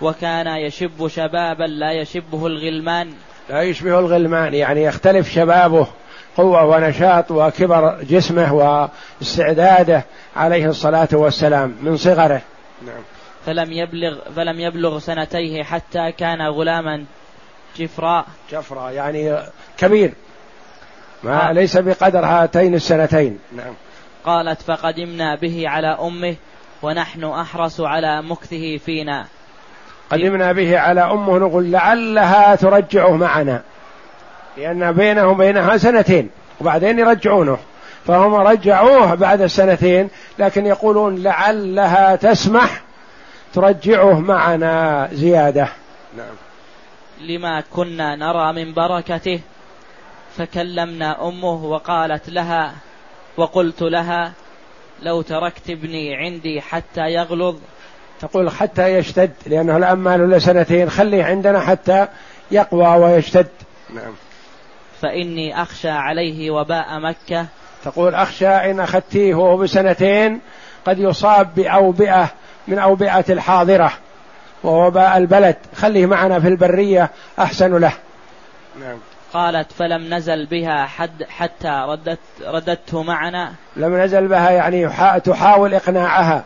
وكان 0.00 0.46
يشب 0.46 1.08
شبابا 1.08 1.64
لا 1.64 1.92
يشبه 1.92 2.46
الغلمان. 2.46 3.14
لا 3.50 3.62
يشبه 3.62 3.98
الغلمان 3.98 4.54
يعني 4.54 4.82
يختلف 4.82 5.32
شبابه 5.32 5.86
قوة 6.36 6.64
ونشاط 6.64 7.30
وكبر 7.30 8.02
جسمه 8.02 8.54
واستعداده 9.20 10.04
عليه 10.36 10.66
الصلاة 10.66 11.08
والسلام 11.12 11.76
من 11.82 11.96
صغره. 11.96 12.42
نعم. 12.86 13.02
فلم 13.46 13.72
يبلغ 13.72 14.18
فلم 14.36 14.60
يبلغ 14.60 14.98
سنتيه 14.98 15.62
حتى 15.62 16.12
كان 16.12 16.42
غلاما 16.42 17.04
جفراء. 17.76 18.26
جفراء 18.52 18.92
يعني 18.92 19.38
كبير. 19.78 20.12
ما 21.22 21.48
آه. 21.50 21.52
ليس 21.52 21.76
بقدر 21.76 22.24
هاتين 22.24 22.74
السنتين. 22.74 23.38
نعم. 23.56 23.74
قالت 24.24 24.62
فقدمنا 24.62 25.34
به 25.34 25.68
على 25.68 25.86
أمه 25.86 26.34
ونحن 26.82 27.24
أحرص 27.24 27.80
على 27.80 28.22
مكثه 28.22 28.76
فينا. 28.76 29.26
قدمنا 30.10 30.52
به 30.52 30.78
على 30.78 31.00
أمه 31.00 31.38
نقول 31.38 31.72
لعلها 31.72 32.54
ترجعه 32.54 33.16
معنا. 33.16 33.62
لأن 34.56 34.92
بينه 34.92 35.28
وبينها 35.28 35.76
سنتين 35.76 36.30
وبعدين 36.60 36.98
يرجعونه. 36.98 37.58
فهم 38.06 38.34
رجعوه 38.34 39.14
بعد 39.14 39.40
السنتين 39.40 40.08
لكن 40.38 40.66
يقولون 40.66 41.22
لعلها 41.22 42.16
تسمح 42.16 42.83
ترجعه 43.54 44.20
معنا 44.20 45.08
زيادة. 45.12 45.68
نعم. 46.16 46.34
لما 47.20 47.60
كنا 47.60 48.16
نرى 48.16 48.52
من 48.52 48.74
بركته 48.74 49.40
فكلمنا 50.36 51.28
أمه 51.28 51.64
وقالت 51.64 52.28
لها 52.28 52.74
وقلت 53.36 53.82
لها 53.82 54.32
لو 55.02 55.22
تركت 55.22 55.70
ابني 55.70 56.16
عندي 56.16 56.60
حتى 56.60 57.00
يغلظ. 57.00 57.56
تقول 58.20 58.50
حتى 58.50 58.88
يشتد 58.88 59.32
لأنه 59.46 59.76
الآن 59.76 59.98
ما 59.98 60.16
له 60.16 60.38
سنتين 60.38 60.90
خليه 60.90 61.24
عندنا 61.24 61.60
حتى 61.60 62.06
يقوى 62.50 62.86
ويشتد. 62.86 63.48
نعم. 63.94 64.12
فإني 65.02 65.62
أخشى 65.62 65.90
عليه 65.90 66.50
وباء 66.50 67.00
مكة. 67.00 67.46
تقول 67.84 68.14
أخشى 68.14 68.48
إن 68.48 68.80
أخذتيه 68.80 69.34
وهو 69.34 69.56
بسنتين 69.56 70.40
قد 70.86 70.98
يصاب 70.98 71.54
بأوبئة 71.54 72.30
من 72.68 72.78
أوبئة 72.78 73.24
الحاضرة 73.28 73.92
ووباء 74.64 75.16
البلد. 75.16 75.56
خليه 75.76 76.06
معنا 76.06 76.40
في 76.40 76.48
البرية 76.48 77.10
أحسن 77.38 77.78
له. 77.78 77.92
نعم. 78.80 78.98
قالت 79.32 79.72
فلم 79.72 80.14
نزل 80.14 80.46
بها 80.46 80.86
حد 80.86 81.22
حتى 81.28 81.84
ردت 81.88 82.18
ردته 82.46 83.02
معنا. 83.02 83.52
لم 83.76 83.96
نزل 83.96 84.28
بها 84.28 84.50
يعني 84.50 84.88
تحاول 85.20 85.74
إقناعها. 85.74 86.44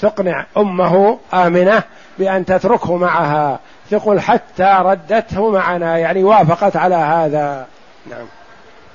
تقنع 0.00 0.46
أمه 0.56 1.18
آمنة 1.34 1.82
بأن 2.18 2.44
تتركه 2.44 2.96
معها. 2.96 3.60
تقول 3.90 4.20
حتى 4.20 4.78
ردته 4.80 5.50
معنا. 5.50 5.98
يعني 5.98 6.24
وافقت 6.24 6.76
على 6.76 6.94
هذا. 6.94 7.66
نعم. 8.10 8.26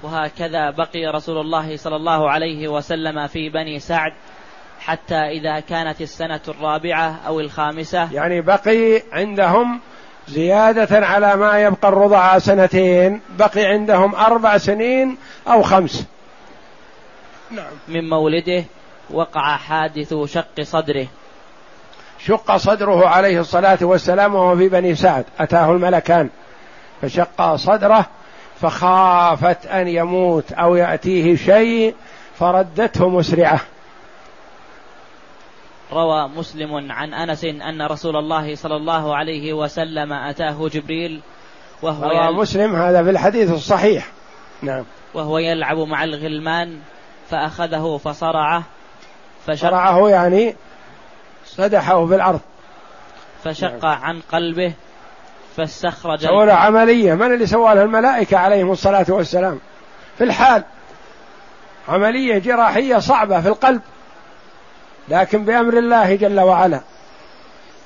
وهكذا 0.04 0.70
بقي 0.70 1.06
رسول 1.06 1.38
الله 1.38 1.78
صلى 1.78 1.96
الله 1.96 2.32
عليه 2.32 2.68
وسلم 2.68 3.28
في 3.28 3.50
بني 3.50 3.80
سعد. 3.80 4.14
حتى 4.86 5.16
إذا 5.16 5.60
كانت 5.60 6.02
السنة 6.02 6.40
الرابعة 6.48 7.20
أو 7.28 7.40
الخامسة. 7.40 8.14
يعني 8.14 8.42
بقي 8.42 9.02
عندهم 9.12 9.80
زيادة 10.28 11.06
على 11.06 11.36
ما 11.36 11.60
يبقى 11.60 11.90
الرضع 11.90 12.40
سنتين 12.40 13.22
بقي 13.30 13.66
عندهم 13.66 14.16
أربع 14.16 14.58
سنين 14.58 15.18
أو 15.48 15.62
خمس. 15.62 16.06
نعم. 17.52 17.72
من 17.88 18.10
مولده 18.10 18.64
وقع 19.10 19.58
حادث 19.58 20.14
شق 20.26 20.62
صدره. 20.62 21.08
شق 22.20 22.58
صدره 22.58 23.08
عليه 23.08 23.40
الصلاة 23.40 23.80
والسلام 23.82 24.36
وهو 24.36 24.58
في 24.58 24.70
بني 24.70 24.96
سعد. 24.96 25.26
أتاه 25.40 25.72
الملكان. 25.72 26.30
فشق 27.02 27.56
صدره 27.56 28.06
فخافت 28.62 29.66
أن 29.66 29.88
يموت 29.88 30.52
أو 30.52 30.76
يأتيه 30.76 31.36
شيء 31.36 31.96
فردته 32.40 33.10
مسرعة. 33.10 33.60
روى 35.92 36.28
مسلم 36.28 36.92
عن 36.92 37.14
أنس 37.14 37.44
أن 37.44 37.82
رسول 37.82 38.16
الله 38.16 38.56
صلى 38.56 38.76
الله 38.76 39.16
عليه 39.16 39.54
وسلم 39.54 40.14
أتاه 40.14 40.68
جبريل 40.68 41.22
وهو 41.82 42.04
روى. 42.04 42.32
مسلم 42.32 42.76
هذا 42.76 43.04
في 43.04 43.10
الحديث 43.10 43.52
الصحيح. 43.52 44.08
نعم. 44.62 44.86
وهو 45.14 45.38
يلعب 45.38 45.78
مع 45.78 46.04
الغلمان 46.04 46.80
فأخذه 47.30 48.00
فصرعه 48.04 48.64
فشرعه 49.48 50.10
يعني 50.10 50.56
سدحه 51.46 52.06
في 52.06 52.16
الأرض. 52.16 52.40
فشق 53.44 53.86
نعم. 53.86 54.04
عن 54.04 54.22
قلبه 54.32 54.74
فاستخرج 55.58 56.26
سوى 56.26 56.52
عملية. 56.52 57.14
من 57.14 57.34
اللي 57.34 57.46
سوى 57.46 57.76
لها 57.76 57.84
الملائكة 57.84 58.38
عليهم 58.38 58.72
الصلاة 58.72 59.06
والسلام. 59.10 59.60
في 60.18 60.24
الحال 60.24 60.64
عملية 61.88 62.38
جراحية 62.38 62.98
صعبة 62.98 63.42
في 63.42 63.48
القلب. 63.48 63.82
لكن 65.10 65.46
بأمر 65.46 65.78
الله 65.78 66.16
جل 66.16 66.40
وعلا. 66.40 66.82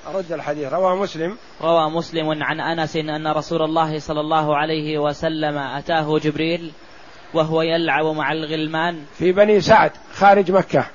أرد 0.07 0.31
الحديث. 0.31 0.73
رواه 0.73 0.95
مسلم. 0.95 1.37
روى 1.61 1.89
مسلم 1.89 2.43
عن 2.43 2.59
أنس 2.59 2.95
أن 2.95 3.27
رسول 3.27 3.61
الله 3.61 3.99
صلى 3.99 4.19
الله 4.19 4.57
عليه 4.57 4.97
وسلم 4.97 5.57
أتاه 5.57 6.19
جبريل 6.19 6.71
وهو 7.33 7.61
يلعب 7.61 8.05
مع 8.05 8.31
الغلمان 8.31 9.05
في 9.17 9.31
بني 9.31 9.61
سعد 9.61 9.91
خارج 10.15 10.51
مكة. 10.51 10.85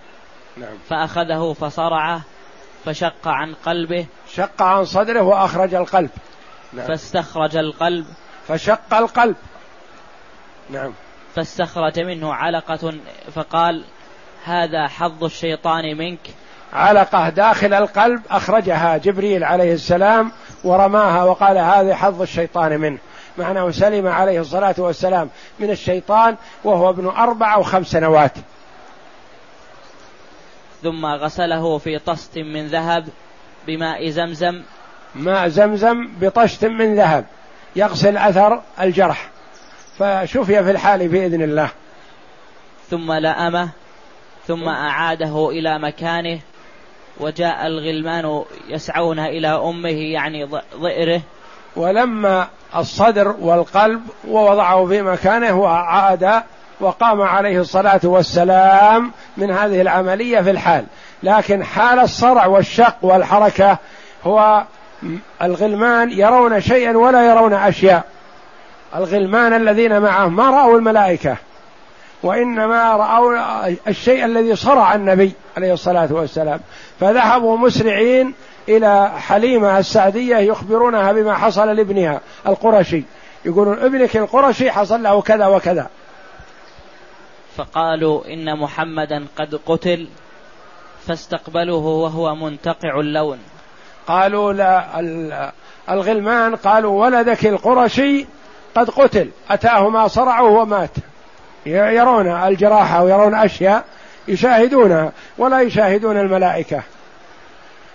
نعم. 0.56 0.74
فأخذه 0.88 1.52
فصرعه 1.60 2.20
فشق 2.84 3.28
عن 3.28 3.54
قلبه. 3.54 4.06
شق 4.34 4.62
عن 4.62 4.84
صدره 4.84 5.22
وأخرج 5.22 5.74
القلب. 5.74 6.10
نعم. 6.72 6.86
فاستخرج 6.86 7.56
القلب. 7.56 8.06
فشق 8.48 8.94
القلب. 8.94 9.36
نعم. 10.70 10.92
فاستخرج 11.34 12.00
منه 12.00 12.34
علقة 12.34 12.94
فقال 13.34 13.84
هذا 14.45 14.88
حظ 14.88 15.24
الشيطان 15.24 15.97
منك. 15.97 16.18
علقة 16.72 17.28
داخل 17.28 17.74
القلب 17.74 18.22
أخرجها 18.30 18.97
جبريل 18.97 19.45
عليه 19.45 19.72
السلام 19.72 20.32
ورماها 20.64 21.24
وقال 21.24 21.59
هذا 21.59 21.95
حظ 21.95 22.22
الشيطان 22.22 22.80
منه. 22.80 22.99
معناه 23.38 23.70
سلم 23.70 24.07
عليه 24.07 24.40
الصلاة 24.40 24.74
والسلام 24.78 25.30
من 25.59 25.70
الشيطان 25.70 26.36
وهو 26.64 26.90
ابن 26.90 27.07
أربع 27.07 27.55
أو 27.55 27.62
خمس 27.62 27.86
سنوات. 27.86 28.32
ثم 30.82 31.07
غسله 31.07 31.78
في 31.78 31.99
طست 31.99 32.38
من 32.38 32.66
ذهب 32.66 33.09
بماء 33.66 34.09
زمزم. 34.09 34.62
ماء 35.14 35.49
زمزم 35.49 36.09
بطشت 36.20 36.64
من 36.64 36.97
ذهب. 36.97 37.24
يغسل 37.76 38.16
أثر 38.16 38.62
الجرح. 38.80 39.28
فشفي 39.99 40.64
في 40.64 40.70
الحال 40.70 41.09
بإذن 41.09 41.42
الله. 41.42 41.70
ثم 42.90 43.12
لأمه 43.12 43.68
ثم 44.47 44.68
أعاده 44.68 45.49
إلى 45.51 45.78
مكانه 45.78 46.38
وجاء 47.20 47.66
الغلمان 47.66 48.42
يسعون 48.68 49.18
إلى 49.18 49.49
أمه 49.49 50.12
يعني 50.12 50.45
ضئره. 50.80 51.20
ولما 51.76 52.49
الصدر 52.76 53.34
والقلب 53.40 54.01
ووضعه 54.28 54.86
في 54.86 55.03
مكانه 55.03 55.61
وعاد 55.61 56.42
وقام 56.80 57.22
عليه 57.22 57.61
الصلاة 57.61 58.01
والسلام 58.05 59.12
من 59.36 59.51
هذه 59.51 59.80
العملية 59.80 60.40
في 60.40 60.51
الحال. 60.51 60.84
لكن 61.22 61.64
حال 61.64 61.99
الصرع 61.99 62.47
والشق 62.47 62.97
والحركة 63.03 63.78
هو 64.24 64.64
الغلمان 65.42 66.11
يرون 66.11 66.61
شيئا 66.61 66.97
ولا 66.97 67.26
يرون 67.26 67.53
أشياء. 67.53 68.05
الغلمان 68.97 69.53
الذين 69.53 70.01
معه 70.01 70.28
ما 70.28 70.51
رأوا 70.51 70.78
الملائكة؟ 70.78 71.36
وإنما 72.24 72.92
رأوا 72.96 73.68
الشيء 73.88 74.24
الذي 74.24 74.56
صرع 74.56 74.94
النبي 74.94 75.32
عليه 75.56 75.72
الصلاة 75.72 76.12
والسلام. 76.12 76.60
فذهبوا 77.00 77.56
مسرعين 77.56 78.34
إلى 78.68 79.12
حليمة 79.18 79.78
السعدية 79.78 80.36
يخبرونها 80.36 81.12
بما 81.12 81.34
حصل 81.34 81.68
لابنها 81.68 82.20
القرشي. 82.46 83.02
يقولون 83.44 83.78
ابنك 83.78 84.16
القرشي 84.16 84.70
حصل 84.70 85.02
له 85.02 85.20
كذا 85.22 85.46
وكذا. 85.46 85.90
فقالوا 87.56 88.32
إن 88.32 88.58
محمدا 88.58 89.26
قد 89.36 89.60
قتل 89.66 90.08
فاستقبلوه 91.06 91.86
وهو 91.86 92.34
منتقع 92.34 93.00
اللون. 93.00 93.38
قالوا 94.06 94.52
لا 94.52 94.84
الغلمان 95.90 96.56
قالوا 96.56 97.04
ولدك 97.04 97.46
القرشي 97.46 98.26
قد 98.74 98.90
قتل 98.90 99.30
أتاه 99.50 99.88
ما 99.88 100.08
صرعه 100.08 100.42
ومات. 100.42 100.90
يرون 101.66 102.26
الجراحة 102.26 103.02
ويرون 103.02 103.34
أشياء 103.34 103.84
يشاهدونها 104.28 105.12
ولا 105.38 105.60
يشاهدون 105.60 106.18
الملائكة. 106.18 106.82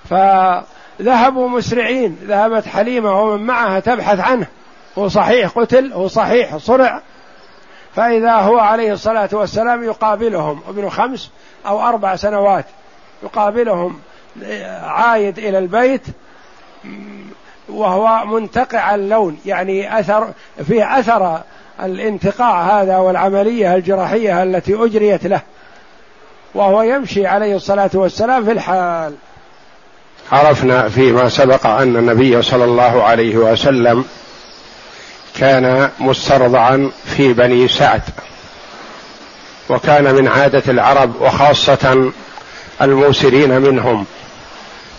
فذهبوا 0.09 1.49
مسرعين 1.49 2.17
ذهبت 2.23 2.65
حليمة 2.65 3.21
ومن 3.21 3.45
معها 3.45 3.79
تبحث 3.79 4.19
عنه. 4.19 4.47
هو 4.97 5.07
صحيح 5.07 5.49
قتل 5.49 5.93
هو 5.93 6.07
صحيح 6.07 6.57
صرع. 6.57 7.01
فإذا 7.95 8.33
هو 8.33 8.59
عليه 8.59 8.93
الصلاة 8.93 9.29
والسلام 9.33 9.83
يقابلهم 9.83 10.61
ابن 10.69 10.89
خمس 10.89 11.31
أو 11.65 11.81
أربع 11.81 12.15
سنوات 12.15 12.65
يقابلهم 13.23 13.99
عايد 14.83 15.39
إلى 15.39 15.57
البيت 15.57 16.01
وهو 17.69 18.25
منتقع 18.25 18.95
اللون 18.95 19.39
يعني 19.45 19.99
أثر 19.99 20.33
فيه 20.67 20.99
أثر 20.99 21.41
الانتقاع 21.85 22.81
هذا 22.81 22.97
والعملية 22.97 23.75
الجراحية 23.75 24.43
التي 24.43 24.75
أجريت 24.75 25.25
له 25.25 25.41
وهو 26.55 26.81
يمشي 26.81 27.27
عليه 27.27 27.55
الصلاة 27.55 27.89
والسلام 27.93 28.45
في 28.45 28.51
الحال. 28.51 29.13
عرفنا 30.31 30.89
فيما 30.89 31.29
سبق 31.29 31.67
أن 31.67 31.95
النبي 31.95 32.41
صلى 32.41 32.63
الله 32.65 33.03
عليه 33.03 33.37
وسلم 33.37 34.05
كان 35.39 35.89
مسترضعا 35.99 36.91
في 37.05 37.33
بني 37.33 37.67
سعد 37.67 38.01
وكان 39.69 40.15
من 40.15 40.27
عادة 40.27 40.63
العرب 40.67 41.21
وخاصة 41.21 42.11
الموسرين 42.81 43.61
منهم 43.61 44.05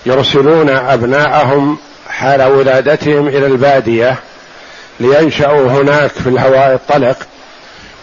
يرسلون 0.06 0.68
أبناءهم 0.68 1.78
حال 2.08 2.42
ولادتهم 2.42 3.28
إلى 3.28 3.46
البادية 3.46 4.18
لينشأوا 5.00 5.68
هناك 5.68 6.10
في 6.10 6.28
الهواء 6.28 6.74
الطلق 6.74 7.16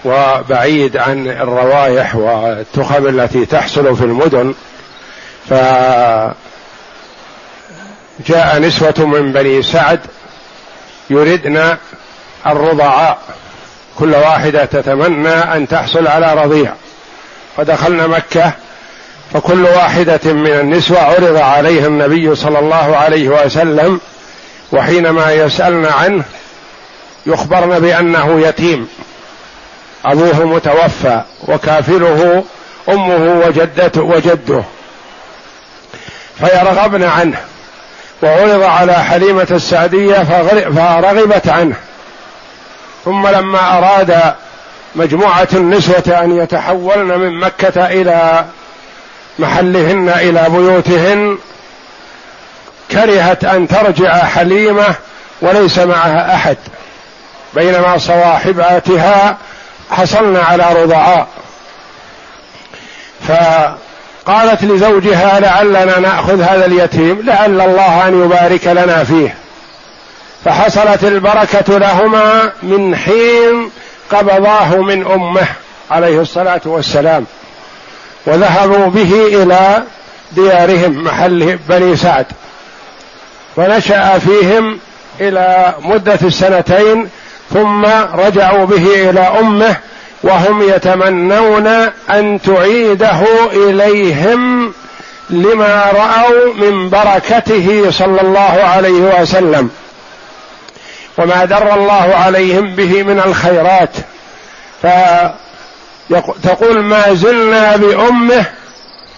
وبعيد 0.06 0.98
عن 0.98 1.28
الروائح 1.28 2.16
والتخم 2.16 3.08
التي 3.08 3.46
تحصل 3.46 3.96
في 3.96 4.04
المدن. 4.04 4.54
فجاء 5.50 6.34
نسوة 8.60 8.96
من 8.98 9.32
بني 9.32 9.64
سعد 9.64 10.00
يردن 11.10 11.78
الرضعاء 12.48 13.18
كل 14.00 14.16
واحدة 14.16 14.66
تتمنى 14.66 15.30
أن 15.30 15.68
تحصل 15.68 16.08
على 16.08 16.34
رضيع. 16.44 16.74
فدخلنا 17.58 18.08
مكة 18.08 18.52
فكل 19.34 19.64
واحدة 19.64 20.20
من 20.34 20.52
النسوة 20.52 21.00
عرض 21.00 21.36
عليها 21.36 21.88
النبي 21.88 22.36
صلى 22.36 22.60
الله 22.60 22.98
عليه 22.98 23.30
وسلم 23.30 24.00
وحينما 24.72 25.32
يسألن 25.32 25.86
عنه 25.86 26.24
يخبرن 27.28 27.80
بأنه 27.80 28.48
يتيم. 28.48 28.88
أبوه 30.06 30.46
متوفى 30.46 31.22
وكافله 31.48 32.44
أمه 32.90 33.46
وجدته 33.46 34.02
وجده. 34.02 34.64
فيرغبن 36.40 37.04
عنه. 37.04 37.38
وعرض 38.24 38.64
على 38.64 38.94
حليمة 38.94 39.48
السعدية 39.52 40.24
فرغبت 40.76 41.48
عنه. 41.48 41.76
ثم 43.06 43.28
لما 43.28 43.78
أراد 43.78 44.34
مجموعة 44.96 45.48
النسوة 45.54 46.20
أن 46.24 46.38
يتحولن 46.38 47.20
من 47.20 47.40
مكة 47.40 47.86
إلى 47.86 48.46
محلهن 49.40 50.10
إلى 50.10 50.46
بيوتهن 50.50 51.38
كرهت 52.92 53.46
أن 53.46 53.68
ترجع 53.68 54.24
حليمة 54.24 54.96
وليس 55.42 55.80
معها 55.80 56.36
أحد. 56.36 56.58
بينما 57.54 57.98
صواحباتها 57.98 59.38
حصلن 59.92 60.38
على 60.38 60.84
رضعاء. 60.84 61.28
فقالت 63.28 64.64
لزوجها 64.64 65.40
لعلنا 65.40 66.00
نأخذ 66.00 66.42
هذا 66.42 66.66
اليتيم 66.66 67.22
لعل 67.26 67.62
الله 67.62 68.08
أن 68.08 68.24
يبارك 68.24 68.68
لنا 68.68 69.04
فيه. 69.04 69.36
فحصلت 70.46 71.04
البركة 71.04 71.78
لهما 71.78 72.52
من 72.64 72.96
حين 72.96 73.72
قبضاه 74.12 74.76
من 74.76 75.12
أمه 75.12 75.48
عليه 75.92 76.22
الصلاة 76.22 76.62
والسلام 76.66 77.26
وذهبوا 78.26 78.88
به 78.88 79.44
إلى 79.44 79.84
ديارهم 80.32 81.04
محل 81.04 81.60
بني 81.70 81.96
سعد. 81.96 82.26
ونشأ 83.58 84.20
فيهم 84.20 84.80
إلى 85.20 85.76
مدة 85.80 86.20
السنتين 86.24 87.10
ثم 87.54 87.86
رجعوا 88.14 88.66
به 88.66 89.10
إلى 89.10 89.20
أمه 89.20 89.76
وهم 90.24 90.70
يتمنون 90.70 91.68
أن 92.10 92.42
تعيده 92.42 93.20
إليهم 93.52 94.74
لما 95.30 95.86
رأوا 95.94 96.54
من 96.54 96.90
بركته 96.90 97.92
صلى 97.92 98.22
الله 98.22 98.64
عليه 98.64 99.22
وسلم. 99.22 99.70
وما 101.18 101.46
در 101.46 101.74
الله 101.74 102.16
عليهم 102.16 102.76
به 102.76 103.04
من 103.04 103.20
الخيرات. 103.26 103.90
فتقول 106.10 106.80
ما 106.80 107.14
زلنا 107.14 107.76
بأمه 107.76 108.46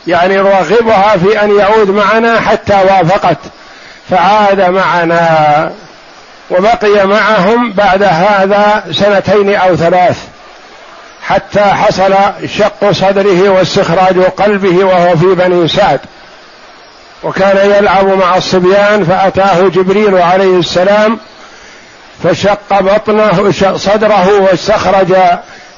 يعني 0.08 0.38
نرغبها 0.38 1.18
في 1.18 1.44
أن 1.44 1.60
يعود 1.60 1.90
معنا 1.90 2.40
حتى 2.40 2.74
وافقت. 2.74 3.38
فعاد 4.10 4.62
معنا. 4.62 5.72
وبقي 6.52 7.08
معهم 7.08 7.74
بعد 7.74 8.04
هذا 8.04 8.84
سنتين 8.91 9.56
أو 9.56 9.76
ثلاث 9.76 10.18
حتى 11.24 11.62
حصل 11.62 12.16
شق 12.58 12.91
صدره 12.91 13.50
واستخراج 13.50 14.20
قلبه 14.22 14.84
وهو 14.86 15.18
في 15.18 15.26
بني 15.26 15.68
سعد. 15.68 16.00
وكان 17.24 17.72
يلعب 17.72 18.06
مع 18.06 18.38
الصبيان 18.38 19.06
فأتاه 19.06 19.68
جبريل 19.68 20.18
عليه 20.18 20.60
السلام 20.60 21.20
فشق 22.24 22.80
بطنه 22.80 23.52
صدره 23.78 24.39
واستخرج 24.39 25.16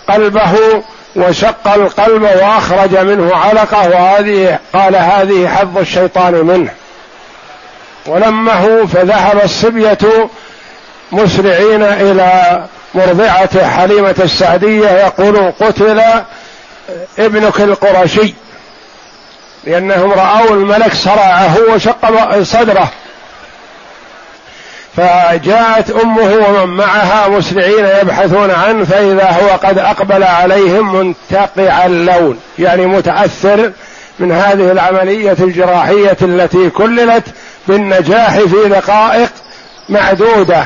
قلبه 0.09 0.83
وشق 1.15 1.67
القلب 1.67 2.21
وأخرج 2.23 2.97
منه 2.97 3.35
علقة 3.35 3.89
وهذه 3.89 4.59
قال 4.73 4.95
هذه 4.95 5.47
حظ 5.47 5.77
الشيطان 5.77 6.33
منه. 6.33 6.71
ولمه 8.07 8.85
فذهب 8.85 9.41
الصبية 9.43 9.97
مسرعين 11.11 11.83
إلى 11.83 12.63
مرضعة 12.93 13.67
حليمة 13.67 14.15
السعدية 14.19 14.89
يقول 14.89 15.51
قتل 15.59 16.01
ابنك 17.19 17.61
القرشي 17.61 18.33
لأنهم 19.63 20.11
رأوا 20.11 20.49
الملك 20.49 20.93
صرعه 20.93 21.57
وشق 21.73 22.41
صدره. 22.43 22.91
فجاءت 24.97 25.91
أمه 25.91 26.47
ومن 26.47 26.77
معها 26.77 27.27
مسرعين 27.27 27.85
يبحثون 28.01 28.51
عنه 28.51 28.85
فإذا 28.85 29.29
هو 29.29 29.49
قد 29.49 29.77
أقبل 29.77 30.23
عليهم 30.23 30.95
منتقع 30.95 31.85
اللون 31.85 32.39
يعني 32.59 32.85
متاثر 32.85 33.71
من 34.19 34.31
هذه 34.31 34.71
العملية 34.71 35.37
الجراحية 35.39 36.17
التي 36.21 36.69
كللت 36.69 37.23
بالنجاح 37.67 38.39
في 38.39 38.69
دقائق 38.69 39.29
معدودة. 39.89 40.65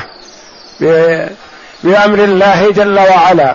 بأمر 1.82 2.18
الله 2.24 2.70
جل 2.70 2.98
وعلا. 2.98 3.54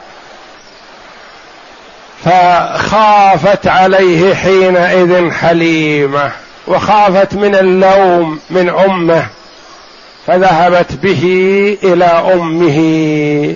فخافت 2.26 3.68
عليه 3.68 4.36
حينئذ 4.36 5.32
حليمة 5.32 6.32
وخافت 6.68 7.34
من 7.34 7.56
اللوم 7.56 8.40
من 8.50 8.70
أمه 8.70 9.26
فذهبت 10.28 10.94
به 10.94 11.24
إلى 11.84 12.06
أمه. 12.06 13.56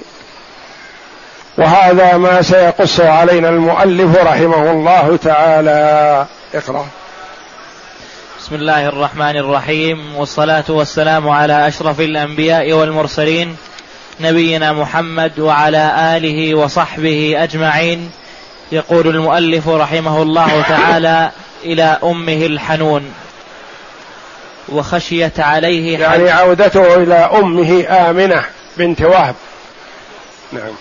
وهذا 1.58 2.18
ما 2.18 2.42
سيقص 2.42 3.00
علينا 3.00 3.50
المؤلف 3.50 4.18
رحمه 4.18 4.72
الله 4.72 5.20
تعالى. 5.24 6.26
اقرأ. 6.56 6.86
بسم 8.46 8.56
الله 8.56 8.88
الرحمن 8.88 9.38
الرحيم 9.38 10.16
والصلاة 10.16 10.64
والسلام 10.70 11.30
على 11.30 11.68
أشرف 11.68 12.00
الأنبياء 12.00 12.72
والمرسلين 12.72 13.56
نبينا 14.20 14.74
محمد 14.74 15.40
وعلى 15.40 16.18
آله 16.18 16.56
وصحبه 16.56 17.44
أجمعين. 17.44 18.12
يقول 18.72 19.08
المؤلف 19.08 19.68
رحمه 19.68 20.22
الله 20.22 20.62
تعالى 20.62 21.32
إلى 21.64 22.00
أمه 22.04 22.46
الحنون 22.46 23.14
وخشيت 24.70 25.40
عليه 25.40 26.00
يعني 26.00 26.32
عودته 26.32 26.96
إلى 26.96 27.16
أمه 27.16 27.86
آمنة 27.90 28.46
بنت 28.78 29.02
وهب. 29.02 29.36
نعم. 30.52 30.74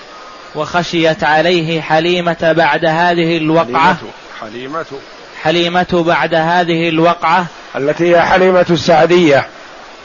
وخشيت 0.55 1.25
عليه 1.25 1.81
حليمة 1.81 2.53
بعد 2.57 2.85
هذه 2.85 3.37
الوقعة. 3.37 3.97
حليمة 4.41 4.41
حليمة. 4.41 4.85
بعد 6.03 6.35
هذه 6.35 6.89
الوقعة 6.89 7.47
التي 7.77 8.17
هي 8.17 8.23
حليمة 8.23 8.67
السعدية. 8.71 9.47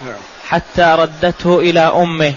نعم. 0.05 0.15
حتى 0.49 0.95
ردته 0.99 1.59
إلى 1.59 1.79
أمه 1.79 2.33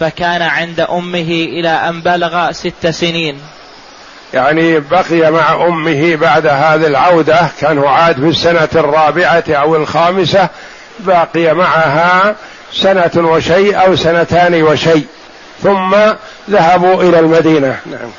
فكان 0.00 0.42
عند 0.42 0.80
أمه 0.80 1.46
إلى 1.48 1.68
أن 1.68 2.00
بلغ 2.00 2.52
ست 2.52 2.86
سنين. 2.86 3.40
يعني 4.34 4.80
بقي 4.80 5.30
مع 5.32 5.66
أمه 5.66 6.16
بعد 6.16 6.46
هذه 6.46 6.86
العودة 6.86 7.48
كان 7.60 7.84
عاد 7.84 8.16
في 8.16 8.28
السنة 8.28 8.68
الرابعة 8.74 9.44
أو 9.48 9.76
الخامسة 9.76 10.48
بقي 10.98 11.54
معها 11.54 12.36
سنة 12.72 13.10
وشيء 13.16 13.86
أو 13.86 13.96
سنتان 13.96 14.62
وشيء 14.62 15.06
ثم 15.62 15.96
ذهبوا 16.50 17.02
إلى 17.02 17.18
المدينة. 17.18 17.80
نعم. 17.86 18.10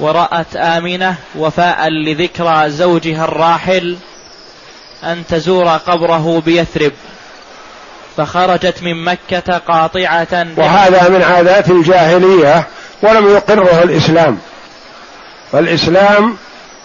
ورأت 0.00 0.56
آمنة 0.56 1.14
وفاء 1.36 1.88
لذكرى 1.88 2.70
زوجها 2.70 3.24
الراحل 3.24 3.96
أن 5.04 5.22
تزور 5.28 5.68
قبره 5.68 6.42
بيثرب 6.46 6.92
فخرجت 8.16 8.82
من 8.82 9.04
مكة 9.04 9.58
قاطعة. 9.58 10.46
وهذا 10.56 11.08
من 11.08 11.22
عادات 11.22 11.70
الجاهلية 11.70 12.66
ولم 13.02 13.28
يقره 13.28 13.82
الإسلام. 13.82 14.38
فالإسلام 15.52 16.36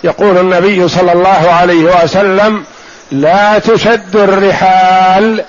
يقول 0.03 0.37
النبي 0.37 0.87
صلى 0.87 1.11
الله 1.11 1.51
عليه 1.51 2.03
وسلم 2.03 2.63
لا 3.11 3.59
تشد 3.59 4.15
الرحال 4.15 5.43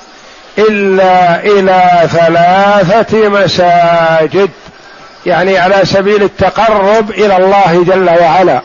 إلا 0.59 1.45
إلى 1.45 2.09
ثلاثة 2.13 3.29
مساجد. 3.29 4.51
يعني 5.27 5.59
على 5.59 5.81
سبيل 5.85 6.23
التقرب 6.23 7.11
إلى 7.11 7.37
الله 7.37 7.85
جل 7.85 8.11
وعلا. 8.21 8.61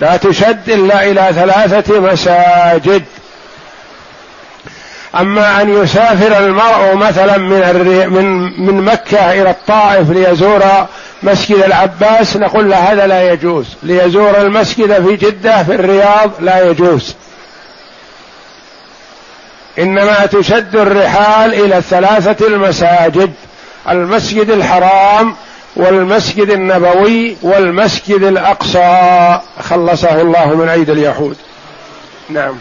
لا 0.00 0.16
تشد 0.16 0.70
إلا 0.70 1.04
إلى 1.04 1.28
ثلاثة 1.34 2.00
مساجد. 2.00 3.04
أما 5.14 5.62
أن 5.62 5.82
يسافر 5.82 6.38
المرء 6.38 6.94
مثلا 6.94 7.36
من 7.36 8.10
من 8.10 8.60
من 8.66 8.84
مكة 8.84 9.32
إلى 9.32 9.50
الطائف 9.50 10.10
ليزور 10.10 10.62
مسجد 11.22 11.62
العباس 11.62 12.36
نقول 12.36 12.70
له 12.70 12.76
هذا 12.76 13.06
لا 13.06 13.32
يجوز. 13.32 13.66
ليزور 13.82 14.40
المسجد 14.40 15.06
في 15.06 15.16
جدة 15.16 15.62
في 15.62 15.74
الرياض 15.74 16.30
لا 16.40 16.70
يجوز. 16.70 17.14
إنما 19.78 20.26
تشد 20.26 20.76
الرحال 20.76 21.54
إلى 21.54 21.78
الثلاثة 21.78 22.46
المساجد. 22.46 23.32
المسجد 23.88 24.50
الحرام 24.50 25.36
والمسجد 25.76 26.50
النبوي 26.50 27.36
والمسجد 27.42 28.22
الأقصى. 28.22 29.40
خلصه 29.60 30.20
الله 30.20 30.46
من 30.46 30.68
ايدي 30.68 30.92
اليهود. 30.92 31.36
نعم. 32.28 32.54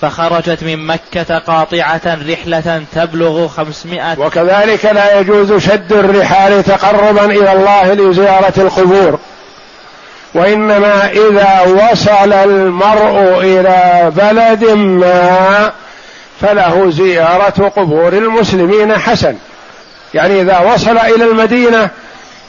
فخرجت 0.00 0.64
من 0.64 0.86
مكة 0.86 1.38
قاطعة 1.38 2.18
رحلة 2.30 2.82
تبلغ 2.94 3.48
خمسمائة. 3.48 4.18
وكذلك 4.18 4.84
لا 4.84 5.20
يجوز 5.20 5.52
شد 5.52 5.92
الرحال 5.92 6.62
تقربا 6.62 7.24
إلى 7.24 7.52
الله 7.52 7.94
لزيارة 7.94 8.52
القبور. 8.58 9.18
وإنما 10.34 11.10
إذا 11.10 11.60
وصل 11.66 12.32
المرء 12.32 13.40
إلى 13.40 14.12
بلد 14.16 14.64
ما 14.74 15.72
فله 16.40 16.90
زيارة 16.90 17.72
قبور 17.76 18.12
المسلمين 18.12 18.98
حسن. 18.98 19.36
يعني 20.14 20.40
إذا 20.40 20.58
وصل 20.58 20.98
إلى 20.98 21.24
المدينة 21.24 21.90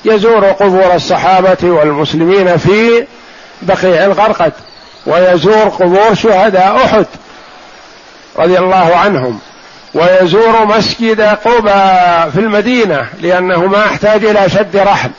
يزور 0.06 0.45
قبور 0.45 0.95
الصحابة 0.95 1.58
والمسلمين 1.64 2.58
في 2.58 3.06
بقيع 3.62 4.06
الغرقد 4.06 4.53
ويزور 5.06 5.70
قبور 5.70 6.14
شهداء 6.14 6.76
أحد 6.86 7.06
رضي 8.38 8.60
الله 8.60 8.95
عنهم 8.95 9.39
ويزور 9.93 10.66
مسجد 10.66 11.22
قباء 11.22 12.30
في 12.34 12.39
المدينة 12.39 13.10
لأنه 13.22 13.66
ما 13.66 13.78
يحتاج 13.86 14.26
إلى 14.26 14.49
شد 14.49 14.78
رحل 14.78 15.10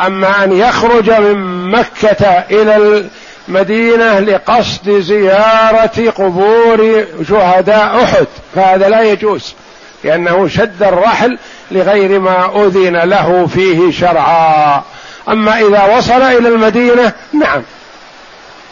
أما 0.00 0.44
أن 0.44 0.52
يخرج 0.52 1.10
من 1.10 1.70
مكة 1.70 2.26
إلى 2.50 3.04
المدينة 3.48 4.18
لقصد 4.18 4.90
زيارة 4.90 6.10
قبور 6.10 7.04
شهداء 7.28 8.02
أحد 8.04 8.26
فهذا 8.54 8.88
لا 8.88 9.02
يجوز 9.02 9.54
لأنه 10.04 10.48
شد 10.48 10.82
الرحل 10.82 11.38
لغير 11.72 12.20
ما 12.20 12.66
أذن 12.66 12.96
له 12.96 13.46
فيه 13.46 13.92
شرعا. 13.92 14.82
أما 15.28 15.58
إذا 15.60 15.96
وصل 15.96 16.22
إلى 16.22 16.48
المدينة 16.48 17.12
نعم. 17.32 17.62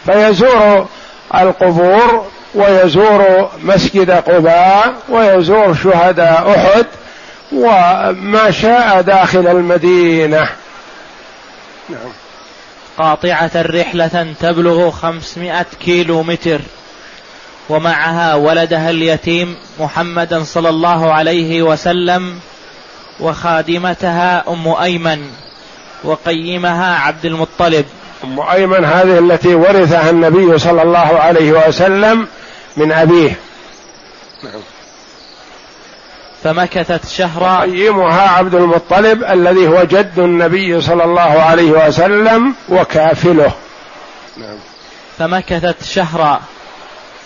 فيزور 0.07 0.86
القبور 1.34 2.26
ويزور 2.55 3.51
مسجد 3.62 4.11
قباء 4.11 4.94
ويزور 5.09 5.74
شهداء 5.74 6.55
أحد 6.57 6.86
وما 7.53 8.51
شاء 8.51 9.01
داخل 9.01 9.46
المدينة. 9.46 10.48
نعم. 11.88 12.12
قاطعة 12.98 13.51
رحلة 13.57 14.34
تبلغ 14.40 14.90
خمسمائة 14.90 15.66
كيلو 15.80 16.22
متر 16.22 16.61
ومعها 17.68 18.34
ولدها 18.34 18.90
اليتيم 18.90 19.57
محمدا 19.80 20.44
صلى 20.44 20.68
الله 20.68 21.12
عليه 21.12 21.62
وسلم 21.62 22.40
وخادمتها 23.20 24.44
أم 24.48 24.68
أيمن 24.68 25.30
وقيمها 26.04 26.98
عبد 26.98 27.24
المطلب. 27.24 27.84
أم 28.24 28.40
أيمن 28.40 28.84
هذه 28.84 29.18
التي 29.18 29.54
ورثها 29.54 30.10
النبي 30.10 30.58
صلى 30.58 30.82
الله 30.82 30.98
عليه 30.98 31.52
وسلم 31.52 32.28
من 32.76 32.92
أبيه. 32.92 33.38
نعم. 34.42 34.60
فمكثت 36.44 37.08
شهرا. 37.08 37.64
يقيمها 37.64 38.28
عبد 38.28 38.54
المطلب 38.54 39.24
الذي 39.24 39.68
هو 39.68 39.84
جد 39.84 40.18
النبي 40.18 40.80
صلى 40.80 41.04
الله 41.04 41.20
عليه 41.20 41.70
وسلم 41.70 42.54
وكافله. 42.68 43.52
نعم. 44.36 44.56
فمكثت 45.18 45.84
شهرا. 45.84 46.40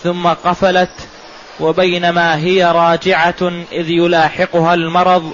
ثم 0.03 0.27
قفلت 0.27 0.89
وبينما 1.59 2.35
هي 2.37 2.65
راجعة 2.65 3.51
إذ 3.71 3.89
يلاحقها 3.89 4.73
المرض 4.73 5.31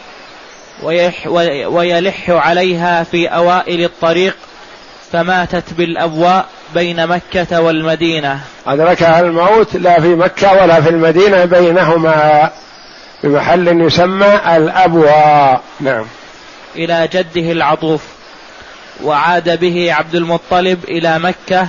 ويح 0.82 1.28
ويلح 1.68 2.30
عليها 2.30 3.04
في 3.04 3.28
أوائل 3.28 3.84
الطريق 3.84 4.36
فماتت 5.12 5.74
بالأبواء 5.74 6.46
بين 6.74 7.08
مكة 7.08 7.62
والمدينة. 7.62 8.40
أدركها 8.68 9.20
الموت 9.20 9.76
لا 9.76 10.02
في 10.02 10.08
مكة 10.08 10.54
ولا 10.54 10.82
في 10.82 10.90
المدينة 10.90 11.46
بينهما 11.46 12.50
بمحل 13.24 13.82
يسمى 13.82 14.40
الأبواء 14.56 15.62
نعم. 15.80 16.06
إلى 16.76 17.10
جده 17.14 17.52
العطوف 17.52 18.02
وعاد 19.04 19.60
به 19.60 19.94
عبد 19.94 20.16
المطلب 20.16 20.84
إلى 20.84 21.20
مكة 21.20 21.68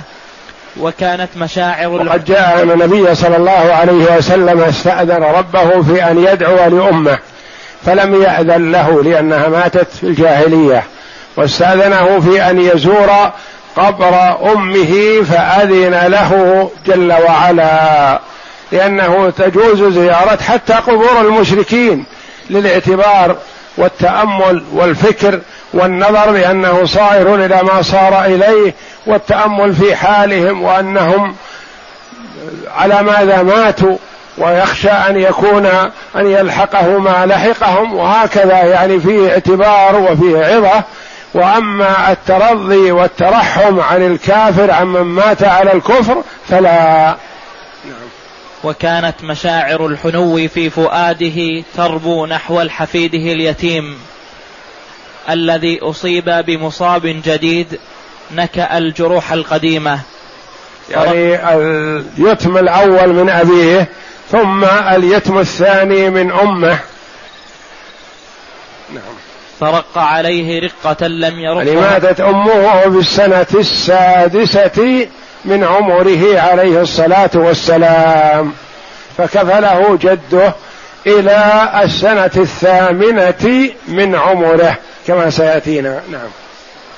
وكانت 0.79 1.29
مشاعر 1.37 1.89
وقد 1.89 2.25
جاء 2.25 2.63
أن 2.63 2.71
النبي 2.71 3.15
صلى 3.15 3.37
الله 3.37 3.51
عليه 3.51 4.17
وسلم 4.17 4.61
استأذن 4.61 5.23
ربه 5.23 5.81
في 5.81 6.03
أن 6.03 6.23
يدعو 6.23 6.55
لأمه. 6.55 7.19
فلم 7.85 8.21
يأذن 8.21 8.71
له 8.71 9.03
لأنها 9.03 9.47
ماتت 9.47 9.87
في 9.91 10.03
الجاهلية 10.03 10.83
واستأذنه 11.37 12.19
في 12.19 12.49
أن 12.49 12.61
يزور 12.61 13.31
قبر 13.75 14.37
أمه 14.53 15.23
فأذن 15.31 16.07
له 16.07 16.71
جل 16.85 17.13
وعلا 17.13 18.19
لأنه 18.71 19.29
تجوز 19.29 19.83
زيارة 19.83 20.37
حتى 20.41 20.73
قبور 20.73 21.21
المشركين 21.21 22.05
للاعتبار 22.49 23.35
والتأمل 23.77 24.63
والفكر 24.73 25.39
والنظر 25.73 26.31
بأنه 26.31 26.85
صائر 26.85 27.35
إلى 27.35 27.63
ما 27.63 27.81
صار 27.81 28.25
إليه 28.25 28.73
والتأمل 29.05 29.75
في 29.75 29.95
حالهم 29.95 30.61
وأنهم 30.61 31.35
على 32.77 33.03
ماذا 33.03 33.43
ماتوا. 33.43 33.97
ويخشى 34.37 34.89
أن 34.89 35.19
يكون 35.19 35.65
أن 36.15 36.31
يلحقه 36.31 36.97
ما 36.97 37.25
لحقهم 37.25 37.93
وهكذا 37.93 38.57
يعني 38.63 38.99
فيه 38.99 39.31
اعتبار 39.31 39.95
وفيه 39.95 40.37
عظة. 40.37 40.83
وأما 41.33 42.11
الترضي 42.11 42.91
والترحم 42.91 43.79
عن 43.79 44.07
الكافر 44.07 44.71
عمن 44.71 45.01
مات 45.01 45.43
على 45.43 45.73
الكفر 45.73 46.23
فلا. 46.49 47.15
نعم. 47.85 47.95
وكانت 48.63 49.15
مشاعر 49.23 49.85
الحنو 49.85 50.47
في 50.47 50.69
فؤاده 50.69 51.63
تربو 51.77 52.25
نحو 52.25 52.69
حفيده 52.69 53.33
اليتيم. 53.33 53.97
الذي 55.29 55.79
أصيب 55.81 56.29
بمصاب 56.47 57.21
جديد 57.25 57.79
نكأ 58.35 58.77
الجروح 58.77 59.31
القديمة. 59.31 59.99
يعني 60.89 61.35
اليتم 62.17 62.57
الأول 62.57 63.09
من 63.09 63.29
أبيه 63.29 63.87
ثم 64.31 64.63
اليتم 64.65 65.39
الثاني 65.39 66.09
من 66.09 66.31
أمه. 66.31 66.79
نعم. 68.93 69.13
فرق 69.59 69.97
عليه 69.97 70.59
رقة 70.59 71.07
لم 71.07 71.39
يرقها. 71.39 71.63
يعني 71.63 71.75
ماتت 71.75 72.21
أمه 72.21 72.79
في 72.81 72.87
السنة 72.87 73.47
السادسة 73.53 75.07
من 75.45 75.63
عمره 75.63 76.39
عليه 76.39 76.81
الصلاة 76.81 77.29
والسلام. 77.33 78.53
فكفله 79.17 79.97
جده 80.01 80.53
إلى 81.07 81.69
السنة 81.83 82.31
الثامنة 82.37 83.71
من 83.87 84.15
عمره 84.15 84.77
كما 85.07 85.29
سيأتينا. 85.29 86.01
نعم. 86.11 86.29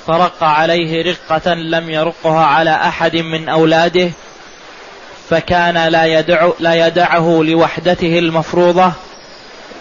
فرق 0.08 0.44
عليه 0.44 1.12
رقة 1.12 1.54
لم 1.54 1.90
يرقها 1.90 2.46
على 2.46 2.72
أحد 2.72 3.16
من 3.16 3.50
أولاده 3.50 4.12
فكان 5.30 5.88
لا 5.88 6.06
يدع 6.06 6.50
لا 6.60 6.88
يدعه 6.88 7.42
لوحدته 7.44 8.20
المفروضة 8.20 8.92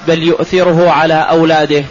بل 0.09 0.22
يؤثره 0.22 0.90
على 0.90 1.26
أولاده. 1.30 1.84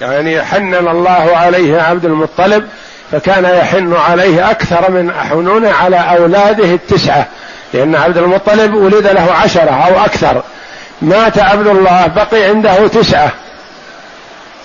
يعني 0.00 0.42
حنن 0.42 0.88
الله 0.88 1.36
عليه 1.36 1.80
عبد 1.80 2.04
المطلب 2.04 2.68
فكان 3.12 3.44
يحن 3.44 3.92
عليه 3.92 4.50
أكثر 4.50 4.90
من 4.90 5.12
حنونه 5.12 5.70
على 5.70 5.96
أولاده 5.96 6.64
التسعة 6.64 7.26
لأن 7.74 7.94
عبد 7.94 8.18
المطلب 8.18 8.74
ولد 8.74 9.06
له 9.06 9.32
عشرة 9.32 9.70
أو 9.70 10.04
أكثر. 10.04 10.42
مات 11.02 11.38
عبد 11.38 11.66
الله 11.66 12.06
بقي 12.06 12.42
عنده 12.42 12.88
تسعة. 12.88 13.30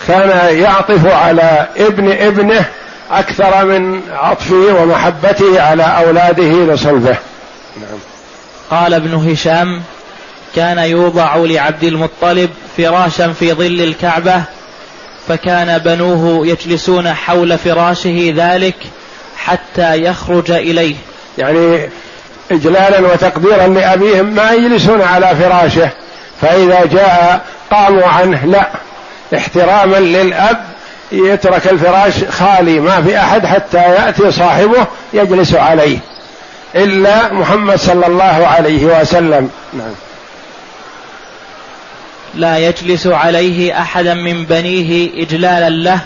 كان 0.07 0.55
يعطف 0.55 1.13
على 1.13 1.67
ابن 1.77 2.11
ابنه 2.11 2.65
أكثر 3.11 3.65
من 3.65 4.01
عطفه 4.13 4.81
ومحبته 4.81 5.61
على 5.61 5.83
أولاده 5.83 6.73
لصلبه. 6.73 7.15
قال 8.71 8.93
ابن 8.93 9.13
هشام 9.13 9.81
كان 10.55 10.77
يوضع 10.77 11.35
لعبد 11.35 11.83
المطلب 11.83 12.49
فراشا 12.77 13.33
في 13.33 13.53
ظل 13.53 13.81
الكعبة 13.81 14.43
فكان 15.27 15.77
بنوه 15.77 16.47
يجلسون 16.47 17.13
حول 17.13 17.57
فراشه 17.57 18.33
ذلك 18.35 18.75
حتى 19.37 20.03
يخرج 20.03 20.51
إليه. 20.51 20.95
يعني 21.37 21.89
إجلالا 22.51 22.99
وتقديرا 22.99 23.67
لأبيهم 23.67 24.25
ما 24.25 24.51
يجلسون 24.51 25.01
على 25.01 25.35
فراشه 25.35 25.89
فإذا 26.41 26.85
جاء 26.85 27.45
قاموا 27.71 28.07
عنه 28.07 28.45
لا 28.45 28.69
احتراما 29.35 29.97
للأب 29.97 30.57
يترك 31.11 31.67
الفراش 31.67 32.13
خالي 32.29 32.79
ما 32.79 33.01
في 33.01 33.17
أحد 33.17 33.45
حتى 33.45 33.77
يأتي 33.77 34.31
صاحبه 34.31 34.85
يجلس 35.13 35.53
عليه. 35.53 35.99
إلا 36.75 37.33
محمد 37.33 37.79
صلى 37.79 38.07
الله 38.07 38.47
عليه 38.47 38.85
وسلم. 38.85 39.49
نعم. 39.73 39.93
لا 42.35 42.57
يجلس 42.57 43.07
عليه 43.07 43.81
احدا 43.81 44.13
من 44.13 44.45
بنيه 44.45 45.23
إجلالا 45.23 45.69
له 45.69 45.99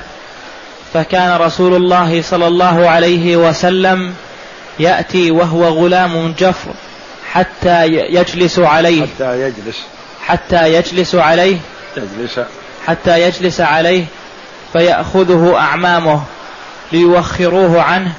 فكان 0.94 1.38
رسول 1.42 1.76
الله 1.76 2.22
صلى 2.22 2.48
الله 2.48 2.90
عليه 2.90 3.38
وسلم 3.38 4.14
يأتي 4.80 5.32
وهو 5.32 5.66
غلام 5.66 6.34
جفر 6.40 6.72
حتى 7.32 7.86
يجلس 7.88 8.60
عليه. 8.60 9.02
حتى 9.02 9.42
يجلس. 9.42 9.82
حتى 10.26 10.74
يجلس 10.74 11.16
عليه. 11.16 11.58
يجلس. 11.98 12.40
حتى 12.88 13.22
يجلس 13.22 13.62
عليه 13.62 14.06
فيأخذه 14.74 15.56
أعمامه 15.58 16.22
ليوخروه 16.92 17.82
عنه. 17.82 18.14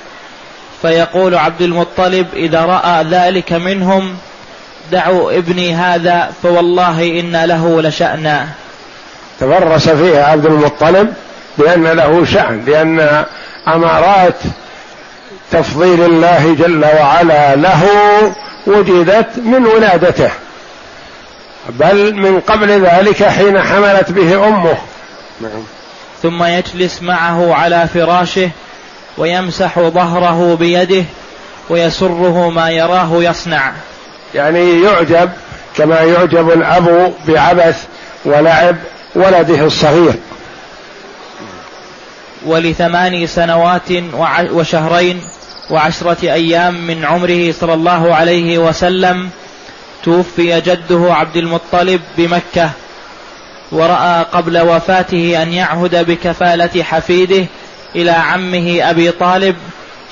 فيقول 0.87 1.35
عبد 1.35 1.63
المطلب 1.63 2.27
إذا 2.35 2.61
رأى 2.61 3.05
ذلك 3.05 3.53
منهم 3.53 4.17
دعوا 4.93 5.39
ابني 5.39 5.75
هذا 5.75 6.33
فوالله 6.43 7.21
إن 7.21 7.45
له 7.45 7.83
لشأنا 7.83 8.49
تفرس 9.41 9.89
فيها 9.89 10.25
عبد 10.25 10.47
المطلب 10.47 11.15
بأن 11.59 11.87
له 11.87 12.25
شأن 12.25 12.65
لأن 12.67 13.25
أمارات 13.69 14.35
تفضيل 15.53 16.05
الله 16.05 16.57
جل 16.59 16.85
وعلا 16.85 17.57
له 17.57 17.87
وجدت 18.67 19.39
من 19.39 19.67
ولادته 19.67 20.31
بل 21.69 22.15
من 22.15 22.41
قبل 22.41 22.87
ذلك 22.87 23.25
حين 23.25 23.63
حملت 23.63 24.11
به 24.11 24.49
أمه 24.49 24.77
نعم. 25.41 25.63
ثم 26.23 26.45
يجلس 26.45 27.03
معه 27.03 27.55
على 27.55 27.89
فراشه 27.95 28.51
ويمسح 29.19 29.79
ظهره 29.79 30.57
بيده 30.61 31.05
ويسره 31.71 32.51
ما 32.51 32.71
يراه 32.71 33.11
يصنع. 33.13 33.73
يعني 34.35 34.83
يعجب 34.83 35.31
كما 35.77 36.01
يعجب 36.01 36.51
الأب 36.51 37.15
بعبث 37.29 37.85
ولعب 38.25 38.77
ولده 39.15 39.67
الصغير. 39.67 40.15
ولثمان 42.47 43.27
سنوات 43.27 43.93
وشهرين 44.53 45.21
وعشرة 45.71 46.17
أيام 46.23 46.87
من 46.87 47.05
عمره 47.05 47.53
صلى 47.53 47.75
الله 47.75 48.15
عليه 48.15 48.59
وسلم 48.59 49.31
توفي 50.03 50.61
جده 50.61 51.15
عبد 51.15 51.37
المطلب 51.37 52.01
بمكة 52.19 52.71
ورأى 53.73 54.25
قبل 54.33 54.59
وفاته 54.59 55.43
أن 55.43 55.53
يعهد 55.53 56.07
بكفالة 56.11 56.83
حفيده 56.83 57.47
إلى 57.95 58.11
عمه 58.11 58.79
أبي 58.83 59.11
طالب 59.11 59.57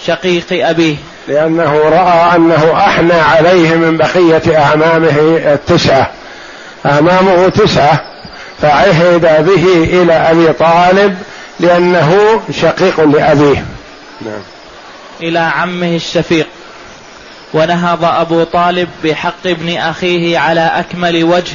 شقيق 0.06 0.68
أبيه. 0.68 0.96
لأنه 1.28 1.78
رأى 1.78 2.36
أنه 2.36 2.72
أحنى 2.76 3.12
عليه 3.12 3.74
من 3.74 3.96
بقية 3.96 4.58
أعمامه 4.58 5.40
التسعة. 5.52 6.10
أعمامه 6.86 7.48
تسعة. 7.48 8.00
فعهد 8.62 9.46
به 9.46 9.84
إلى 10.02 10.12
أبي 10.12 10.52
طالب 10.52 11.18
لأنه 11.60 12.40
شقيق 12.50 13.00
لأبيه. 13.00 13.64
نعم. 14.20 14.42
إلى 15.22 15.38
عمه 15.38 15.96
الشفيق. 15.96 16.46
ونهض 17.54 18.04
أبو 18.04 18.44
طالب 18.44 18.88
بحق 19.04 19.46
ابن 19.46 19.76
أخيه 19.76 20.38
على 20.38 20.60
أكمل 20.60 21.24
وجه 21.24 21.54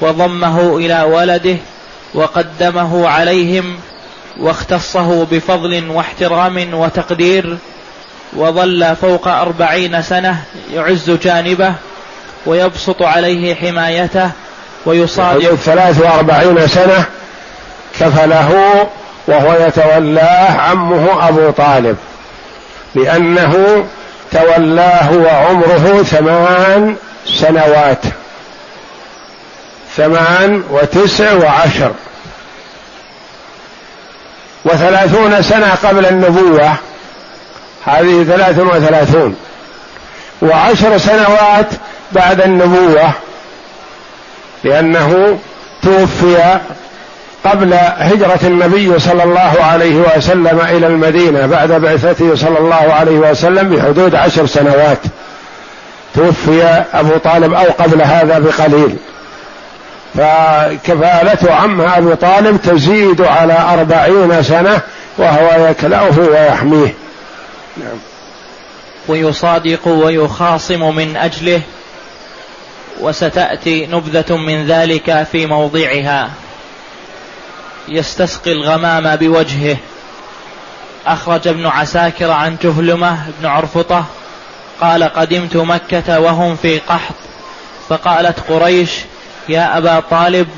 وضمه 0.00 0.76
إلى 0.76 1.02
ولده 1.02 1.56
وقدمه 2.14 3.08
عليهم 3.08 3.76
واختصه 4.40 5.24
بفضل 5.24 5.90
واحترام 5.90 6.74
وتقدير 6.74 7.56
وظل 8.32 8.96
فوق 8.96 9.28
أربعين 9.28 10.02
سنة 10.02 10.42
يعز 10.72 11.10
جانبه 11.10 11.74
ويبسط 12.46 13.02
عليه 13.02 13.54
حمايته 13.54 14.30
ويصادق 14.86 15.54
ثلاث 15.54 16.00
وأربعين 16.00 16.66
سنة 16.68 17.04
كفله 18.00 18.86
وهو 19.26 19.66
يتولاه 19.66 20.52
عمه 20.60 21.28
أبو 21.28 21.50
طالب 21.50 21.96
لأنه 22.94 23.84
تولاه 24.32 25.12
وعمره 25.12 26.02
ثمان 26.02 26.96
سنوات 27.26 28.02
ثمان 29.96 30.62
وتسع 30.70 31.32
وعشر. 31.32 31.92
وثلاثون 34.64 35.42
سنة 35.42 35.74
قبل 35.84 36.06
النبوة. 36.06 36.72
هذه 37.84 38.24
ثلاث 38.24 38.58
وثلاثون. 38.58 39.36
وعشر 40.42 40.98
سنوات 40.98 41.66
بعد 42.12 42.40
النبوة. 42.40 43.10
لأنه 44.64 45.38
توفي 45.82 46.58
قبل 47.44 47.74
هجرة 47.98 48.38
النبي 48.42 48.98
صلى 48.98 49.22
الله 49.22 49.54
عليه 49.60 49.96
وسلم 49.96 50.60
إلى 50.70 50.86
المدينة 50.86 51.46
بعد 51.46 51.72
بعثته 51.72 52.36
صلى 52.36 52.58
الله 52.58 52.92
عليه 52.92 53.18
وسلم 53.18 53.68
بحدود 53.68 54.14
عشر 54.14 54.46
سنوات. 54.46 54.98
توفي 56.14 56.84
أبو 56.94 57.16
طالب 57.16 57.54
أو 57.54 57.64
قبل 57.64 58.02
هذا 58.02 58.38
بقليل. 58.38 58.96
فكفالة 60.14 61.54
عمه 61.54 61.98
أبي 61.98 62.16
طالب 62.16 62.62
تزيد 62.62 63.20
على 63.20 63.58
أربعين 63.58 64.42
سنة 64.42 64.80
وهو 65.18 65.66
يكلأه 65.66 66.18
ويحميه. 66.18 66.94
نعم. 67.76 67.98
ويصادق 69.08 69.88
ويخاصم 69.88 70.96
من 70.96 71.16
أجله 71.16 71.60
وستأتي 73.00 73.86
نبذة 73.86 74.36
من 74.36 74.66
ذلك 74.66 75.26
في 75.32 75.46
موضعها. 75.46 76.30
يستسقي 77.88 78.52
الغمام 78.52 79.16
بوجهه. 79.16 79.76
أخرج 81.06 81.48
ابن 81.48 81.66
عساكر 81.66 82.30
عن 82.30 82.56
جهلمة 82.62 83.18
بن 83.40 83.46
عرفطة 83.46 84.04
قال 84.80 85.04
قدمت 85.04 85.56
مكة 85.56 86.20
وهم 86.20 86.56
في 86.56 86.78
قحط 86.78 87.14
فقالت 87.88 88.40
قريش 88.48 88.90
يا 89.48 89.78
أبا 89.78 90.02
طالب 90.10 90.48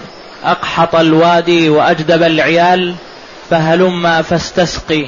أقحط 0.44 0.94
الوادي 0.94 1.70
وأجدب 1.70 2.22
العيال 2.22 2.94
فهلما 3.50 4.22
فاستسقي. 4.22 5.06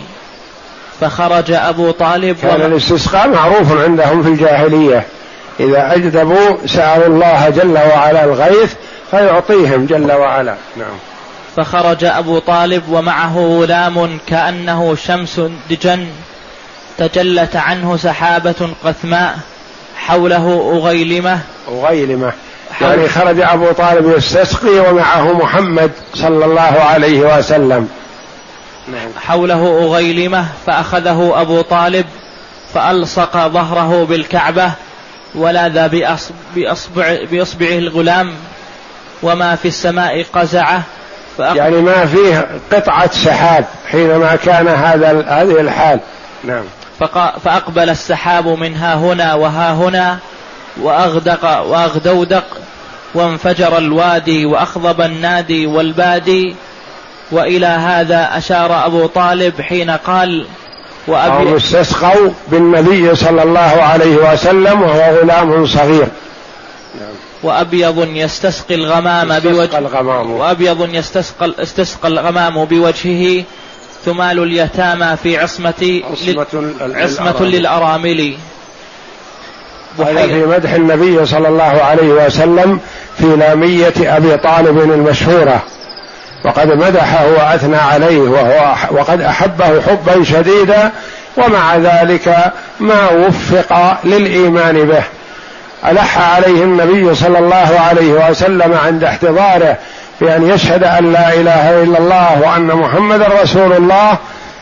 فخرج 1.01 1.53
أبو 1.53 1.91
طالب 1.91 2.37
كان 2.43 2.61
الاستسقاء 2.61 3.29
معروف 3.29 3.73
عندهم 3.73 4.23
في 4.23 4.29
الجاهلية. 4.29 5.07
إذا 5.61 5.95
أجدبوا 5.95 6.67
سألوا 6.67 7.07
الله 7.07 7.49
جل 7.49 7.79
وعلا 7.95 8.25
الغيث 8.25 8.73
فيعطيهم 9.11 9.87
جل 9.87 10.13
وعلا. 10.13 10.55
نعم. 10.77 10.99
فخرج 11.57 12.05
أبو 12.05 12.39
طالب 12.39 12.83
ومعه 12.89 13.37
غلام 13.37 14.19
كأنه 14.27 14.95
شمس 14.95 15.41
دجن 15.71 16.07
تجلت 16.99 17.57
عنه 17.57 17.97
سحابة 17.97 18.69
قثماء 18.85 19.39
حوله 19.97 20.73
أغيلمة. 20.77 21.41
أغيلمة. 21.69 22.33
يعني 22.81 23.09
خرج 23.09 23.41
أبو 23.41 23.73
طالب 23.73 24.17
يستسقي 24.17 24.79
ومعه 24.79 25.33
محمد 25.33 25.91
صلى 26.15 26.45
الله 26.45 26.61
عليه 26.61 27.39
وسلم. 27.39 27.89
نعم. 28.89 29.11
حوله 29.27 29.85
أغيلمة 29.85 30.47
فأخذه 30.67 31.33
أبو 31.37 31.61
طالب 31.61 32.07
فألصق 32.75 33.47
ظهره 33.47 34.07
بالكعبة 34.09 34.73
ولاذ 35.35 35.89
بأصبع 36.55 37.19
بإصبعه 37.31 37.79
الغلام 37.79 38.35
وما 39.23 39.57
في 39.57 39.69
السماء 39.69 40.27
قزعة 40.33 40.83
يعني 41.39 41.77
ما 41.77 42.07
فيه 42.07 42.49
قطعة 42.73 43.11
سحاب 43.11 43.65
حينما 43.91 44.37
كان 44.37 44.69
هذا 44.69 45.25
هذه 45.29 45.61
الحال. 45.61 46.01
نعم. 46.45 46.65
فأقبل 47.45 47.91
السحاب 47.91 48.47
من 48.47 48.75
ها 48.75 48.95
هنا 48.95 49.35
وها 49.35 49.73
هنا 49.73 50.19
وأغدق 50.83 51.61
وأغدودق 51.61 52.45
وانفجر 53.15 53.79
الوادي 53.79 54.47
وأخضب 54.47 55.01
النادي 55.01 55.67
والبادي. 55.67 56.57
وإلى 57.33 57.67
هذا 57.67 58.31
أشار 58.39 58.87
أبو 58.87 59.07
طالب 59.07 59.61
حين 59.61 59.91
قال 59.91 60.47
وأبي 61.07 61.57
استسقوا 61.57 62.31
بالنبي 62.49 63.15
صلى 63.15 63.43
الله 63.43 63.61
عليه 63.61 64.33
وسلم 64.33 64.83
وهو 64.83 65.21
غلام 65.21 65.67
صغير. 65.67 66.09
وأبيض 67.43 68.09
يستسقي 68.15 68.75
الغمام 68.75 69.39
بوجه 69.39 69.79
الغمام. 69.79 70.31
وأبيض 70.31 70.95
يستسقى 70.95 71.53
استسقى 71.59 72.09
الغمام 72.09 72.65
بوجهه. 72.65 73.45
ثمال 74.05 74.43
اليتامى 74.43 75.17
في 75.23 75.39
عصمة 75.39 76.03
عصمة, 76.11 76.73
عصمة 76.81 77.43
للأرامل. 77.43 78.37
هذا 80.01 80.27
في 80.27 80.47
مدح 80.47 80.73
النبي 80.73 81.27
صلى 81.27 81.49
الله 81.49 81.83
عليه 81.83 82.09
وسلم 82.09 82.81
في 83.19 83.37
لامية 83.37 84.17
أبي 84.17 84.37
طالب 84.37 84.79
المشهورة. 84.79 85.63
وقد 86.45 86.69
مدحه 86.69 87.27
وأثنى 87.27 87.77
عليه 87.77 88.19
وهو 88.19 88.75
وقد 88.91 89.21
أحبه 89.21 89.81
حبا 89.81 90.25
شديدا 90.25 90.91
ومع 91.37 91.77
ذلك 91.77 92.53
ما 92.81 93.11
وفق 93.11 93.99
للإيمان 94.05 94.85
به. 94.85 95.03
ألح 95.91 96.35
عليه 96.35 96.65
النبي 96.65 97.15
صلى 97.15 97.39
الله 97.39 97.81
عليه 97.89 98.31
وسلم 98.31 98.75
عند 98.85 99.05
احتضاره 99.05 99.77
بأن 100.21 100.51
يشهد 100.51 100.85
أن 100.85 101.13
لا 101.13 101.35
إله 101.35 101.83
إلا 101.83 101.99
الله 101.99 102.43
وأن 102.43 102.67
محمد 102.67 103.23
رسول 103.43 103.73
الله 103.73 104.17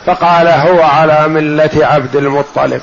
فقال 0.06 0.48
هو 0.48 0.82
على 0.82 1.28
ملة 1.28 1.70
عبد 1.76 2.16
المطلب. 2.16 2.80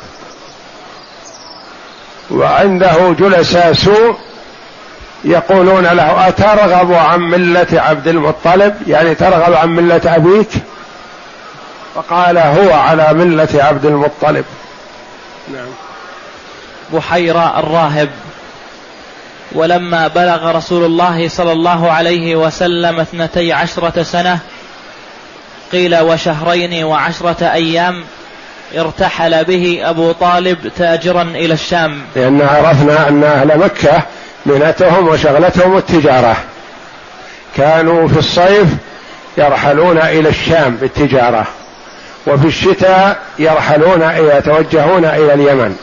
وعنده 2.32 3.16
جلساء 3.20 3.74
سوء 3.74 4.16
يقولون 5.24 5.84
له 5.84 6.28
أترغب 6.28 6.94
عن 6.94 7.20
ملة 7.20 7.68
عبد 7.72 8.08
المطلب؟ 8.08 8.76
يعني 8.88 9.16
ترغب 9.16 9.54
عن 9.54 9.70
ملة 9.70 10.02
أبيك؟ 10.06 10.50
فقال 11.96 12.38
هو 12.38 12.74
على 12.74 13.14
ملة 13.14 13.50
عبد 13.54 13.86
المطلب. 13.86 14.46
نعم. 15.54 15.68
بحيرة 16.94 17.60
الراهب. 17.60 18.10
ولما 19.52 20.08
بلغ 20.08 20.52
رسول 20.52 20.86
الله 20.86 21.28
صلى 21.28 21.52
الله 21.52 21.92
عليه 21.92 22.36
وسلم 22.36 23.00
اثنتي 23.00 23.54
عشرة 23.54 24.04
سنة 24.04 24.40
قيل 25.72 26.00
وشهرين 26.00 26.84
وعشرة 26.84 27.52
أيام 27.54 28.04
ارتحل 28.78 29.44
به 29.44 29.80
أبو 29.84 30.12
طالب 30.12 30.58
تاجرا 30.78 31.22
إلى 31.22 31.54
الشام. 31.54 32.02
لأن 32.16 32.42
عرفنا 32.42 33.10
أن 33.10 33.24
أهل 33.24 33.60
مكة 33.60 34.02
منتهم 34.46 35.08
وشغلتهم 35.08 35.78
التجارة. 35.78 36.36
كانوا 37.58 38.08
في 38.08 38.20
الصيف 38.20 38.68
يرحلون 39.38 39.98
إلى 39.98 40.30
الشام 40.30 40.76
بالتجارة 40.76 41.48
وفي 42.28 42.48
الشتاء 42.48 43.18
يرحلون 43.40 44.02
يتوجهون 44.18 45.06
إلى 45.06 45.34
اليمن. 45.34 45.76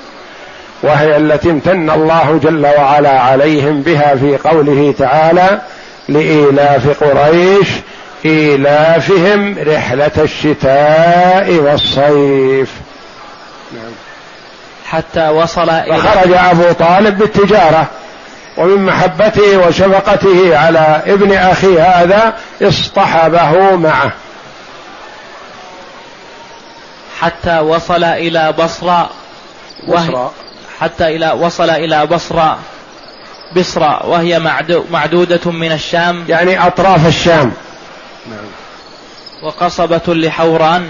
وهي 0.82 1.16
التي 1.16 1.50
امتن 1.50 1.90
الله 1.90 2.40
جل 2.42 2.66
وعلا 2.66 3.20
عليهم 3.20 3.82
بها 3.82 4.14
في 4.14 4.36
قوله 4.36 4.94
تعالى 4.98 5.60
لإيلاف 6.08 7.04
قريش 7.04 7.68
إيلافهم 8.24 9.58
رحلة 9.58 10.10
الشتاء 10.18 11.52
والصيف. 11.52 12.70
نعم. 13.72 13.92
حتى 14.86 15.28
وصل 15.28 15.70
إلى 15.70 15.96
فخرج 15.96 16.32
أبو 16.32 16.72
طالب 16.72 17.18
بالتجارة 17.18 17.86
ومن 18.56 18.86
محبته 18.86 19.58
وشفقته 19.58 20.58
على 20.58 21.02
ابن 21.06 21.32
أخي 21.32 21.80
هذا 21.80 22.34
اصطحبه 22.62 23.76
معه. 23.76 24.12
حتى 27.20 27.58
وصل 27.58 28.04
إلى 28.04 28.52
بصرى 28.58 29.08
بصرى 29.88 30.30
حتى 30.80 31.04
إلى 31.04 31.30
وصل 31.40 31.70
إلى 31.70 32.06
بصرى 32.06 32.58
بصرى 33.56 34.00
وهي 34.04 34.38
معدودة 34.90 35.50
من 35.50 35.72
الشام. 35.72 36.24
يعني 36.28 36.66
أطراف 36.66 37.06
الشام. 37.06 37.52
نعم. 38.30 38.46
وقصبة 39.42 40.14
لحوران 40.14 40.88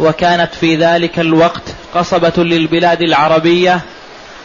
وكانت 0.00 0.54
في 0.54 0.76
ذلك 0.76 1.18
الوقت 1.18 1.62
قصبة 1.94 2.32
للبلاد 2.36 3.02
العربية 3.02 3.80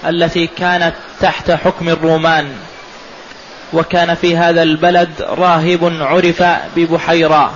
التي 0.05 0.47
كانت 0.47 0.93
تحت 1.21 1.51
حكم 1.51 1.89
الرومان. 1.89 2.47
وكان 3.73 4.15
في 4.15 4.37
هذا 4.37 4.63
البلد 4.63 5.09
راهب 5.21 5.93
عرف 6.01 6.43
ببحيرة 6.75 7.53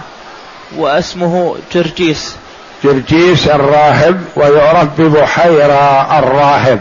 واسمه 0.76 1.58
جرجيس. 1.74 2.36
جرجيس 2.84 3.48
الراهب 3.48 4.24
ويعرف 4.36 5.02
ببحيرة 5.02 6.20
الراهب 6.20 6.80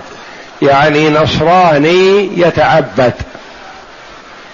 يعني 0.63 1.11
نصراني 1.11 2.31
يتعبد. 2.41 3.15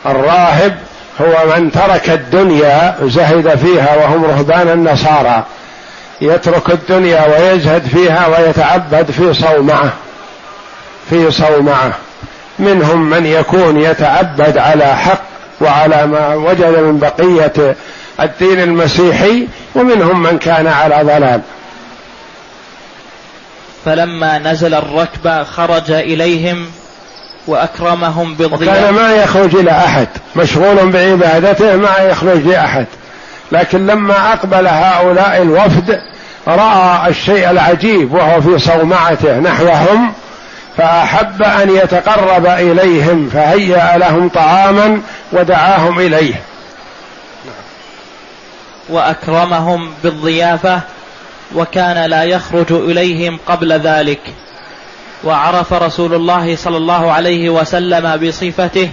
الراهب 0.06 0.78
هو 1.20 1.56
من 1.56 1.72
ترك 1.72 2.10
الدنيا 2.10 2.96
زهد 3.02 3.56
فيها 3.56 3.96
وهم 3.96 4.24
رهبان 4.24 4.68
النصارى. 4.68 5.44
يترك 6.20 6.70
الدنيا 6.70 7.26
ويزهد 7.26 7.86
فيها 7.86 8.26
ويتعبد 8.26 9.10
في 9.10 9.34
صومعه 9.34 9.92
في 11.10 11.30
صومعه. 11.30 11.92
منهم 12.58 13.10
من 13.10 13.26
يكون 13.26 13.80
يتعبد 13.80 14.58
على 14.58 14.96
حق 14.96 15.22
وعلى 15.60 16.06
ما 16.06 16.34
وجد 16.34 16.78
من 16.78 16.98
بقية 16.98 17.76
الدين 18.20 18.60
المسيحي 18.60 19.48
ومنهم 19.74 20.22
من 20.22 20.38
كان 20.38 20.66
على 20.66 21.02
ضلال. 21.02 21.40
فلما 23.84 24.38
نزل 24.38 24.74
الركب 24.74 25.42
خرج 25.42 25.90
إليهم 25.90 26.66
وأكرمهم 27.46 28.34
بالضيافة 28.34 28.72
وكان 28.72 28.94
ما 28.94 29.14
يخرج 29.14 29.56
إلى 29.56 29.70
أحد 29.70 30.08
مشغول 30.36 30.92
بعبادته 30.92 31.76
ما 31.76 31.96
يخرج 31.98 32.46
لأحد 32.46 32.86
لكن 33.52 33.86
لما 33.86 34.32
أقبل 34.32 34.66
هؤلاء 34.66 35.42
الوفد 35.42 36.00
رأى 36.48 37.10
الشيء 37.10 37.50
العجيب 37.50 38.12
وهو 38.12 38.40
في 38.40 38.58
صومعته 38.58 39.38
نحوهم 39.38 40.12
فأحب 40.76 41.42
أن 41.42 41.70
يتقرب 41.76 42.46
إليهم 42.46 43.30
فهيأ 43.30 43.98
لهم 43.98 44.28
طعاما 44.28 45.00
ودعاهم 45.32 45.98
إليه. 45.98 46.34
وأكرمهم 48.88 49.90
بالضيافة 50.04 50.80
وكان 51.54 52.10
لا 52.10 52.24
يخرج 52.24 52.72
إليهم 52.72 53.38
قبل 53.46 53.72
ذلك. 53.72 54.20
وعرف 55.24 55.72
رسول 55.72 56.14
الله 56.14 56.56
صلى 56.56 56.76
الله 56.76 57.12
عليه 57.12 57.50
وسلم 57.50 58.16
بصفته. 58.16 58.90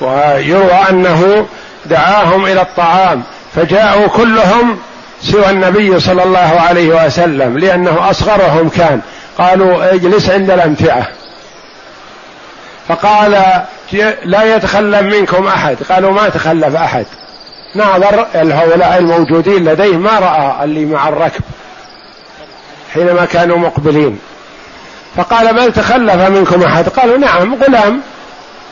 ويروى 0.00 0.72
أنه 0.90 1.46
دعاهم 1.86 2.46
إلى 2.46 2.62
الطعام 2.62 3.22
فجاءوا 3.54 4.06
كلهم 4.06 4.78
سوى 5.22 5.50
النبي 5.50 6.00
صلى 6.00 6.22
الله 6.22 6.60
عليه 6.60 7.06
وسلم 7.06 7.58
لأنه 7.58 8.10
أصغرهم 8.10 8.68
كان. 8.68 9.00
قالوا 9.38 9.94
اجلس 9.94 10.30
عند 10.30 10.50
الأمتعة. 10.50 11.08
فقال 12.88 13.42
لا 14.24 14.56
يتخلف 14.56 15.02
منكم 15.02 15.46
أحد. 15.46 15.76
قالوا 15.90 16.12
ما 16.12 16.28
تخلف 16.28 16.76
أحد. 16.76 17.06
ناظر 17.74 18.26
هؤلاء 18.34 18.98
الموجودين 18.98 19.64
لديه 19.64 19.96
ما 19.96 20.18
رأى 20.18 20.64
اللي 20.64 20.84
مع 20.84 21.08
الركب 21.08 21.42
حينما 22.94 23.24
كانوا 23.24 23.58
مقبلين. 23.58 24.18
فقال 25.16 25.54
بل 25.54 25.72
تخلف 25.72 26.14
منكم 26.14 26.62
أحد؟ 26.62 26.88
قالوا 26.88 27.18
نعم 27.18 27.54
غلام. 27.54 28.00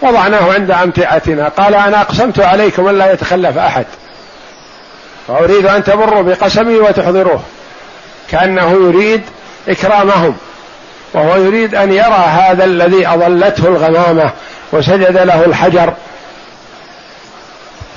وضعناه 0.02 0.52
عند 0.54 0.70
أمتعتنا. 0.70 1.48
قال 1.48 1.74
أنا 1.74 2.00
أقسمت 2.00 2.40
عليكم 2.40 2.88
الا 2.88 3.12
يتخلف 3.12 3.58
أحد. 3.58 3.86
وأريد 5.28 5.66
أن 5.66 5.84
تبروا 5.84 6.22
بقسمي 6.22 6.74
وتحضروه. 6.74 7.42
كأنه 8.30 8.70
يريد 8.72 9.22
إكرامهم. 9.68 10.36
وهو 11.14 11.36
يريد 11.36 11.74
أن 11.74 11.92
يرى 11.92 12.24
هذا 12.28 12.64
الذي 12.64 13.06
أضلته 13.06 13.68
الغمامة 13.68 14.30
وسجد 14.72 15.16
له 15.16 15.44
الحجر. 15.44 15.92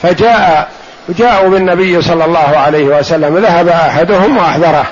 فجاء 0.02 0.70
جاءوا 1.10 1.50
بالنبي 1.50 2.02
صلى 2.02 2.26
الله 2.26 2.58
عليه 2.58 2.84
وسلم. 2.84 3.38
ذهب 3.38 3.68
أحدهم 3.68 4.38
وأحضره. 4.38 4.86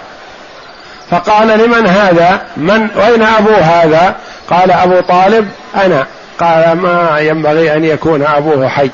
فقال 1.11 1.47
لمن 1.47 1.87
هذا؟ 1.87 2.41
من؟ 2.57 2.89
أين 2.91 3.23
أبو 3.23 3.53
هذا؟ 3.53 4.15
قال 4.49 4.71
أبو 4.71 4.99
طالب 4.99 5.49
أنا. 5.75 6.07
قال 6.39 6.73
ما 6.73 7.19
ينبغي 7.19 7.73
أن 7.73 7.85
يكون 7.85 8.25
أبوه 8.25 8.67
حي. 8.67 8.89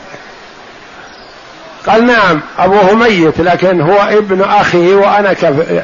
قال 1.87 2.07
نعم 2.07 2.41
أبوه 2.59 2.93
ميت 2.93 3.39
لكن 3.39 3.81
هو 3.81 4.01
ابن 4.01 4.41
أخي 4.41 4.93
وأنا 4.93 5.33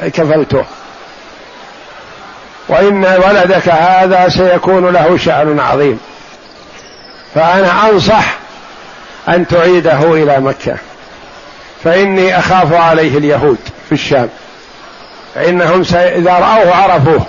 كفلته. 0.08 0.64
وإن 2.68 3.04
ولدك 3.04 3.68
هذا 3.68 4.28
سيكون 4.28 4.92
له 4.92 5.16
شأن 5.16 5.60
عظيم. 5.60 6.00
فأنا 7.34 7.90
أنصح 7.90 8.36
أن 9.28 9.46
تعيده 9.46 10.12
إلى 10.12 10.40
مكة. 10.40 10.76
فإني 11.84 12.38
أخاف 12.38 12.72
عليه 12.72 13.18
اليهود 13.18 13.58
في 13.88 13.92
الشام. 13.92 14.28
فإنهم 15.34 15.84
إذا 15.94 16.32
رأوه 16.32 16.74
عرفوه 16.74 17.26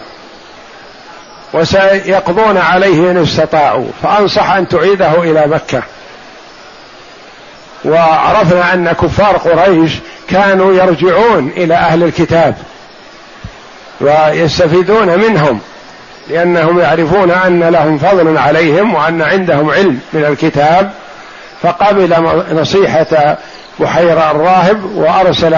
وسيقضون 1.54 2.58
عليه 2.58 3.12
إن 3.12 3.22
استطاعوا. 3.24 3.88
فأنصح 4.04 4.52
أن 4.52 4.68
تعيده 4.68 5.24
إلى 5.24 5.48
مكة. 5.48 5.84
وعرفنا 7.86 8.74
أن 8.74 8.92
كفار 8.92 9.38
قريش 9.38 9.92
كانوا 10.30 10.74
يرجعون 10.74 11.54
إلى 11.58 11.74
أهل 11.74 12.04
الكتاب 12.04 12.56
ويستفيدون 14.02 15.20
منهم 15.20 15.60
لأنهم 16.30 16.80
يعرفون 16.80 17.32
أن 17.32 17.64
لهم 17.64 17.98
فضل 17.98 18.38
عليهم 18.38 18.94
وأن 18.94 19.22
عندهم 19.22 19.70
علم 19.70 20.00
من 20.14 20.26
الكتاب. 20.26 20.92
فقبل 21.64 22.16
نصيحة 22.52 23.38
بحيرة 23.80 24.32
الراهب 24.32 24.96
وأرسل 24.96 25.56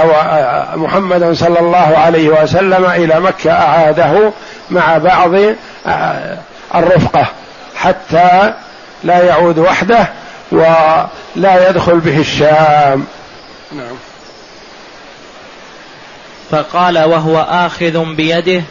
محمدا 0.75 1.33
صلى 1.33 1.59
الله 1.59 1.97
عليه 1.97 2.29
وسلم 2.29 2.85
إلى 2.85 3.19
مكة 3.19 3.51
أعاده 3.51 4.31
مع 4.69 4.97
بعض 4.97 5.31
الرفقة 6.75 7.27
حتى 7.75 8.53
لا 9.03 9.23
يعود 9.23 9.59
وحده 9.59 10.07
ولا 10.51 11.69
يدخل 11.69 11.99
به 11.99 12.19
الشام. 12.19 13.05
نعم. 13.71 13.95
فقال 16.51 16.99
وهو 16.99 17.41
آخذ 17.49 18.15
بيده 18.15 18.61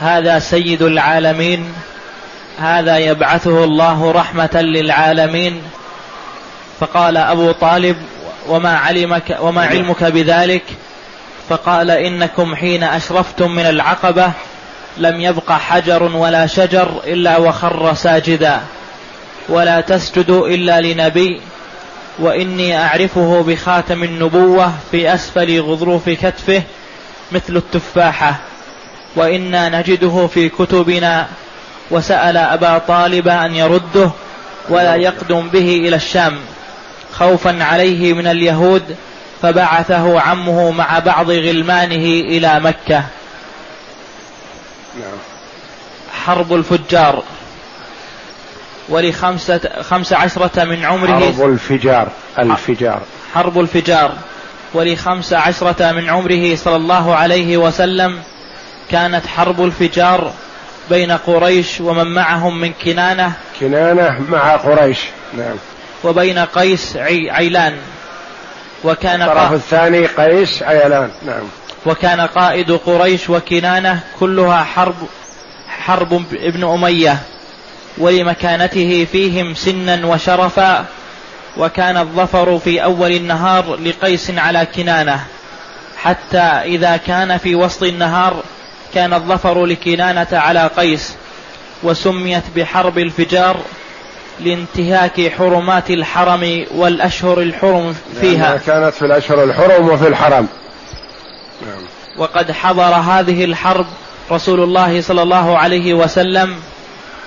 هذا 0.00 0.38
سيد 0.38 0.82
العالمين 0.82 1.72
هذا 2.60 2.98
يبعثه 2.98 3.64
الله 3.64 4.12
رحمة 4.12 4.50
للعالمين. 4.54 5.62
فقال 6.80 7.16
أبو 7.16 7.52
طالب 7.52 7.96
وما 8.48 8.78
علمك 8.78 9.36
وما 9.40 9.66
علمك 9.66 10.04
بذلك؟ 10.04 10.62
فقال 11.48 11.90
إنكم 11.90 12.54
حين 12.54 12.82
أشرفتم 12.84 13.50
من 13.50 13.66
العقبة 13.66 14.32
لم 14.96 15.20
يبق 15.20 15.52
حجر 15.52 16.02
ولا 16.02 16.46
شجر 16.46 17.00
إلا 17.06 17.36
وخر 17.36 17.94
ساجدا. 17.94 18.60
ولا 19.48 19.80
تسجدوا 19.80 20.48
إلا 20.48 20.80
لنبي. 20.80 21.40
وإني 22.18 22.78
أعرفه 22.78 23.42
بخاتم 23.42 24.02
النبوة 24.02 24.72
في 24.90 25.14
أسفل 25.14 25.60
غضروف 25.60 26.08
كتفه 26.08 26.62
مثل 27.32 27.56
التفاحة. 27.56 28.36
وإنا 29.16 29.80
نجده 29.80 30.26
في 30.26 30.48
كتبنا. 30.48 31.26
وسأل 31.90 32.36
أبا 32.36 32.78
طالب 32.78 33.28
أن 33.28 33.54
يرده 33.54 34.10
ولا 34.68 34.94
يقدم 34.94 35.48
به 35.48 35.76
إلى 35.88 35.96
الشام. 35.96 36.38
خوفا 37.18 37.64
عليه 37.64 38.12
من 38.12 38.26
اليهود 38.26 38.96
فبعثه 39.42 40.20
عمه 40.20 40.70
مع 40.70 40.98
بعض 40.98 41.30
غلمانه 41.30 42.04
إلى 42.04 42.60
مكة. 42.60 43.04
نعم. 45.00 45.18
حرب 46.24 46.54
الفجار. 46.54 47.22
ولخمسة 48.88 49.60
خمس 49.82 50.12
عشرة 50.12 50.64
من 50.64 50.84
عمره. 50.84 51.12
حرب 51.12 51.50
الفجار 51.52 52.08
الفجار. 52.38 53.00
حرب 53.34 53.60
الفجار. 53.60 54.12
ولخمس 54.74 55.32
عشرة 55.32 55.92
من 55.92 56.10
عمره 56.10 56.56
صلى 56.56 56.76
الله 56.76 57.14
عليه 57.14 57.56
وسلم 57.56 58.18
كانت 58.90 59.26
حرب 59.26 59.64
الفجار 59.64 60.32
بين 60.90 61.12
قريش 61.12 61.80
ومن 61.80 62.06
معهم 62.14 62.60
من 62.60 62.72
كنانة. 62.84 63.32
كنانة 63.60 64.20
مع 64.28 64.56
قريش. 64.56 64.98
نعم. 65.36 65.56
وبين 66.04 66.38
قيس 66.38 66.96
عي 66.96 67.30
عيلان. 67.30 67.76
وكان 68.84 69.22
الطرف 69.22 69.52
الثاني 69.52 70.06
قيس 70.06 70.62
عيلان 70.62 71.10
نعم. 71.22 71.42
وكان 71.86 72.20
قائد 72.20 72.72
قريش 72.72 73.30
وكنانة 73.30 74.00
كلها 74.20 74.64
حرب 74.64 74.96
حرب 75.68 76.24
ابن 76.32 76.64
أمية. 76.64 77.18
ولمكانته 77.98 79.06
فيهم 79.12 79.54
سنا 79.54 80.06
وشرفا. 80.06 80.84
وكان 81.56 81.96
الظفر 81.96 82.58
في 82.58 82.84
أول 82.84 83.12
النهار 83.12 83.76
لقيس 83.76 84.30
على 84.30 84.66
كنانة. 84.76 85.24
حتى 85.96 86.38
إذا 86.64 86.96
كان 86.96 87.38
في 87.38 87.54
وسط 87.54 87.82
النهار 87.82 88.42
كان 88.94 89.14
الظفر 89.14 89.66
لكنانة 89.66 90.26
على 90.32 90.70
قيس. 90.76 91.14
وسميت 91.82 92.42
بحرب 92.56 92.98
الفجار. 92.98 93.56
لانتهاك 94.40 95.32
حرمات 95.38 95.90
الحرم 95.90 96.66
والأشهر 96.74 97.40
الحرم 97.40 97.94
فيها. 98.20 98.60
كانت 98.66 98.94
في 98.94 99.02
الأشهر 99.02 99.44
الحرم 99.44 99.88
وفي 99.88 100.08
الحرم. 100.08 100.48
نعم. 101.66 101.82
وقد 102.18 102.52
حضر 102.52 102.94
هذه 102.94 103.44
الحرب 103.44 103.86
رسول 104.30 104.60
الله 104.60 105.00
صلى 105.00 105.22
الله 105.22 105.58
عليه 105.58 105.94
وسلم 105.94 106.56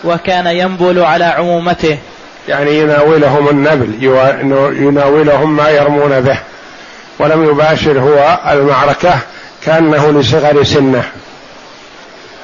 وكان 0.03 0.47
ينبل 0.47 0.99
على 0.99 1.25
عمومته. 1.25 1.97
يعني 2.47 2.79
يناولهم 2.79 3.49
النبل 3.49 4.03
يناولهم 4.83 5.55
ما 5.55 5.69
يرمون 5.69 6.21
به. 6.21 6.37
ولم 7.19 7.49
يباشر 7.49 7.99
هو 7.99 8.39
المعركة 8.51 9.19
كأنه 9.65 10.11
لصغر 10.11 10.63
سنه. 10.63 11.03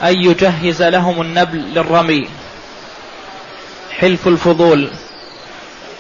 أن 0.03 0.14
يجهز 0.14 0.84
لهم 0.84 1.22
النبل 1.22 1.57
للرمي. 1.57 2.27
حلف 3.99 4.28
الفضول 4.28 4.90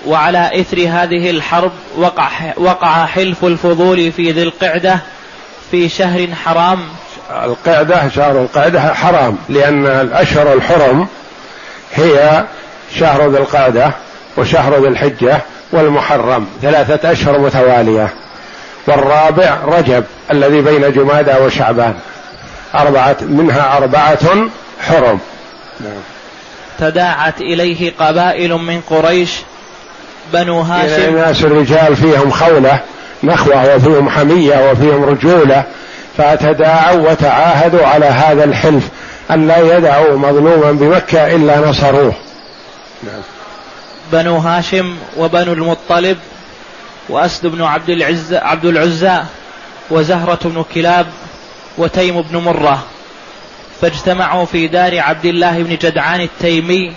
وعلى 0.05 0.61
إثر 0.61 0.77
هذه 0.77 1.29
الحرب 1.29 1.71
وقع, 1.97 2.29
وقع 2.57 3.05
حلف 3.05 3.45
الفضول 3.45 4.11
في 4.11 4.31
ذي 4.31 4.43
القعدة 4.43 4.99
في 5.71 5.89
شهر 5.89 6.27
حرام. 6.45 6.79
القعدة 7.31 8.09
شهر 8.09 8.41
القعدة 8.41 8.93
حرام 8.93 9.37
لأن 9.49 9.85
الأشهر 9.85 10.53
الحرم 10.53 11.07
هي 11.93 12.43
شهر 12.95 13.29
ذي 13.29 13.37
القعدة 13.37 13.91
وشهر 14.37 14.81
ذي 14.81 14.87
الحجة 14.87 15.41
والمحرم 15.71 16.47
ثلاثة 16.61 17.11
أشهر 17.11 17.39
متوالية. 17.39 18.13
والرابع 18.87 19.57
رجب 19.65 20.03
الذي 20.31 20.61
بين 20.61 20.91
جمادى 20.91 21.33
وشعبان 21.45 21.95
أربعة 22.75 23.17
منها 23.21 23.77
أربعة 23.77 24.49
حرم. 24.81 25.19
نعم. 25.79 26.16
تداعت 26.79 27.41
إليه 27.41 27.93
قبائل 27.99 28.53
من 28.53 28.81
قريش 28.89 29.31
بنو 30.33 30.61
هاشم. 30.61 31.15
ناس 31.15 31.43
الرجال 31.43 31.95
فيهم 31.95 32.31
خولة 32.31 32.79
نخوة 33.23 33.75
وفيهم 33.75 34.09
حمية 34.09 34.71
وفيهم 34.71 35.03
رجولة 35.03 35.63
فتداعوا 36.17 37.11
وتعاهدوا 37.11 37.87
على 37.87 38.05
هذا 38.05 38.43
الحلف 38.43 38.83
أن 39.31 39.47
لا 39.47 39.77
يدعوا 39.77 40.17
مظلوما 40.17 40.71
بمكة 40.71 41.35
إلا 41.35 41.69
نصروه. 41.69 42.13
نعم. 43.03 43.21
بنو 44.11 44.37
هاشم 44.37 44.95
وبنو 45.17 45.53
المطلب 45.53 46.17
وأسد 47.09 47.47
بن 47.47 47.63
عبد 47.63 47.89
العزة 47.89 48.39
عبد 48.39 48.65
العزى 48.65 49.21
وزهرة 49.89 50.39
بن 50.45 50.63
كلاب 50.75 51.07
وتيم 51.77 52.21
بن 52.21 52.37
مرة. 52.37 52.83
فاجتمعوا 53.81 54.45
في 54.45 54.67
دار 54.67 54.99
عبد 54.99 55.25
الله 55.25 55.63
بن 55.63 55.77
جدعان 55.81 56.21
التيمي 56.21 56.93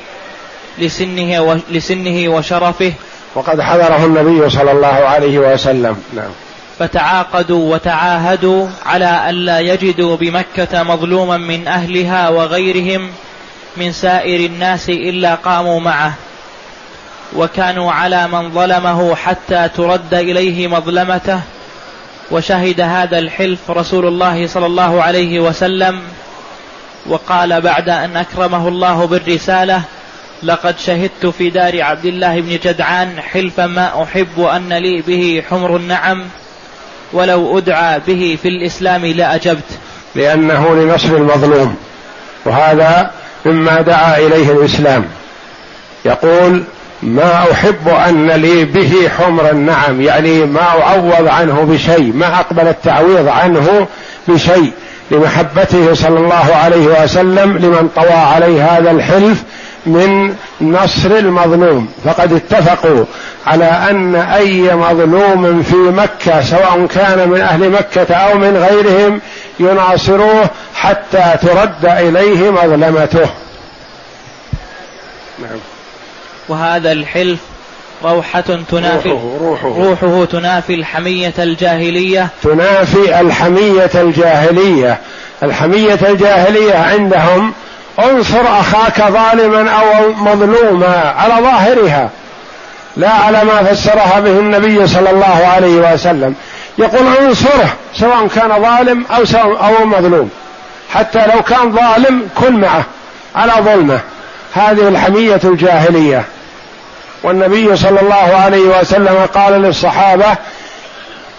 لسنه 0.78 1.40
و... 1.40 1.56
لسنه 1.70 2.28
وشرفه. 2.28 2.92
وقد 3.34 3.60
حضره 3.60 4.04
النبي 4.04 4.50
صلى 4.50 4.72
الله 4.72 4.86
عليه 4.86 5.38
وسلم. 5.38 6.02
نعم. 6.16 6.30
فتعاقدوا 6.78 7.74
وتعاهدوا 7.74 8.66
على 8.86 9.30
ألا 9.30 9.60
يجدوا 9.60 10.16
بمكة 10.16 10.82
مظلوما 10.82 11.36
من 11.36 11.68
أهلها 11.68 12.28
وغيرهم 12.28 13.10
من 13.76 13.92
سائر 13.92 14.46
الناس 14.46 14.88
إلا 14.88 15.34
قاموا 15.34 15.80
معه. 15.80 16.14
وكانوا 17.36 17.92
على 17.92 18.28
من 18.28 18.50
ظلمه 18.50 19.14
حتى 19.14 19.68
ترد 19.76 20.14
إليه 20.14 20.68
مظلمته. 20.68 21.40
وشهد 22.30 22.80
هذا 22.80 23.18
الحلف 23.18 23.70
رسول 23.70 24.06
الله 24.06 24.46
صلى 24.46 24.66
الله 24.66 25.02
عليه 25.02 25.40
وسلم 25.40 26.00
وقال 27.06 27.60
بعد 27.60 27.88
أن 27.88 28.16
أكرمه 28.16 28.68
الله 28.68 29.06
بالرسالة 29.06 29.82
لقد 30.42 30.78
شهدت 30.78 31.26
في 31.26 31.50
دار 31.50 31.82
عبد 31.82 32.04
الله 32.04 32.40
بن 32.40 32.58
جدعان 32.64 33.20
حلفا 33.20 33.66
ما 33.66 34.02
أحب 34.02 34.40
أن 34.40 34.72
لي 34.72 35.02
به 35.02 35.42
حمر 35.50 35.76
النعم 35.76 36.24
ولو 37.12 37.58
أدعى 37.58 38.00
به 38.06 38.38
في 38.42 38.48
الإسلام 38.48 39.06
لأجبت. 39.06 39.78
لأنه 40.14 40.74
لنصر 40.74 41.16
المظلوم 41.16 41.76
وهذا 42.44 43.10
مما 43.46 43.80
دعا 43.80 44.18
إليه 44.18 44.50
الإسلام. 44.50 45.04
يقول 46.04 46.64
ما 47.02 47.52
أحب 47.52 47.88
أن 47.88 48.30
لي 48.30 48.64
به 48.64 49.08
حمر 49.18 49.50
النعم. 49.50 50.00
يعني 50.00 50.44
ما 50.44 50.62
أعوض 50.62 51.28
عنه 51.28 51.62
بشيء 51.62 52.12
ما 52.12 52.40
أقبل 52.40 52.68
التعويض 52.68 53.28
عنه 53.28 53.86
بشيء. 54.28 54.72
لمحبته 55.10 55.94
صلى 55.94 56.18
الله 56.18 56.54
عليه 56.54 57.02
وسلم 57.02 57.58
لمن 57.58 57.88
طوى 57.96 58.12
عليه 58.12 58.64
هذا 58.64 58.90
الحلف 58.90 59.42
من 59.86 60.34
نصر 60.60 61.10
المظلوم. 61.10 61.88
فقد 62.04 62.32
اتفقوا 62.32 63.04
على 63.46 63.64
أن 63.64 64.14
أي 64.14 64.74
مظلوم 64.74 65.62
في 65.62 65.76
مكة 65.76 66.42
سواء 66.42 66.86
كان 66.86 67.28
من 67.28 67.40
أهل 67.40 67.70
مكة 67.70 68.14
أو 68.14 68.38
من 68.38 68.56
غيرهم 68.56 69.20
يناصروه 69.60 70.50
حتى 70.74 71.34
ترد 71.42 71.84
إليه 71.84 72.50
مظلمته. 72.50 73.30
نعم. 75.38 75.58
وهذا 76.48 76.92
الحلف 76.92 77.38
روحة 78.04 78.40
تنافي 78.40 79.08
روحه, 79.08 79.38
روحه, 79.40 79.68
روحه 79.68 80.24
تنافي 80.24 80.74
الحمية 80.74 81.34
الجاهلية. 81.38 82.28
تنافي 82.42 83.20
الحمية 83.20 83.90
الجاهلية. 83.94 84.98
الحمية 85.42 85.98
الجاهلية 86.02 86.74
عندهم 86.74 87.52
انصر 87.98 88.60
أخاك 88.60 88.98
ظالما 88.98 89.70
أو 89.70 90.12
مظلوما 90.12 91.14
على 91.16 91.34
ظاهرها. 91.42 92.10
لا 92.96 93.10
على 93.10 93.44
ما 93.44 93.62
فسرها 93.62 94.20
به 94.20 94.30
النبي 94.30 94.86
صلى 94.86 95.10
الله 95.10 95.46
عليه 95.54 95.92
وسلم. 95.92 96.34
يقول 96.78 97.06
انصره 97.20 97.74
سواء 97.94 98.26
كان 98.26 98.62
ظالم 98.62 99.04
أو 99.10 99.24
أو 99.44 99.86
مظلوم. 99.86 100.30
حتى 100.94 101.26
لو 101.34 101.42
كان 101.42 101.72
ظالم 101.72 102.28
كن 102.34 102.52
معه 102.52 102.84
على 103.36 103.52
ظلمه. 103.58 104.00
هذه 104.54 104.88
الحمية 104.88 105.40
الجاهلية. 105.44 106.24
والنبي 107.22 107.76
صلى 107.76 108.00
الله 108.00 108.40
عليه 108.44 108.80
وسلم 108.80 109.26
قال 109.34 109.52
للصحابة 109.52 110.36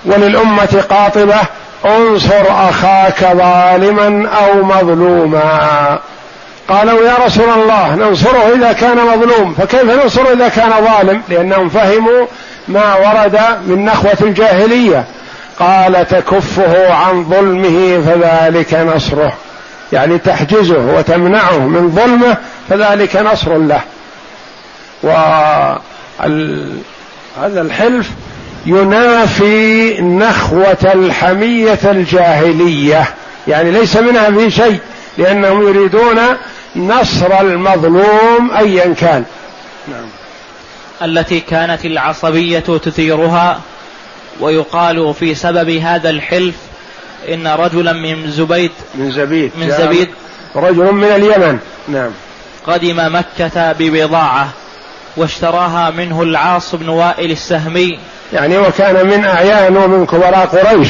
وللأمة 0.06 0.84
قاطبة 0.90 1.40
انصر 1.86 2.70
أخاك 2.70 3.20
ظالما 3.20 4.30
أو 4.30 4.64
مظلوما. 4.64 5.99
قالوا 6.70 7.08
يا 7.08 7.14
رسول 7.26 7.49
الله 7.49 7.95
ننصره 7.95 8.52
إذا 8.56 8.74
كان 8.74 8.98
مظلوم. 8.98 9.53
فكيف 9.53 9.84
ننصره 9.84 10.34
إذا 10.34 10.49
كان 10.49 10.72
ظالم؟ 10.86 11.22
لأنهم 11.30 11.70
فهموا 11.70 12.26
ما 12.68 12.95
ورد 12.95 13.40
من 13.68 13.86
نخوة 13.86 14.18
الجاهلية. 14.22 15.06
قال 15.60 16.08
تكفه 16.08 16.94
عن 16.94 17.24
ظلمه 17.24 18.03
فذلك 18.06 18.74
نصره. 18.74 19.34
يعني 19.94 20.18
تحجزه 20.18 20.80
وتمنعه 20.98 21.58
من 21.58 21.91
ظلمه 21.95 22.38
فذلك 22.70 23.16
نصر 23.16 23.58
له. 23.58 23.82
وهذا 25.03 25.82
الحلف 27.38 28.10
ينافي 28.65 30.02
نخوة 30.02 30.91
الحمية 30.94 31.80
الجاهلية. 31.84 33.14
يعني 33.48 33.72
ليس 33.72 33.98
منها 33.98 34.32
في 34.32 34.52
شيء 34.52 34.80
لأنهم 35.18 35.68
يريدون 35.68 36.19
نصر 36.76 37.41
المظلوم 37.41 38.52
أيا 38.57 38.94
كان. 38.94 39.23
نعم. 39.88 40.06
التي 41.02 41.40
كانت 41.40 41.86
العصبية 41.86 42.60
تثيرها 42.60 43.61
ويقال 44.40 45.14
في 45.14 45.36
سبب 45.36 45.69
هذا 45.69 46.10
الحلف 46.10 46.56
إن 47.30 47.48
رجلا 47.48 47.94
من 47.94 48.32
زبيد 48.32 48.72
من 48.95 49.11
زبيد 49.11 49.52
من 49.57 49.72
زبيد 49.72 50.10
رجل 50.56 50.91
من 50.91 51.03
اليمن. 51.07 51.60
نعم. 51.88 52.11
قدم 52.68 53.15
مكة 53.15 53.72
ببضاعة. 53.72 54.49
واشتراها 55.18 55.90
منه 55.90 56.22
العاص 56.22 56.76
بن 56.76 56.90
وائل 56.90 57.32
السهمي. 57.32 58.00
يعني 58.34 58.58
وكان 58.58 59.08
من 59.08 59.26
أعيان 59.26 59.78
ومن 59.78 60.06
كبراء 60.06 60.46
قريش. 60.46 60.90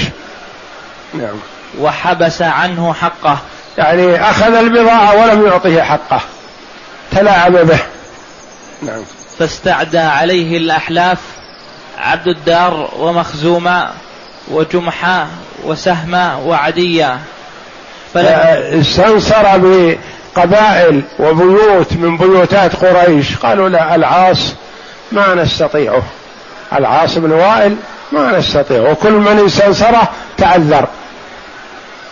نعم. 1.14 1.35
وحبس 1.80 2.41
عنه 2.41 2.93
حقه. 2.93 3.38
يعني 3.77 4.30
أخذ 4.30 4.53
البضاعة 4.53 5.15
ولم 5.15 5.48
يعطه 5.48 5.81
حقه. 5.81 6.22
تلاعب 7.11 7.52
به. 7.52 7.80
نعم. 8.81 9.03
فاستعدى 9.39 9.99
عليه 9.99 10.57
الأحلاف 10.57 11.18
عبد 11.98 12.27
الدار 12.27 12.89
ومخزومة 12.99 13.89
وجمحة 14.48 15.27
وسهمة 15.64 16.39
وعدية. 16.39 17.19
استنصر 18.15 19.57
قبائل 20.35 21.01
وبيوت 21.19 21.93
من 21.93 22.17
بيوتات 22.17 22.75
قريش. 22.75 23.37
قالوا 23.37 23.69
لا 23.69 23.95
العاص 23.95 24.53
ما 25.11 25.35
نستطيعه. 25.35 26.03
العاص 26.73 27.17
بن 27.17 27.31
وائل 27.31 27.75
ما 28.11 28.37
نستطيع 28.37 28.91
وكل 28.91 29.11
من 29.11 29.45
استنصره 29.45 30.09
تعذر 30.37 30.87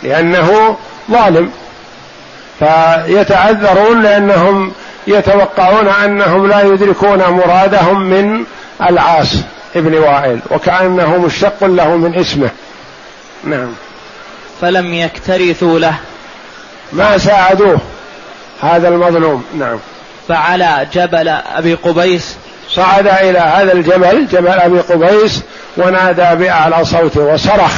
لأنه 0.03 0.77
ظالم. 1.11 1.51
فيتعذرون 2.59 4.03
لأنهم 4.03 4.71
يتوقعون 5.07 5.87
أنهم 5.87 6.47
لا 6.47 6.61
يدركون 6.61 7.19
مرادهم 7.19 8.01
من 8.01 8.43
العاص 8.89 9.35
ابن 9.75 9.97
وائل 9.97 10.39
وكأنه 10.51 11.17
مشتق 11.17 11.63
له 11.63 11.95
من 11.95 12.15
اسمه. 12.15 12.49
نعم. 13.43 13.71
فلم 14.61 14.93
يكترثوا 14.93 15.79
له. 15.79 15.95
ما 16.93 17.17
ساعدوه. 17.17 17.79
هذا 18.61 18.88
المظلوم. 18.88 19.45
نعم. 19.60 19.80
فعلى 20.27 20.88
جبل 20.94 21.27
أبي 21.27 21.73
قبيس. 21.73 22.36
صعد 22.69 23.07
إلى 23.07 23.40
هذا 23.40 23.73
الجبل 23.73 24.27
جبل 24.27 24.48
أبي 24.48 24.80
قبيس 24.80 25.41
ونادى 25.77 26.44
بأعلى 26.44 26.86
صوته 26.86 27.22
وصرخ. 27.22 27.72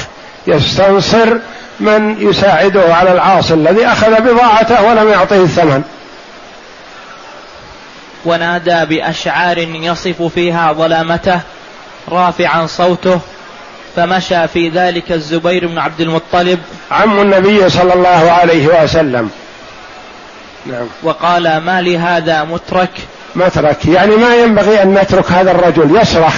يستنصر 0.48 1.38
من 1.80 2.30
يساعده 2.30 2.96
على 2.96 3.12
العاصي 3.12 3.54
الذي 3.54 3.86
أخذ 3.86 4.22
بضاعته 4.22 4.84
ولم 4.84 5.10
يعطه 5.10 5.44
الثمن. 5.44 5.84
ونادى 8.26 8.86
بأشعار 8.86 9.58
يصف 9.58 10.22
فيها 10.22 10.74
ظلامته 10.74 11.40
رافعا 12.10 12.66
صوته 12.66 13.20
فمشى 13.96 14.48
في 14.48 14.70
ذلك 14.70 15.12
الزبير 15.12 15.68
بن 15.68 15.78
عبد 15.78 16.02
المطلب. 16.02 16.60
عم 16.92 17.20
النبي 17.20 17.70
صلى 17.70 17.94
الله 17.94 18.32
عليه 18.32 18.84
وسلم. 18.84 19.30
نعم. 20.66 20.88
وقال 21.04 21.58
ما 21.58 21.82
لهذا 21.82 22.44
مترك؟ 22.44 22.90
مترك. 23.36 23.86
يعني 23.86 24.16
ما 24.16 24.36
ينبغي 24.36 24.84
أن 24.84 24.94
نترك 24.94 25.32
هذا 25.32 25.52
الرجل. 25.52 25.98
يصرخ 26.02 26.34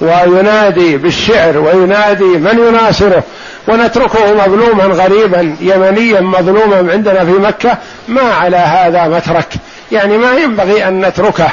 وينادي 0.00 0.96
بالشعر 0.96 1.58
وينادي 1.58 2.24
من 2.24 2.58
يناصره. 2.68 3.22
ونتركه 3.68 4.34
مظلوما 4.34 4.84
غريبا 4.84 5.56
يمنيا 5.60 6.20
مظلوما 6.20 6.92
عندنا 6.92 7.24
في 7.24 7.30
مكة. 7.30 7.78
ما 8.08 8.22
على 8.22 8.56
هذا 8.56 9.08
مترك. 9.08 9.48
يعني 9.92 10.18
ما 10.18 10.34
ينبغي 10.34 10.88
أن 10.88 11.06
نتركه. 11.06 11.48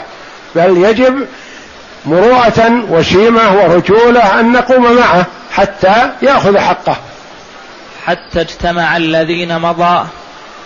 بل 0.56 0.78
يجب 0.78 1.26
مروءة 2.06 2.84
وشيمة 2.90 3.56
ورجولة 3.56 4.40
أن 4.40 4.52
نقوم 4.52 4.96
معه 4.96 5.26
حتى 5.52 5.94
يأخذ 6.22 6.58
حقه. 6.58 6.96
حتى 8.06 8.42
اجتمع 8.42 8.98
الذين 8.98 9.60
مضى 9.60 10.06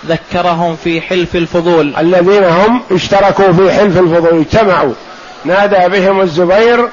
ذكرهم 0.05 0.75
في 0.83 1.01
حلف 1.01 1.35
الفضول. 1.35 1.95
الذين 1.97 2.43
هم 2.43 2.81
اشتركوا 2.91 3.53
في 3.53 3.71
حلف 3.71 3.97
الفضول 3.97 4.39
اجتمعوا. 4.39 4.93
نادى 5.45 5.99
بهم 5.99 6.21
الزبير 6.21 6.89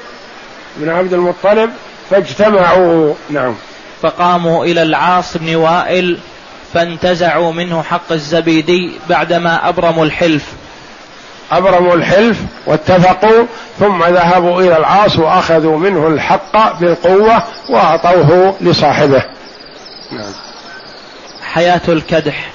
بن 0.77 0.89
عبد 0.89 1.13
المطلب 1.13 1.69
فاجتمعوا. 2.09 3.13
نعم. 3.29 3.55
فقاموا 4.01 4.65
إلى 4.65 4.81
العاص 4.81 5.37
بن 5.37 5.55
وائل 5.55 6.17
فانتزعوا 6.73 7.53
منه 7.53 7.83
حق 7.83 8.11
الزبيدي 8.11 8.91
بعدما 9.09 9.69
أبرموا 9.69 10.05
الحلف. 10.05 10.45
أبرموا 11.51 11.95
الحلف 11.95 12.37
واتفقوا 12.65 13.45
ثم 13.79 14.03
ذهبوا 14.03 14.61
إلى 14.61 14.77
العاص 14.77 15.19
وأخذوا 15.19 15.77
منه 15.77 16.07
الحق 16.07 16.79
بالقوة 16.79 17.43
وأعطوه 17.69 18.55
لصاحبه. 18.61 19.23
نعم. 20.11 20.31
حياة 21.53 21.81
الكدح. 21.87 22.54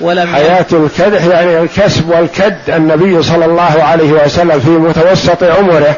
ولم 0.00 0.34
حياة 0.34 0.66
الكدح 0.72 1.24
يعني 1.24 1.58
الكسب 1.60 2.10
والكد 2.10 2.58
النبي 2.68 3.22
صلى 3.22 3.44
الله 3.44 3.82
عليه 3.82 4.12
وسلم 4.12 4.60
في 4.60 4.70
متوسط 4.70 5.42
عمره 5.42 5.96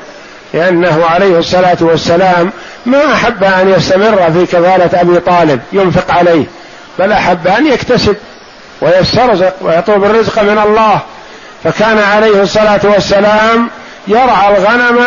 لأنه 0.55 1.07
عليه 1.07 1.39
الصلاة 1.39 1.77
والسلام 1.81 2.51
ما 2.87 3.13
أحب 3.15 3.45
أن 3.45 3.69
يستمر 3.77 4.33
في 4.33 4.47
كفالة 4.47 5.01
أبي 5.01 5.21
طالب 5.21 5.61
ينفق 5.73 6.11
عليه 6.11 6.45
بل 6.99 7.13
أحب 7.13 7.47
أن 7.47 7.67
يكتسب 7.67 8.17
ويسترزق 8.81 9.55
ويطلب 9.61 10.05
الرزق 10.05 10.43
من 10.43 10.59
الله. 10.59 11.01
فكان 11.65 11.99
عليه 11.99 12.43
الصلاة 12.43 12.81
والسلام 12.85 13.71
يرعى 14.09 14.57
الغنم 14.57 14.99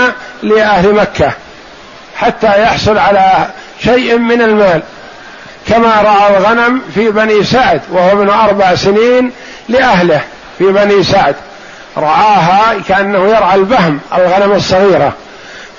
لأهل 0.43 0.93
مكة 0.93 1.31
حتى 2.15 2.61
يحصل 2.61 2.97
على 2.97 3.47
شيء 3.83 4.17
من 4.17 4.41
المال. 4.41 4.81
كما 5.69 6.01
رعى 6.01 6.37
الغنم 6.37 6.81
في 6.95 7.11
بني 7.11 7.43
سعد 7.43 7.81
وهو 7.91 8.11
ابن 8.11 8.29
أربع 8.29 8.75
سنين 8.75 9.31
لأهله 9.69 10.21
في 10.57 10.63
بني 10.63 11.03
سعد. 11.03 11.35
رعاها 11.97 12.75
كأنه 12.87 13.25
يرعى 13.25 13.55
البهم 13.55 13.99
الغنم 14.17 14.51
الصغيرة. 14.51 15.13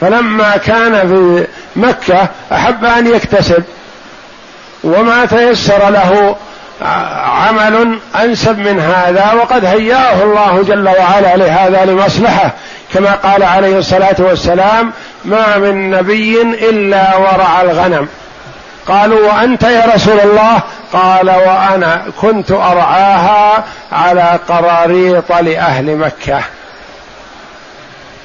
فلما 0.00 0.56
كان 0.56 1.08
في 1.08 1.46
مكة 1.76 2.28
أحب 2.52 2.84
أن 2.84 3.06
يكتسب 3.06 3.64
وما 4.84 5.24
تيسر 5.24 5.90
له 5.90 6.36
عمل 7.26 7.98
أنسب 8.22 8.58
من 8.58 8.80
هذا 8.80 9.32
وقد 9.32 9.64
هيأه 9.64 10.22
الله 10.22 10.62
جل 10.62 10.88
وعلا 10.88 11.36
لهذا 11.36 11.84
لمصلحة. 11.84 12.52
كما 12.94 13.14
قال 13.14 13.42
عليه 13.42 13.78
الصلاة 13.78 14.16
والسلام 14.18 14.92
ما 15.24 15.58
من 15.58 15.90
نبي 15.90 16.42
إلا 16.42 17.16
ورع 17.16 17.62
الغنم. 17.62 18.08
قالوا 18.88 19.32
وأنت 19.32 19.62
يا 19.62 19.84
رسول 19.94 20.20
الله؟ 20.20 20.62
قال 20.92 21.30
وأنا 21.30 22.02
كنت 22.20 22.50
أرعاها 22.50 23.64
على 23.92 24.38
قراريط 24.48 25.32
لأهل 25.32 25.96
مكة. 25.96 26.40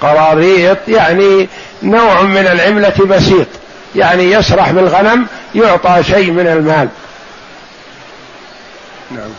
قراريط 0.01 0.77
يعني 0.87 1.49
نوع 1.83 2.21
من 2.21 2.47
العملة 2.47 3.05
بسيط 3.09 3.47
يعني 3.95 4.31
يسرح 4.31 4.71
بالغنم 4.71 5.27
يعطى 5.55 6.03
شيء 6.03 6.31
من 6.31 6.47
المال. 6.47 6.87
نعم. 9.11 9.29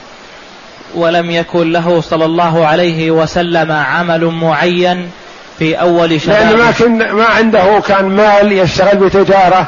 ولم 0.94 1.30
يكن 1.30 1.72
له 1.72 2.00
صلى 2.00 2.24
الله 2.24 2.66
عليه 2.66 3.10
وسلم 3.10 3.72
عمل 3.72 4.24
معين 4.24 5.10
في 5.58 5.74
أول 5.80 6.20
شبابه 6.20 6.40
لأن 6.40 6.58
ما, 6.58 6.70
كن 6.70 7.10
ما 7.12 7.24
عنده 7.24 7.80
كان 7.86 8.04
مال 8.04 8.52
يشتغل 8.52 8.96
بتجارة. 8.96 9.66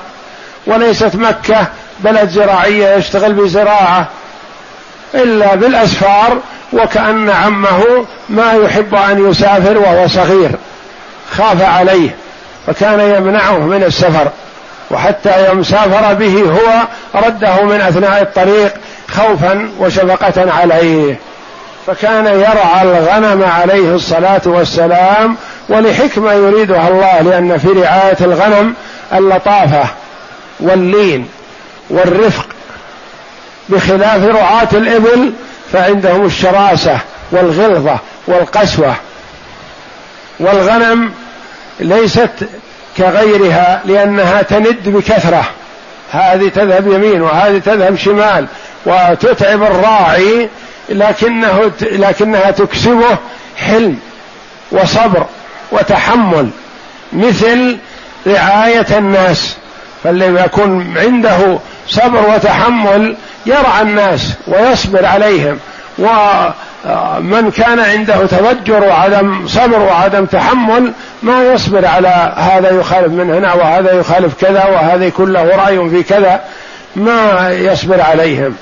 وليست 0.69 1.16
مكة 1.16 1.66
بلد 2.01 2.28
زراعية 2.28 2.95
يشتغل 2.97 3.32
بزراعة 3.32 4.09
إلا 5.15 5.55
بالأسفار 5.55 6.39
وكأن 6.73 7.31
عمه 7.31 8.07
ما 8.28 8.53
يحب 8.53 8.95
أن 8.95 9.31
يسافر 9.31 9.78
وهو 9.78 10.09
صغير. 10.09 10.51
خاف 11.36 11.62
عليه 11.62 12.16
فكان 12.66 13.01
يمنعه 13.01 13.59
من 13.59 13.85
السفر 13.85 14.28
وحتى 14.90 15.47
يوم 15.49 15.62
سافر 15.62 16.15
به 16.15 16.43
هو 16.43 16.82
رده 17.27 17.62
من 17.62 17.81
أثناء 17.81 18.23
الطريق 18.23 18.74
خوفا 19.09 19.70
وشفقة 19.78 20.53
عليه. 20.53 21.16
فكان 21.86 22.27
يرعى 22.27 22.82
الغنم 22.82 23.45
عليه 23.45 23.95
الصلاة 23.95 24.40
والسلام 24.47 25.36
ولحكمة 25.69 26.32
يريدها 26.32 26.89
الله 26.89 27.20
لأن 27.20 27.59
في 27.59 27.69
رعاية 27.69 28.16
الغنم 28.20 28.74
اللطافة. 29.12 29.85
واللين 30.61 31.29
والرفق 31.91 32.47
بخلاف 33.69 34.25
رعاة 34.25 34.69
الإبل 34.73 35.33
فعندهم 35.73 36.27
الشراسة 36.27 36.99
والغلظة 37.31 37.99
والقسوة 38.27 38.95
والغنم 40.41 41.13
ليست 41.81 42.49
كغيرها 42.99 43.83
لأنها 43.85 44.43
تند 44.43 44.89
بكثرة. 44.89 45.45
هذه 46.13 46.49
تذهب 46.49 46.93
يمين 46.93 47.23
وهذه 47.23 47.59
تذهب 47.59 47.97
شمال 47.97 48.47
وتتعب 48.87 49.63
الراعي 49.63 50.49
لكنه 50.89 51.73
لكنها 51.83 52.51
تكسبه 52.51 53.17
حلم 53.57 53.99
وصبر 54.73 55.27
وتحمل 55.73 56.51
مثل 57.13 57.79
رعاية 58.27 58.99
الناس. 58.99 59.57
فالذي 60.05 60.45
يكون 60.45 60.95
عنده 60.99 61.59
صبر 61.89 62.35
وتحمل 62.35 63.16
يرعى 63.47 63.83
الناس 63.83 64.35
ويصبر 64.47 65.07
عليهم. 65.07 65.59
ومن 65.99 67.51
كان 67.51 67.81
عنده 67.81 68.27
تفجر 68.27 68.85
وعدم 68.85 69.49
صبر 69.49 69.79
وعدم 69.79 70.25
تحمل 70.25 70.93
ما 71.23 71.53
يصبر 71.53 71.87
على 71.87 72.35
هذا 72.37 72.70
يخالف 72.70 73.12
من 73.12 73.35
هنا 73.35 73.55
وهذا 73.55 73.93
يخالف 73.93 74.35
كذا 74.41 74.65
وهذا 74.65 75.05
يكون 75.05 75.33
له 75.33 75.57
رأي 75.57 75.91
في 75.91 76.03
كذا. 76.03 76.41
ما 76.97 77.51
يصبر 77.51 78.01
عليهم. 78.01 78.55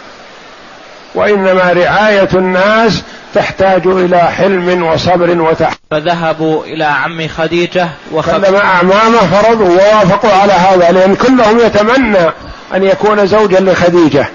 وإنما 1.14 1.72
رعاية 1.72 2.28
الناس 2.34 3.02
تحتاج 3.34 3.86
إلى 3.86 4.22
حلم 4.22 4.82
وصبر 4.82 5.40
وتحمل 5.40 5.76
فذهبوا 5.90 6.64
إلى 6.64 6.84
عم 6.84 7.28
خديجة 7.28 7.88
وخدم 8.12 8.54
أعمامه 8.54 9.18
فرضوا 9.18 9.68
ووافقوا 9.68 10.32
على 10.32 10.52
هذا 10.52 10.92
لأن 10.92 11.16
كلهم 11.16 11.58
يتمنى 11.58 12.30
أن 12.74 12.82
يكون 12.82 13.26
زوجا 13.26 13.60
لخديجة. 13.60 14.28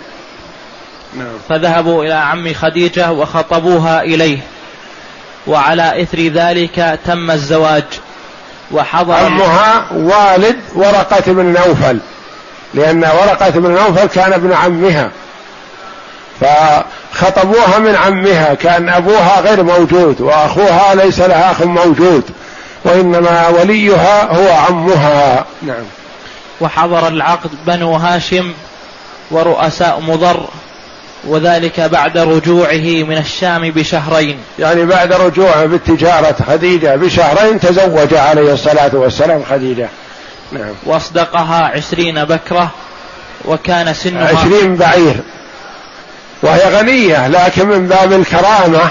نعم. 1.17 1.27
فذهبوا 1.49 2.03
إلى 2.03 2.13
عم 2.13 2.53
خديجة 2.53 3.11
وخطبوها 3.11 4.01
إليه. 4.01 4.37
وعلى 5.47 6.03
إثر 6.03 6.19
ذلك 6.19 6.99
تم 7.05 7.31
الزواج. 7.31 7.83
وحضر 8.71 9.13
عمها 9.13 9.85
والد 9.91 10.55
ورقة 10.75 11.33
بن 11.33 11.45
نوفل 11.45 11.99
لأن 12.73 13.03
ورقة 13.03 13.49
بن 13.49 13.71
نوفل 13.71 14.05
كان 14.05 14.33
ابن 14.33 14.53
عمها. 14.53 15.11
فخطبوها 16.41 17.79
من 17.79 17.95
عمها 17.95 18.53
كان 18.53 18.89
أبوها 18.89 19.39
غير 19.39 19.63
موجود 19.63 20.21
وأخوها 20.21 20.95
ليس 20.95 21.19
لها 21.19 21.51
أخ 21.51 21.61
موجود 21.61 22.23
وإنما 22.83 23.47
وليها 23.47 24.23
هو 24.31 24.51
عمها. 24.53 25.45
نعم. 25.61 25.83
وحضر 26.61 27.07
العقد 27.07 27.49
بنو 27.67 27.93
هاشم 27.93 28.53
ورؤساء 29.31 29.99
مضر 29.99 30.45
وذلك 31.23 31.79
بعد 31.79 32.17
رجوعه 32.17 33.03
من 33.03 33.17
الشام 33.17 33.71
بشهرين. 33.71 34.39
يعني 34.59 34.85
بعد 34.85 35.13
رجوعه 35.13 35.65
بالتجارة 35.65 36.35
خديجة 36.47 36.95
بشهرين 36.95 37.59
تزوج 37.59 38.13
عليه 38.13 38.53
الصلاة 38.53 38.91
والسلام 38.93 39.43
خديجة. 39.49 39.89
نعم. 40.51 40.73
وأصدقها 40.85 41.71
عشرين 41.75 42.25
بكرة 42.25 42.71
وكان 43.45 43.93
سنها 43.93 44.27
عشرين 44.27 44.75
بعير. 44.75 45.15
وهي 46.43 46.77
غنية 46.77 47.27
لكن 47.27 47.67
من 47.67 47.87
باب 47.87 48.13
الكرامة 48.13 48.89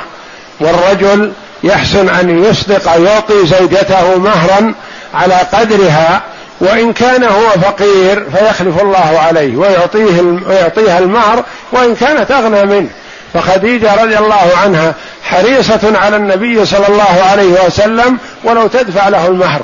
والرجل 0.61 1.33
يحسن 1.65 2.09
أن 2.09 2.45
يصدق 2.45 2.97
يعطي 2.97 3.47
زوجته 3.47 4.19
مهرا 4.19 4.75
على 5.15 5.35
قدرها 5.35 6.23
وإن 6.61 6.93
كان 6.93 7.25
هو 7.25 7.51
فقير 7.63 8.27
فيخلف 8.31 8.83
الله 8.83 9.21
عليه 9.27 9.57
ويعطيه 9.57 10.21
ويعطيها 10.47 10.99
المهر 10.99 11.45
وإن 11.73 11.95
كانت 11.95 12.31
أغنى 12.31 12.65
منه. 12.65 12.89
فخديجة 13.35 14.03
رضي 14.03 14.19
الله 14.19 14.51
عنها 14.65 14.95
حريصة 15.25 15.99
على 15.99 16.17
النبي 16.17 16.67
صلى 16.67 16.89
الله 16.89 17.23
عليه 17.31 17.67
وسلم 17.67 18.19
ولو 18.45 18.67
تدفع 18.67 19.09
له 19.09 19.27
المهر. 19.27 19.61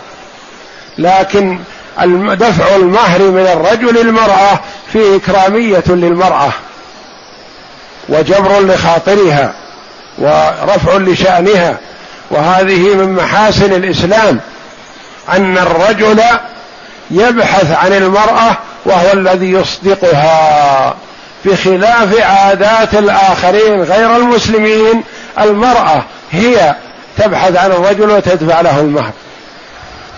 لكن 0.99 1.59
دفع 2.35 2.77
المهر 2.77 3.23
من 3.23 3.47
الرجل 3.47 3.99
المرأة 3.99 4.61
فيه 4.93 5.17
إكرامية 5.17 5.85
للمرأة. 5.87 6.53
وجبر 8.09 8.61
لخاطرها 8.61 9.55
ورفع 10.19 10.97
لشأنها. 10.97 11.77
وهذه 12.31 12.95
من 12.95 13.13
محاسن 13.13 13.73
الإسلام. 13.73 14.41
أن 15.33 15.59
الرجل 15.59 16.23
يبحث 17.11 17.73
عن 17.73 17.93
المرأة 17.93 18.57
وهو 18.85 19.13
الذي 19.13 19.53
يصدقها 19.53 20.95
بخلاف 21.45 22.21
عادات 22.21 22.95
الآخرين 22.95 23.83
غير 23.83 24.17
المسلمين. 24.17 25.03
المرأة 25.41 26.05
هي 26.33 26.75
تبحث 27.19 27.57
عن 27.57 27.73
الرجل 27.73 28.11
وتدفع 28.11 28.61
له 28.61 28.81
المهر. 28.81 29.13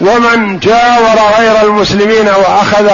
ومن 0.01 0.59
جاور 0.59 1.19
غير 1.39 1.63
المسلمين 1.63 2.29
وأخذ 2.29 2.91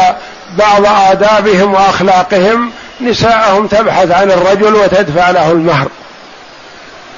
بعض 0.58 0.86
آدابهم 1.10 1.74
وأخلاقهم 1.74 2.70
نساءهم 3.00 3.66
تبحث 3.66 4.10
عن 4.10 4.30
الرجل 4.30 4.74
وتدفع 4.74 5.30
له 5.30 5.50
المهر. 5.52 5.88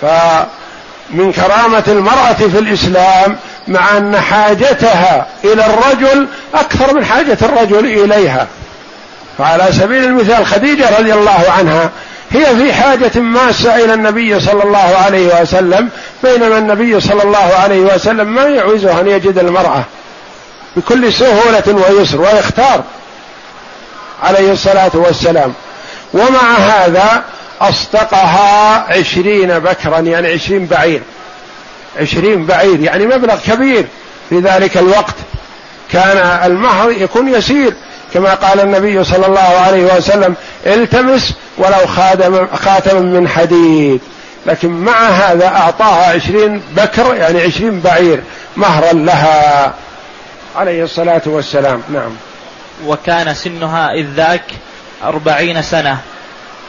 فمن 0.03 1.33
كرامة 1.33 1.85
المرأة 1.89 2.33
في 2.33 2.59
الإسلام 2.59 3.37
مع 3.69 3.97
أن 3.97 4.21
حاجتها 4.21 5.27
إلى 5.45 5.67
الرجل 5.67 6.27
أكثر 6.55 6.95
من 6.95 7.05
حاجة 7.05 7.39
الرجل 7.43 7.87
إليها. 7.87 8.47
فعلى 9.39 9.73
سبيل 9.73 10.05
المثال 10.05 10.47
خديجة 10.47 10.99
رضي 10.99 11.15
الله 11.15 11.45
عنها 11.59 11.91
هي 12.31 12.57
في 12.57 12.73
حاجة 12.73 13.21
ماسة 13.21 13.85
إلى 13.85 13.95
النبي 13.95 14.41
صلى 14.41 14.63
الله 14.63 14.97
عليه 15.05 15.43
وسلم 15.43 15.89
بينما 16.23 16.59
النبي 16.59 17.01
صلى 17.01 17.23
الله 17.23 17.55
عليه 17.63 17.81
وسلم 17.81 18.27
ما 18.27 18.43
يعوزه 18.47 19.01
أن 19.01 19.09
يجد 19.09 19.39
المرأة 19.39 19.83
بكل 20.77 21.13
سهولة 21.13 21.63
ويسر 21.91 22.21
ويختار 22.21 22.85
عليه 24.23 24.53
الصلاة 24.53 24.91
والسلام. 24.95 25.55
ومع 26.17 26.55
هذا 26.55 27.25
أصدقها 27.61 28.87
عشرين 28.99 29.59
بكرا 29.59 29.99
يعني 29.99 30.33
عشرين 30.33 30.67
بعير. 30.67 31.03
عشرين 32.01 32.47
بعير 32.47 32.81
يعني 32.81 33.07
مبلغ 33.07 33.37
كبير. 33.47 33.87
في 34.29 34.41
ذلك 34.41 34.77
الوقت 34.77 35.15
كان 35.93 36.17
المهر 36.51 36.91
يكون 36.91 37.29
يسير. 37.29 37.75
كما 38.15 38.35
قال 38.35 38.61
النبي 38.61 39.05
صلى 39.05 39.27
الله 39.27 39.41
عليه 39.41 39.97
وسلم 39.97 40.35
التمس 40.67 41.35
ولو 41.59 41.87
خاتم 41.87 42.47
خاتم 42.57 43.03
من 43.03 43.29
حديد. 43.29 44.01
لكن 44.47 44.71
مع 44.71 45.09
هذا 45.09 45.47
أعطاها 45.47 46.15
عشرين 46.15 46.63
بكر 46.77 47.15
يعني 47.15 47.43
عشرين 47.43 47.81
بعير 47.81 48.23
مهرا 48.57 48.93
لها. 48.93 49.75
عليه 50.57 50.85
الصلاة 50.85 51.23
والسلام. 51.27 51.83
نعم. 51.93 52.11
وكان 52.87 53.35
سنها 53.35 53.93
إذ 53.93 54.07
ذاك 54.17 54.45
أربعين 55.05 55.63
سنة 55.63 55.99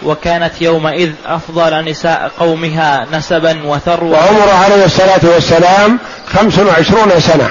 وكانت 0.03 0.61
يومئذ 0.61 1.11
أفضل 1.25 1.85
نساء 1.89 2.31
قومها 2.39 3.05
نسبا 3.13 3.61
وثروة. 3.65 4.11
وعمر 4.11 4.49
عليه 4.63 4.85
الصلاة 4.85 5.19
والسلام 5.33 5.99
خمس 6.33 6.59
وعشرون 6.59 7.19
سنة. 7.19 7.49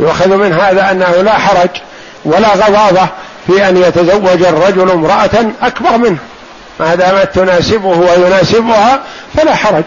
يؤخذ 0.00 0.36
من 0.36 0.52
هذا 0.52 0.90
أنه 0.90 1.22
لا 1.22 1.38
حرج 1.38 1.70
ولا 2.24 2.48
غضاضة 2.48 3.08
في 3.46 3.68
أن 3.68 3.76
يتزوج 3.76 4.42
الرجل 4.42 4.90
امرأة 4.90 5.52
أكبر 5.62 5.98
منه. 5.98 6.18
ما 6.80 6.94
دامت 6.94 7.34
تناسبه 7.34 7.88
ويناسبها 7.88 9.00
فلا 9.36 9.54
حرج. 9.54 9.84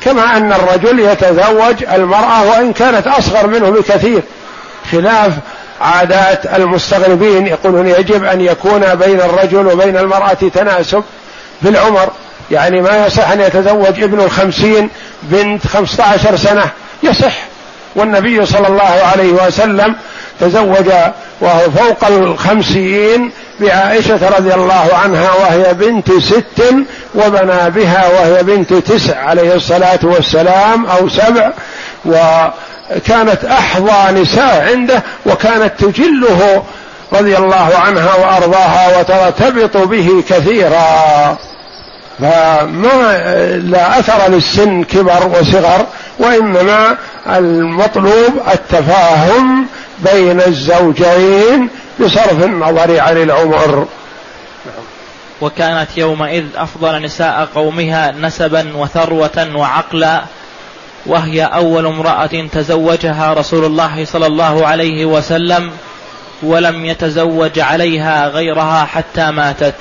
كما 0.00 0.36
أن 0.36 0.52
الرجل 0.52 1.00
يتزوج 1.00 1.84
المرأة 1.92 2.42
وإن 2.50 2.72
كانت 2.72 3.06
أصغر 3.06 3.46
منه 3.46 3.70
بكثير 3.70 4.22
خلاف 4.92 5.32
عادات 5.82 6.46
المستغربين 6.46 7.46
يقولون 7.46 7.86
يجب 7.86 8.24
أن 8.24 8.40
يكون 8.40 8.94
بين 8.94 9.20
الرجل 9.20 9.66
وبين 9.66 9.96
المرأة 9.96 10.32
تناسب 10.54 11.04
في 11.62 11.68
العمر. 11.68 12.10
يعني 12.50 12.80
ما 12.80 13.06
يصح 13.06 13.30
أن 13.30 13.40
يتزوج 13.40 14.02
ابن 14.02 14.20
الخمسين 14.20 14.88
بنت 15.22 15.66
خمسة 15.66 16.04
عشر 16.04 16.36
سنة. 16.36 16.64
يصح. 17.02 17.34
والنبي 17.96 18.46
صلى 18.46 18.68
الله 18.68 19.00
عليه 19.12 19.32
وسلم 19.32 19.94
تزوج 20.40 20.90
وهو 21.40 21.70
فوق 21.70 22.04
الخمسين 22.08 23.30
بعائشة 23.60 24.36
رضي 24.38 24.54
الله 24.54 24.88
عنها 25.04 25.30
وهي 25.34 25.74
بنت 25.74 26.12
ست 26.12 26.74
وبنى 27.14 27.70
بها 27.70 28.08
وهي 28.08 28.42
بنت 28.42 28.74
تسع 28.74 29.18
عليه 29.18 29.54
الصلاة 29.54 29.98
والسلام 30.02 30.86
أو 30.86 31.08
سبع. 31.08 31.52
وكانت 32.96 33.44
أحظى 33.44 34.20
نساء 34.20 34.68
عنده 34.70 35.02
وكانت 35.26 35.72
تجله 35.78 36.62
رضي 37.12 37.36
الله 37.36 37.72
عنها 37.78 38.14
وأرضاها 38.14 38.98
وترتبط 38.98 39.76
به 39.76 40.24
كثيرا. 40.28 41.38
فما 42.18 43.18
لا 43.64 43.98
أثر 43.98 44.28
للسن 44.28 44.84
كبر 44.84 45.26
وصغر 45.26 45.86
وإنما 46.18 46.96
المطلوب 47.26 48.32
التفاهم 48.52 49.66
بين 49.98 50.40
الزوجين 50.40 51.68
بصرف 52.00 52.44
النظر 52.44 53.00
عن 53.00 53.16
العمر. 53.16 53.86
وكانت 55.40 55.88
يومئذ 55.96 56.44
أفضل 56.56 57.02
نساء 57.02 57.48
قومها 57.54 58.12
نسبا 58.20 58.72
وثروة 58.76 59.48
وعقلا. 59.54 60.22
وهي 61.06 61.44
أول 61.44 61.86
امرأة 61.86 62.46
تزوجها 62.52 63.32
رسول 63.32 63.64
الله 63.64 64.04
صلى 64.04 64.26
الله 64.26 64.66
عليه 64.66 65.06
وسلم 65.06 65.70
ولم 66.42 66.86
يتزوج 66.86 67.58
عليها 67.58 68.28
غيرها 68.28 68.84
حتى 68.84 69.30
ماتت. 69.30 69.74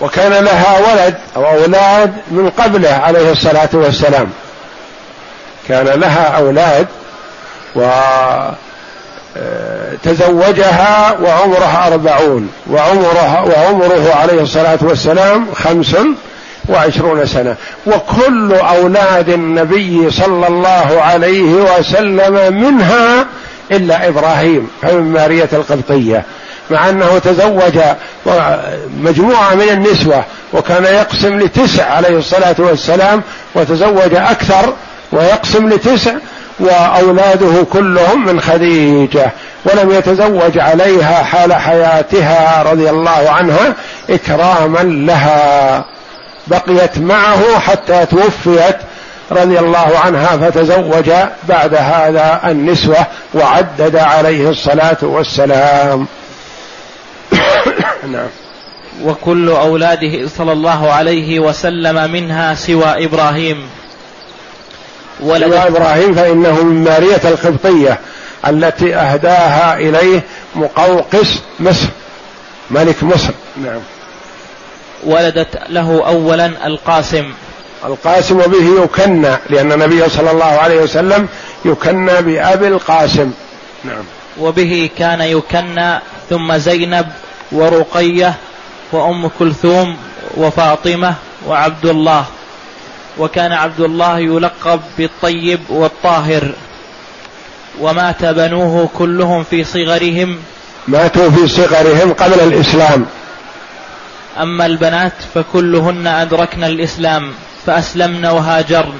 وكان 0.00 0.44
لها 0.44 0.78
ولد 0.78 1.14
أو 1.36 1.46
أولاد 1.46 2.14
من 2.30 2.50
قبله 2.50 2.90
عليه 2.90 3.32
الصلاة 3.32 3.68
والسلام. 3.72 4.30
كان 5.68 5.86
لها 5.86 6.36
أولاد 6.36 6.86
و 7.76 7.90
تزوجها 10.02 11.16
وعمرها 11.22 11.86
أربعون 11.86 12.50
وعمرها 12.70 13.40
وعمره 13.40 14.14
عليه 14.14 14.42
الصلاة 14.42 14.78
والسلام 14.82 15.46
خمس 15.54 15.96
وعشرون 16.68 17.26
سنة. 17.26 17.56
وكل 17.86 18.54
أولاد 18.54 19.28
النبي 19.28 20.10
صلى 20.10 20.46
الله 20.48 21.02
عليه 21.02 21.52
وسلم 21.52 22.54
منها 22.62 23.26
إلا 23.72 24.08
إبراهيم 24.08 24.68
فمن 24.82 25.12
مارية 25.12 25.48
القبطية. 25.52 26.24
مع 26.70 26.88
أنه 26.88 27.18
تزوج 27.18 27.78
مجموعة 29.00 29.54
من 29.54 29.68
النسوة 29.68 30.24
وكان 30.52 30.84
يقسم 30.84 31.38
لتسع 31.38 31.92
عليه 31.92 32.18
الصلاة 32.18 32.56
والسلام 32.58 33.22
وتزوج 33.54 34.14
أكثر 34.14 34.72
ويقسم 35.12 35.68
لتسع 35.68 36.12
وأولاده 36.60 37.66
كلهم 37.72 38.26
من 38.26 38.40
خديجة. 38.40 39.32
ولم 39.64 39.92
يتزوج 39.92 40.58
عليها 40.58 41.22
حال 41.22 41.52
حياتها 41.52 42.62
رضي 42.62 42.90
الله 42.90 43.30
عنها 43.30 43.74
إكراما 44.10 44.78
لها. 44.78 45.84
بقيت 46.50 46.98
معه 46.98 47.58
حتى 47.58 48.06
توفيت 48.06 48.76
رضي 49.30 49.58
الله 49.58 49.98
عنها 50.04 50.36
فتزوج 50.36 51.10
بعد 51.48 51.74
هذا 51.74 52.40
النسوة 52.44 53.06
وعدد 53.34 53.96
عليه 53.96 54.50
الصلاة 54.50 54.96
والسلام. 55.02 56.06
نعم. 58.12 58.28
وكل 59.04 59.48
أولاده 59.48 60.28
صلى 60.38 60.52
الله 60.52 60.92
عليه 60.92 61.40
وسلم 61.40 62.10
منها 62.10 62.54
سوى 62.54 63.04
إبراهيم. 63.04 63.68
ولد 65.20 65.50
سوى 65.50 65.68
إبراهيم 65.68 66.14
فإنه 66.14 66.62
من 66.62 66.84
مارية 66.84 67.20
القبطية 67.24 67.98
التي 68.48 68.94
أهداها 68.94 69.78
إليه 69.78 70.22
مقوقس 70.54 71.38
مصر 71.60 71.88
ملك 72.70 73.02
مصر. 73.02 73.30
نعم. 73.56 73.80
ولدت 75.06 75.58
له 75.68 76.06
أولا 76.06 76.66
القاسم. 76.66 77.32
القاسم 77.84 78.36
وبه 78.36 78.82
يكنى 78.84 79.36
لأن 79.50 79.72
النبي 79.72 80.08
صلى 80.08 80.30
الله 80.30 80.44
عليه 80.44 80.80
وسلم 80.82 81.28
يكنى 81.64 82.22
بأبي 82.22 82.68
القاسم. 82.68 83.30
نعم. 83.84 84.04
وبه 84.40 84.90
كان 84.98 85.20
يكنى 85.20 85.98
ثم 86.30 86.56
زينب 86.56 87.06
ورقية 87.52 88.34
وأم 88.92 89.30
كلثوم 89.38 89.96
وفاطمة 90.36 91.14
وعبد 91.46 91.86
الله. 91.86 92.24
وكان 93.18 93.52
عبد 93.52 93.80
الله 93.80 94.18
يلقب 94.18 94.80
بالطيب 94.98 95.60
والطاهر. 95.68 96.52
ومات 97.80 98.24
بنوه 98.24 98.88
كلهم 98.98 99.44
في 99.44 99.64
صغرهم. 99.64 100.38
ماتوا 100.88 101.30
في 101.30 101.48
صغرهم 101.48 102.12
قبل 102.12 102.40
الإسلام. 102.40 103.06
أما 104.42 104.66
البنات 104.66 105.12
فكلهن 105.34 106.06
أدركن 106.06 106.64
الإسلام 106.64 107.32
فأسلمن 107.66 108.26
وهاجرن 108.26 108.94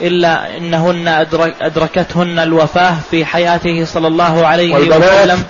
إلا 0.00 0.56
إنهن 0.56 1.08
أدرك 1.08 1.54
أدركتهن 1.60 2.38
الوفاة 2.38 2.94
في 3.10 3.24
حياته 3.24 3.84
صلى 3.84 4.06
الله 4.06 4.46
عليه 4.46 4.74
وسلم. 5.24 5.44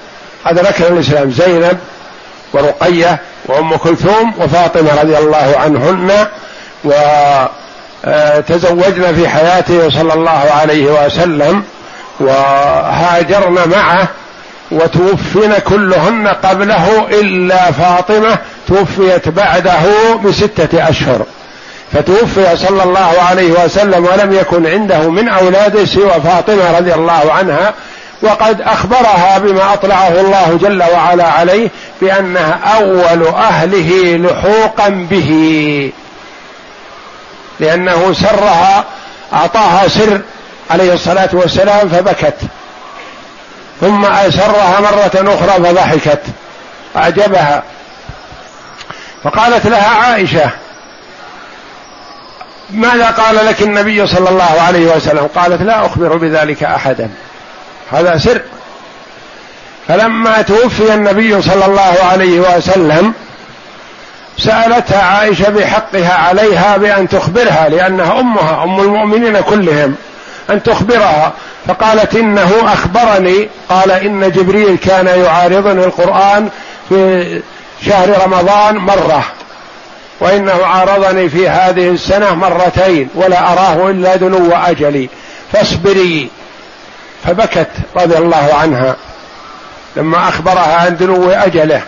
أدركن 0.46 0.84
الإسلام 0.84 1.30
زينب 1.30 1.78
ورقية 2.52 3.20
وأم 3.46 3.76
كلثوم 3.76 4.34
وفاطمة 4.38 5.00
رضي 5.02 5.18
الله 5.18 5.54
عنهن 5.58 6.26
وتزوجن 8.04 9.14
في 9.14 9.28
حياته 9.28 9.90
صلى 9.90 10.14
الله 10.14 10.50
عليه 10.60 11.06
وسلم 11.06 11.62
وهاجرن 12.20 13.68
معه 13.68 14.08
وتوفين 14.70 15.52
كلهن 15.58 16.28
قبله 16.28 17.06
إلا 17.20 17.72
فاطمة 17.72 18.38
توفيت 18.68 19.28
بعده 19.28 20.14
بستة 20.24 20.88
أشهر. 20.88 21.26
فتوفي 21.92 22.56
صلى 22.56 22.82
الله 22.82 23.14
عليه 23.30 23.64
وسلم 23.64 24.04
ولم 24.04 24.32
يكن 24.32 24.66
عنده 24.66 25.10
من 25.10 25.28
أولاده 25.28 25.84
سوى 25.84 26.10
فاطمة 26.24 26.78
رضي 26.78 26.94
الله 26.94 27.32
عنها 27.32 27.74
وقد 28.22 28.60
أخبرها 28.60 29.38
بما 29.38 29.72
أطلعه 29.72 30.20
الله 30.20 30.58
جل 30.62 30.82
وعلا 30.82 31.28
عليه 31.28 31.68
بأنها 32.00 32.58
أول 32.78 33.26
أهله 33.26 34.16
لحوقا 34.16 34.88
به. 34.88 35.92
لأنه 37.60 38.12
سرها 38.12 38.84
أعطاها 39.32 39.88
سر 39.88 40.20
عليه 40.70 40.92
الصلاة 40.94 41.28
والسلام 41.32 41.88
فبكت. 41.88 42.36
ثم 43.80 44.04
أسرها 44.04 44.80
مرة 44.80 45.34
أخرى 45.34 45.64
فضحكت. 45.64 46.22
أعجبها. 46.96 47.62
فقالت 49.24 49.66
لها 49.66 49.88
عائشة 49.88 50.50
ماذا 52.70 53.06
قال 53.10 53.46
لك 53.46 53.62
النبي 53.62 54.06
صلى 54.06 54.28
الله 54.28 54.60
عليه 54.66 54.96
وسلم؟ 54.96 55.28
قالت 55.34 55.62
لا 55.62 55.86
أخبر 55.86 56.16
بذلك 56.16 56.64
أحدا. 56.64 57.10
هذا 57.92 58.18
سر. 58.18 58.40
فلما 59.88 60.42
توفي 60.42 60.94
النبي 60.94 61.42
صلى 61.42 61.64
الله 61.66 61.94
عليه 62.12 62.40
وسلم 62.40 63.12
سألتها 64.38 65.02
عائشة 65.02 65.50
بحقها 65.50 66.14
عليها 66.14 66.76
بأن 66.76 67.08
تخبرها 67.08 67.68
لأنها 67.68 68.20
أمها 68.20 68.64
أم 68.64 68.80
المؤمنين 68.80 69.40
كلهم 69.40 69.94
أن 70.50 70.62
تخبرها. 70.62 71.32
فقالت 71.66 72.14
إنه 72.14 72.52
أخبرني 72.64 73.48
قال 73.68 73.90
إن 73.90 74.30
جبريل 74.30 74.76
كان 74.76 75.06
يعارضني 75.06 75.84
القرآن 75.84 76.48
في 76.88 77.42
شهر 77.82 78.24
رمضان 78.24 78.76
مرة 78.76 79.24
وإنه 80.20 80.66
عارضني 80.66 81.28
في 81.28 81.48
هذه 81.48 81.88
السنة 81.88 82.34
مرتين 82.34 83.08
ولا 83.14 83.52
أراه 83.52 83.90
إلا 83.90 84.16
دنو 84.16 84.52
أجلي 84.52 85.08
فاصبري. 85.52 86.30
فبكت 87.24 87.70
رضي 87.96 88.18
الله 88.18 88.54
عنها 88.54 88.96
لما 89.96 90.28
أخبرها 90.28 90.76
عن 90.76 90.96
دنو 90.96 91.30
أجله. 91.30 91.82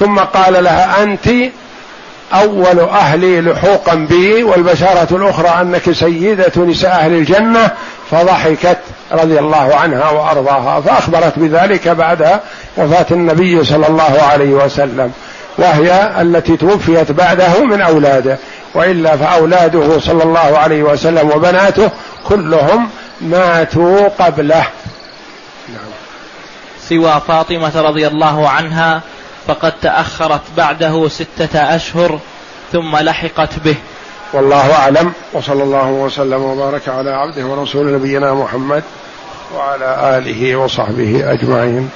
ثم 0.00 0.18
قال 0.18 0.64
لها 0.64 1.02
أنت 1.02 1.28
أول 2.34 2.80
أهلي 2.80 3.40
لحوقا 3.40 3.94
بي 3.94 4.42
والبشارة 4.42 5.16
الأخرى 5.16 5.48
أنك 5.60 5.92
سيدة 5.92 6.52
نساء 6.56 6.90
أهل 6.90 7.12
الجنة 7.12 7.70
فضحكت. 8.10 8.78
رضي 9.12 9.38
الله 9.38 9.74
عنها 9.74 10.10
وأرضاها 10.10 10.80
فأخبرت 10.80 11.32
بذلك 11.36 11.88
بعد 11.88 12.40
وفاة 12.76 13.06
النبي 13.10 13.64
صلى 13.64 13.86
الله 13.88 14.22
عليه 14.22 14.50
وسلم 14.50 15.12
وهي 15.58 16.20
التي 16.20 16.56
توفيت 16.56 17.12
بعده 17.12 17.64
من 17.64 17.80
أولاده 17.80 18.38
وإلا 18.74 19.16
فأولاده 19.16 20.00
صلى 20.00 20.22
الله 20.22 20.58
عليه 20.58 20.82
وسلم 20.82 21.30
وبناته 21.30 21.90
كلهم 22.28 22.88
ماتوا 23.20 24.08
قبله 24.08 24.64
نعم. 25.68 25.92
سوى 26.88 27.22
فاطمة 27.28 27.80
رضي 27.80 28.06
الله 28.06 28.48
عنها 28.48 29.00
فقد 29.48 29.72
تأخرت 29.82 30.40
بعده 30.56 31.08
ستة 31.08 31.76
أشهر 31.76 32.18
ثم 32.72 32.96
لحقت 32.96 33.58
به 33.64 33.76
والله 34.32 34.72
أعلم. 34.74 35.12
وصلى 35.32 35.62
الله 35.62 35.90
وسلم 35.90 36.42
وبارك 36.42 36.88
على 36.88 37.10
عبده 37.10 37.46
ورسول 37.46 37.94
نبينا 37.94 38.34
محمد 38.34 38.82
وعلى 39.56 40.18
آله 40.18 40.56
وصحبه 40.56 41.32
أجمعين. 41.32 41.90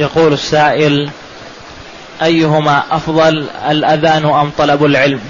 يقول 0.00 0.32
السائل 0.32 1.10
أيهما 2.22 2.82
أفضل 2.90 3.46
الأذان 3.70 4.24
أم 4.24 4.50
طلب 4.58 4.84
العلم؟ 4.84 5.20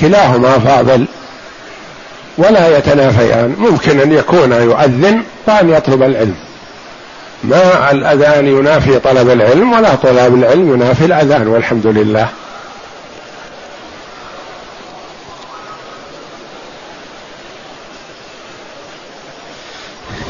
كلاهما 0.00 0.58
فاضل 0.58 1.04
ولا 2.38 2.78
يتنافيان. 2.78 3.56
ممكن 3.58 4.00
أن 4.00 4.12
يكون 4.12 4.52
يؤذن 4.52 5.22
وأن 5.46 5.70
يطلب 5.70 6.02
العلم. 6.02 6.34
ما 7.44 7.90
الأذان 7.90 8.46
ينافي 8.46 8.98
طلب 8.98 9.30
العلم 9.30 9.72
ولا 9.72 9.94
طلب 9.94 10.34
العلم 10.34 10.74
ينافي 10.74 11.04
الأذان 11.04 11.46
والحمد 11.48 11.86
لله. 11.86 12.28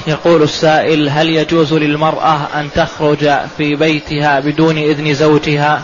يقول 0.06 0.42
السائل 0.42 1.08
هل 1.08 1.28
يجوز 1.28 1.72
للمرأة 1.72 2.48
أن 2.60 2.68
تخرج 2.74 3.30
في 3.58 3.74
بيتها 3.74 4.40
بدون 4.40 4.78
إذن 4.78 5.14
زوجها؟ 5.14 5.82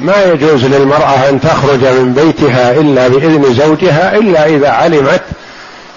ما 0.00 0.24
يجوز 0.24 0.64
للمرأة 0.64 1.28
أن 1.28 1.40
تخرج 1.40 1.84
من 1.84 2.14
بيتها 2.14 2.72
إلا 2.72 3.08
بإذن 3.08 3.54
زوجها 3.54 4.16
إلا 4.16 4.46
إذا 4.46 4.68
علمت 4.68 5.22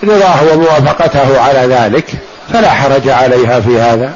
رضاه 0.04 0.54
وموافقته 0.54 1.40
على 1.40 1.76
ذلك 1.76 2.06
فلا 2.54 2.70
حرج 2.70 3.10
عليها 3.10 3.60
في 3.60 3.80
هذا. 3.80 4.14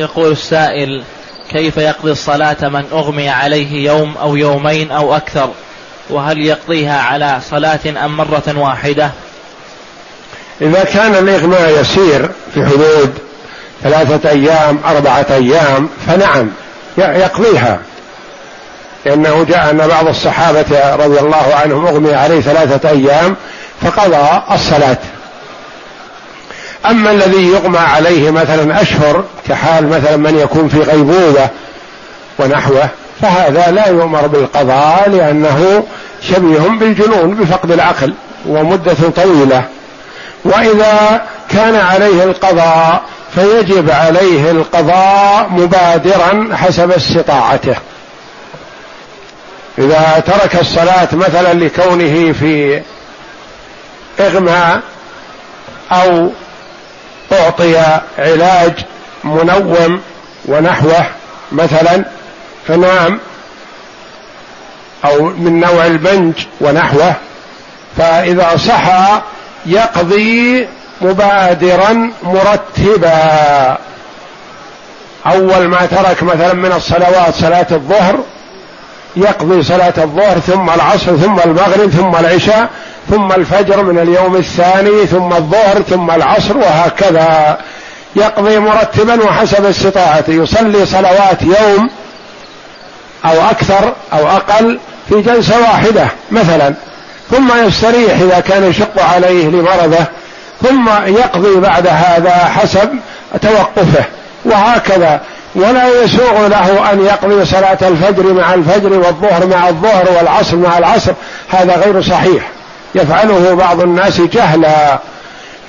يقول 0.00 0.32
السائل 0.32 1.02
كيف 1.50 1.76
يقضي 1.76 2.12
الصلاة 2.12 2.68
من 2.68 2.84
أغمي 2.92 3.28
عليه 3.28 3.86
يوم 3.86 4.16
أو 4.16 4.36
يومين 4.36 4.90
أو 4.90 5.16
أكثر؟ 5.16 5.50
وهل 6.10 6.38
يقضيها 6.38 7.00
على 7.00 7.38
صلاة 7.50 8.04
أم 8.04 8.16
مرة 8.16 8.54
واحدة؟ 8.56 9.10
إذا 10.60 10.84
كان 10.84 11.14
الإغماء 11.14 11.80
يسير 11.80 12.30
في 12.54 12.66
حدود 12.66 13.18
ثلاثة 13.82 14.30
أيام 14.30 14.78
أربعة 14.86 15.26
أيام 15.30 15.88
فنعم 16.06 16.50
يقضيها. 16.98 17.78
لأنه 19.04 19.44
جاء 19.44 19.70
أن 19.70 19.88
بعض 19.88 20.08
الصحابة 20.08 20.94
رضي 20.94 21.20
الله 21.20 21.54
عنهم 21.54 21.86
أغمي 21.86 22.14
عليه 22.14 22.40
ثلاثة 22.40 22.88
أيام 22.88 23.36
فقضى 23.82 24.42
الصلاة. 24.54 24.98
أما 26.86 27.10
الذي 27.10 27.46
يغمى 27.46 27.78
عليه 27.78 28.30
مثلا 28.30 28.82
أشهر 28.82 29.24
كحال 29.48 29.88
مثلا 29.88 30.16
من 30.16 30.38
يكون 30.38 30.68
في 30.68 30.78
غيبوبة 30.78 31.48
ونحوه 32.38 32.88
فهذا 33.22 33.70
لا 33.70 33.88
يؤمر 33.88 34.26
بالقضاء 34.26 35.08
لأنه 35.10 35.84
شبيه 36.28 36.78
بالجنون 36.80 37.34
بفقد 37.34 37.70
العقل 37.70 38.14
ومدة 38.46 38.96
طويلة. 39.16 39.64
وإذا 40.44 41.22
كان 41.48 41.76
عليه 41.76 42.24
القضاء 42.24 43.02
فيجب 43.34 43.90
عليه 43.90 44.50
القضاء 44.50 45.48
مبادرا 45.50 46.56
حسب 46.56 46.90
استطاعته. 46.90 47.76
إذا 49.78 50.22
ترك 50.26 50.60
الصلاة 50.60 51.08
مثلا 51.12 51.54
لكونه 51.54 52.32
في 52.32 52.82
إغماء 54.20 54.80
أو 55.92 56.30
أعطي 57.32 58.00
علاج 58.18 58.72
منوم 59.24 60.00
ونحوه 60.44 61.06
مثلا 61.52 62.04
فنام 62.68 63.18
أو 65.04 65.24
من 65.24 65.60
نوع 65.60 65.86
البنج 65.86 66.34
ونحوه 66.60 67.14
فإذا 67.96 68.56
صحى 68.56 69.20
يقضي 69.66 70.68
مبادرا 71.00 72.12
مرتبا. 72.22 73.78
أول 75.26 75.68
ما 75.68 75.86
ترك 75.86 76.22
مثلا 76.22 76.52
من 76.52 76.72
الصلوات 76.72 77.34
صلاة 77.34 77.66
الظهر 77.70 78.24
يقضي 79.16 79.62
صلاة 79.62 79.94
الظهر 79.98 80.38
ثم 80.38 80.70
العصر 80.70 81.16
ثم 81.16 81.38
المغرب 81.44 81.90
ثم 81.90 82.16
العشاء 82.16 82.68
ثم 83.10 83.32
الفجر 83.32 83.82
من 83.82 83.98
اليوم 83.98 84.36
الثاني 84.36 85.06
ثم 85.06 85.32
الظهر 85.32 85.82
ثم 85.82 86.10
العصر 86.10 86.56
وهكذا. 86.56 87.58
يقضي 88.16 88.58
مرتبا 88.58 89.24
وحسب 89.24 89.64
استطاعته. 89.64 90.32
يصلي 90.32 90.86
صلوات 90.86 91.42
يوم 91.42 91.90
أو 93.24 93.40
أكثر 93.50 93.92
أو 94.12 94.28
أقل 94.28 94.78
في 95.08 95.22
جلسة 95.22 95.60
واحدة 95.60 96.06
مثلا. 96.30 96.74
ثم 97.30 97.66
يستريح 97.66 98.20
إذا 98.20 98.40
كان 98.40 98.64
يشق 98.64 99.02
عليه 99.02 99.48
لمرضه. 99.48 100.04
ثم 100.62 100.88
يقضي 101.06 101.60
بعد 101.60 101.86
هذا 101.86 102.44
حسب 102.44 102.88
توقفه. 103.42 104.04
وهكذا. 104.44 105.20
ولا 105.54 106.02
يسوغ 106.02 106.46
له 106.46 106.92
أن 106.92 107.04
يقضي 107.04 107.44
صلاة 107.44 107.78
الفجر 107.82 108.32
مع 108.32 108.54
الفجر 108.54 108.92
والظهر 108.92 109.46
مع 109.46 109.68
الظهر 109.68 110.08
والعصر 110.16 110.56
مع 110.56 110.78
العصر. 110.78 111.12
هذا 111.48 111.76
غير 111.76 112.02
صحيح. 112.02 112.48
يفعله 112.94 113.54
بعض 113.54 113.80
الناس 113.80 114.20
جهلا. 114.20 114.98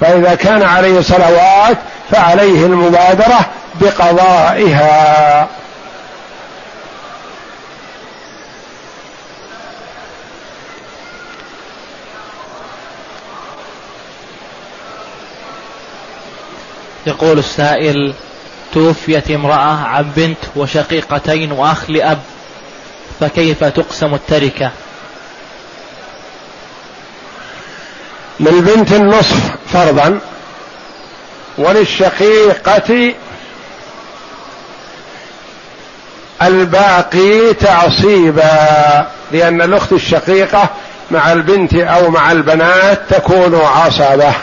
فإذا 0.01 0.35
كان 0.35 0.63
عليه 0.63 1.01
صلوات 1.01 1.77
فعليه 2.11 2.65
المبادرة 2.65 3.45
بقضائها. 3.81 5.47
يقول 17.07 17.39
السائل 17.39 18.13
توفيت 18.73 19.31
امرأة 19.31 19.83
عن 19.83 20.11
بنت 20.15 20.37
وشقيقتين 20.55 21.51
وأخ 21.51 21.89
لأب 21.89 22.19
فكيف 23.19 23.63
تقسم 23.63 24.15
التركة؟ 24.15 24.71
للبنت 28.39 28.91
النصف 28.91 29.39
فرضا 29.73 30.19
وللشقيقة 31.57 33.13
الباقي 36.41 37.53
تعصيبا 37.53 39.07
لأن 39.31 39.61
الأخت 39.61 39.93
الشقيقة 39.93 40.69
مع 41.11 41.31
البنت 41.31 41.73
أو 41.73 42.09
مع 42.09 42.31
البنات 42.31 43.01
تكون 43.09 43.55
عصبة. 43.55 44.33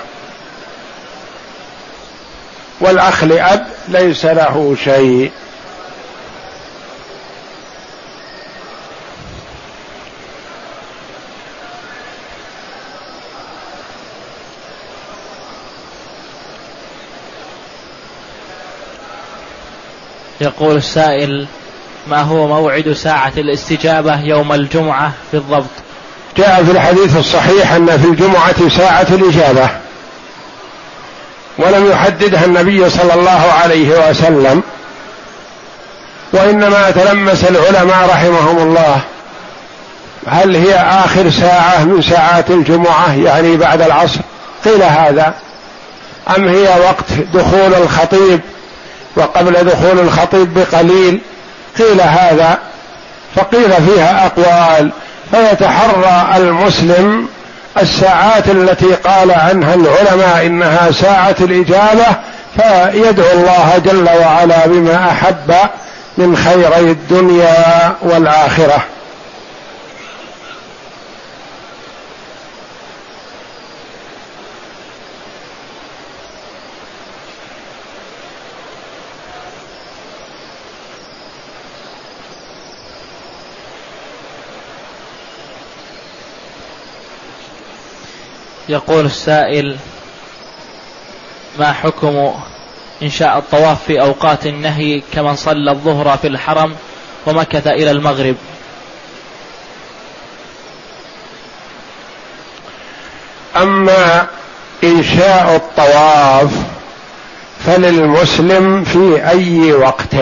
والأخ 2.81 3.25
لأب 3.25 3.67
ليس 3.89 4.25
له 4.25 4.77
شيء. 4.85 5.31
يقول 20.41 20.77
السائل 20.77 21.47
ما 22.07 22.23
هو 22.23 22.47
موعد 22.47 22.93
ساعة 22.93 23.33
الاستجابة 23.37 24.21
يوم 24.21 24.53
الجمعة 24.53 25.13
بالضبط 25.33 25.65
جاء 26.37 26.65
في 26.65 26.71
الحديث 26.71 27.17
الصحيح 27.17 27.73
أن 27.73 27.99
في 27.99 28.09
الجمعة 28.09 28.69
ساعة 28.69 29.07
الإجابة. 29.11 29.88
ولم 31.59 31.91
يحددها 31.91 32.45
النبي 32.45 32.91
صلى 32.91 33.15
الله 33.15 33.53
عليه 33.63 34.11
وسلم 34.11 34.63
وإنما 36.33 36.91
تلمس 36.91 37.45
العلماء 37.45 38.09
رحمهم 38.11 38.59
الله. 38.59 39.01
هل 40.27 40.57
هي 40.57 40.75
آخر 40.75 41.31
ساعة 41.31 41.85
من 41.85 42.03
ساعات 42.03 42.51
الجمعة 42.51 43.15
يعني 43.15 43.57
بعد 43.57 43.83
العصر؟ 43.83 44.21
قيل 44.65 44.83
هذا. 44.83 45.35
أم 46.37 46.49
هي 46.49 46.69
وقت 46.81 47.13
دخول 47.35 47.75
الخطيب؟ 47.83 48.41
وقبل 49.17 49.53
دخول 49.53 49.99
الخطيب 49.99 50.55
بقليل؟ 50.55 51.21
قيل 51.79 52.01
هذا. 52.01 52.59
فقيل 53.37 53.71
فيها 53.87 54.27
أقوال. 54.27 54.91
فيتحرى 55.31 56.37
المسلم 56.37 57.29
الساعات 57.83 58.49
التي 58.49 58.95
قال 58.95 59.31
عنها 59.31 59.75
العلماء 59.75 60.47
إنها 60.47 60.91
ساعة 60.93 61.37
الإجابة 61.41 62.07
فيدعو 62.57 63.33
الله 63.33 63.83
جل 63.85 64.09
وعلا 64.21 64.67
بما 64.67 65.11
أحب 65.11 65.55
من 66.19 66.37
خيري 66.37 66.91
الدنيا 66.91 67.93
والآخرة. 68.03 68.85
يقول 88.69 89.07
السائل 89.07 89.77
ما 91.59 91.73
حكم 91.73 92.35
إنشاء 93.03 93.39
الطواف 93.39 93.85
في 93.87 94.01
أوقات 94.01 94.47
النهي 94.47 95.03
كمن 95.13 95.37
صلى 95.37 95.71
الظهر 95.71 96.17
في 96.17 96.29
الحرم 96.29 96.75
ومكث 97.27 97.67
إلى 97.67 97.91
المغرب؟ 97.91 98.37
أما 103.57 104.27
إنشاء 104.85 105.57
الطواف 105.57 106.51
فللمسلم 107.67 108.85
في 108.85 109.29
أي 109.29 109.73
وقت 109.73 110.15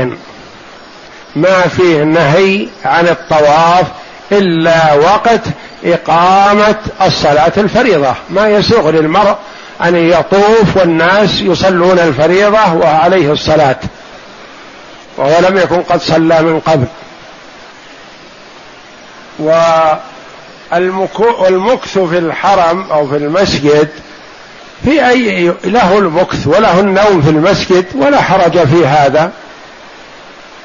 ما 1.36 1.60
فيه 1.68 2.02
نهي 2.02 2.68
عن 2.84 3.08
الطواف 3.08 3.86
إلا 4.32 4.94
وقت 4.94 5.40
إقامة 5.86 6.76
الصلاة 7.06 7.52
الفريضة. 7.56 8.14
ما 8.30 8.48
يسوغ 8.48 8.90
للمرء 8.90 9.36
أن 9.84 9.96
يطوف 9.96 10.76
والناس 10.76 11.40
يصلون 11.40 11.98
الفريضة 11.98 12.74
وعليه 12.74 13.32
الصلاة. 13.32 13.76
وهو 15.16 15.48
لم 15.48 15.56
يكن 15.56 15.82
قد 15.82 16.00
صلى 16.00 16.42
من 16.42 16.60
قبل. 16.60 16.86
والمكث 21.40 21.98
في 21.98 22.18
الحرم 22.18 22.90
أو 22.90 23.08
في 23.08 23.16
المسجد 23.16 23.88
في 24.84 25.08
أي 25.08 25.52
له 25.64 25.98
المكث 25.98 26.46
وله 26.46 26.80
النوم 26.80 27.22
في 27.22 27.30
المسجد 27.30 27.86
ولا 27.94 28.22
حرج 28.22 28.58
في 28.58 28.86
هذا. 28.86 29.30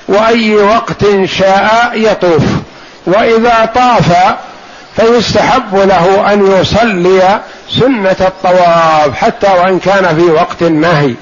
وأي 0.07 0.55
وقت 0.55 1.25
شاء 1.25 1.91
يطوف. 1.93 2.43
وإذا 3.05 3.71
طاف 3.75 4.35
فيستحب 4.95 5.75
له 5.75 6.33
أن 6.33 6.51
يصلي 6.51 7.39
سنة 7.69 8.15
الطواف 8.21 9.15
حتى 9.15 9.47
وإن 9.47 9.79
كان 9.79 10.15
في 10.15 10.31
وقت 10.31 10.61
النهي. 10.61 11.13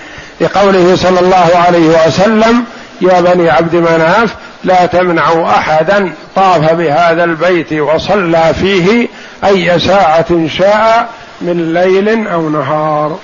لقوله 0.41 0.95
صلى 0.95 1.19
الله 1.19 1.49
عليه 1.67 2.07
وسلم 2.07 2.63
يا 3.01 3.21
بني 3.21 3.49
عبد 3.49 3.75
مناف 3.75 4.35
لا 4.63 4.85
تمنعوا 4.85 5.49
أحدا 5.49 6.13
طاف 6.35 6.73
بهذا 6.73 7.23
البيت 7.23 7.73
وصلى 7.73 8.53
فيه 8.61 9.07
أي 9.45 9.79
ساعة 9.79 10.47
شاء 10.47 11.09
من 11.41 11.73
ليل 11.73 12.27
أو 12.27 12.49
نهار. 12.49 13.19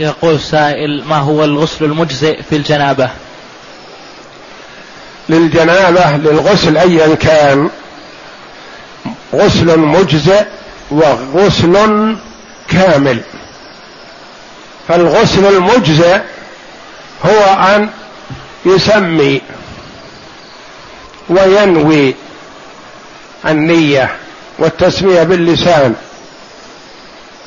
يقول 0.00 0.40
سائل 0.40 1.04
ما 1.04 1.16
هو 1.16 1.44
الغسل 1.44 1.84
المجزئ 1.84 2.42
في 2.42 2.56
الجنابة؟ 2.56 3.10
للجنابة 5.28 6.16
للغسل 6.16 6.76
أيا 6.76 7.14
كان 7.14 7.70
غسل 9.34 9.78
مجزئ 9.78 10.44
وغسل 10.90 12.16
كامل. 12.68 13.20
فالغسل 14.88 15.56
المجزئ 15.56 16.20
هو 17.24 17.54
أن 17.74 17.90
يسمي 18.66 19.40
وينوي 21.28 22.14
النية 23.46 24.16
والتسمية 24.58 25.22
باللسان 25.22 25.94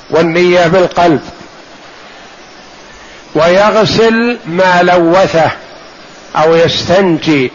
والنية 0.10 0.68
بالقلب. 0.68 1.22
ويغسل 3.36 4.38
ما 4.46 4.84
لوثه 4.84 5.52
أو 6.36 6.56
يستنجي 6.56 7.52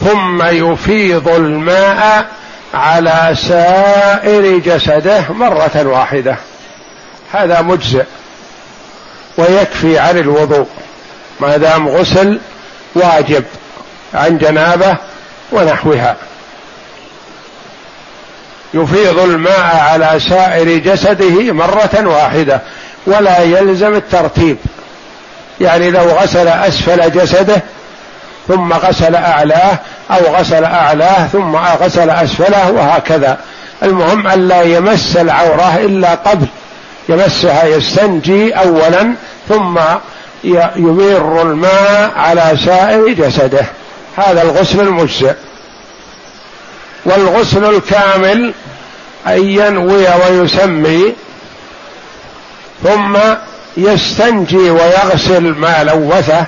ثم 0.00 0.42
يفيض 0.42 1.28
الماء 1.28 2.26
على 2.74 3.36
سائر 3.48 4.58
جسده 4.58 5.24
مرة 5.32 5.82
واحدة. 5.84 6.36
هذا 7.32 7.60
مجزئ 7.60 8.04
ويكفي 9.38 9.98
عن 9.98 10.18
الوضوء. 10.18 10.66
ما 11.40 11.56
دام 11.56 11.88
غسل 11.88 12.40
واجب 12.94 13.44
عن 14.14 14.38
جنابة 14.38 14.96
ونحوها. 15.52 16.16
يفيض 18.74 19.18
الماء 19.18 19.76
على 19.76 20.20
سائر 20.28 20.78
جسده 20.78 21.52
مرة 21.52 22.06
واحدة. 22.06 22.60
ولا 23.06 23.42
يلزم 23.42 23.94
الترتيب. 23.94 24.56
يعني 25.60 25.90
لو 25.90 26.04
غسل 26.04 26.48
أسفل 26.48 27.12
جسده 27.12 27.62
ثم 28.48 28.72
غسل 28.72 29.14
أعلاه 29.14 29.78
أو 30.10 30.34
غسل 30.34 30.64
أعلاه 30.64 31.26
ثم 31.26 31.56
غسل 31.56 32.10
أسفله 32.10 32.70
وهكذا. 32.70 33.38
المهم 33.82 34.26
الا 34.26 34.62
يمس 34.62 35.16
العورة 35.16 35.76
إلا 35.76 36.14
قبل. 36.14 36.46
يمسها 37.08 37.64
يستنجي 37.64 38.52
اولا 38.52 39.14
ثم 39.48 39.78
يمير 40.76 41.42
الماء 41.42 42.12
على 42.16 42.58
سائر 42.64 43.08
جسده. 43.08 43.66
هذا 44.16 44.42
الغسل 44.42 44.80
المجزئ. 44.80 45.34
والغسل 47.04 47.64
الكامل 47.64 48.54
أن 49.26 49.44
ينوي 49.44 50.06
ويسمي 50.06 51.14
ثم 52.82 53.16
يستنجي 53.76 54.70
ويغسل 54.70 55.42
ما 55.42 55.84
لوثه 55.84 56.44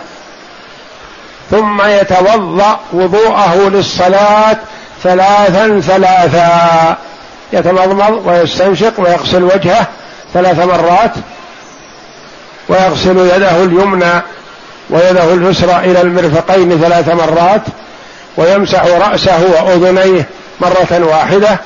ثم 1.50 1.82
يتوضأ 1.86 2.80
وضوءه 2.92 3.68
للصلاة 3.68 4.56
ثلاثا 5.02 5.80
ثلاثا. 5.80 6.96
يتمضمض 7.52 8.22
ويستنشق 8.26 9.00
ويغسل 9.00 9.42
وجهه 9.42 9.86
ثلاث 10.34 10.58
مرات 10.58 11.12
ويغسل 12.68 13.18
يده 13.18 13.64
اليمنى 13.64 14.22
ويده 14.90 15.34
اليسرى 15.34 15.76
إلى 15.76 16.00
المرفقين 16.00 16.80
ثلاث 16.80 17.08
مرات 17.08 17.62
ويمسح 18.36 18.84
رأسه 18.84 19.42
وأذنيه 19.52 20.28
مرة 20.60 21.06
واحدة 21.10 21.60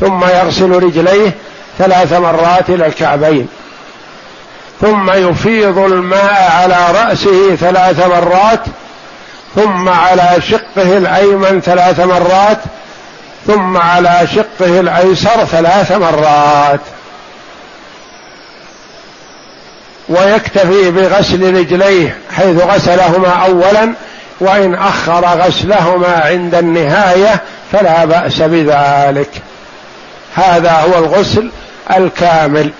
ثم 0.00 0.24
يغسل 0.24 0.70
رجليه 0.70 1.30
ثلاث 1.78 2.12
مرات 2.12 2.70
إلى 2.70 2.86
الكعبين. 2.86 3.48
ثم 4.80 5.10
يفيض 5.10 5.78
الماء 5.78 6.50
على 6.52 6.86
رأسه 6.94 7.56
ثلاث 7.56 8.06
مرات 8.06 8.60
ثم 9.54 9.88
على 9.88 10.36
شقه 10.40 10.96
الأيمن 10.96 11.60
ثلاث 11.60 12.00
مرات 12.00 12.58
ثم 13.46 13.76
على 13.76 14.20
شقه 14.34 14.80
الأيسر 14.80 15.44
ثلاث 15.44 15.92
مرات. 15.92 16.80
ويكتفي 20.08 20.90
بغسل 20.90 21.54
رجليه 21.56 22.16
حيث 22.36 22.62
غسلهما 22.62 23.28
اولا 23.28 23.94
وإن 24.40 24.74
أخر 24.74 25.24
غسلهما 25.24 26.22
عند 26.24 26.54
النهاية 26.54 27.40
فلا 27.72 28.04
بأس 28.04 28.42
بذلك. 28.42 29.30
هذا 30.34 30.72
هو 30.72 30.98
الغسل 30.98 31.50
الكامل. 31.96 32.70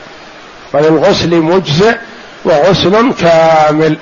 فللغسل 0.75 1.35
مجزئ 1.35 1.97
وغسل 2.45 3.13
كامل. 3.21 3.97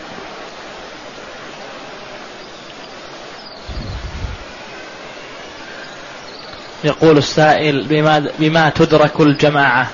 يقول 6.85 7.19
السائل 7.19 7.87
بما 7.89 8.27
بما 8.39 8.71
تدرك 8.71 9.21
الجماعة؟ 9.21 9.87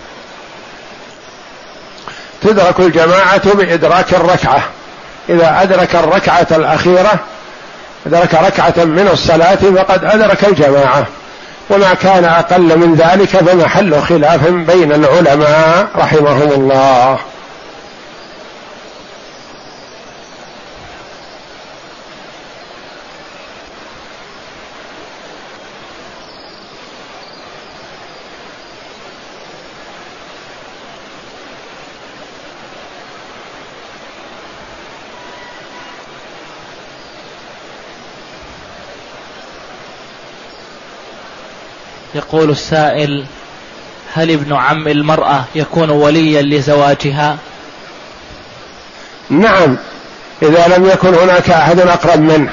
تدرك 2.40 2.80
الجماعة 2.80 3.54
بإدراك 3.54 4.14
الركعة. 4.14 4.62
إذا 5.28 5.62
أدرك 5.62 5.94
الركعة 5.94 6.46
الأخيرة 6.50 7.18
أدرك 8.06 8.34
ركعة 8.34 8.84
من 8.84 9.08
الصلاة 9.12 9.54
فقد 9.56 10.04
أدرك 10.04 10.44
الجماعة. 10.44 11.06
وما 11.70 11.94
كان 11.94 12.24
أقل 12.24 12.78
من 12.78 12.94
ذلك 12.94 13.28
فمحل 13.28 14.00
خلاف 14.00 14.48
بين 14.48 14.92
العلماء 14.92 15.86
رحمهم 15.96 16.52
الله. 16.52 17.18
يقول 42.28 42.50
السائل 42.50 43.24
هل 44.14 44.30
ابن 44.30 44.52
عم 44.52 44.88
المرأة 44.88 45.44
يكون 45.54 45.90
وليا 45.90 46.42
لزواجها؟ 46.42 47.38
نعم 49.30 49.76
إذا 50.42 50.76
لم 50.76 50.86
يكن 50.86 51.14
هناك 51.14 51.50
أحد 51.50 51.80
أقرب 51.80 52.20
منه. 52.20 52.52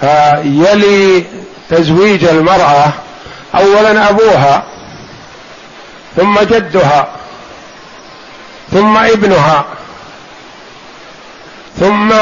فيلي 0.00 1.24
تزويج 1.70 2.24
المرأة 2.24 2.92
أولا 3.54 4.10
أبوها 4.10 4.64
ثم 6.16 6.40
جدها 6.40 7.08
ثم 8.72 8.96
ابنها 8.96 9.64
ثم 11.80 12.12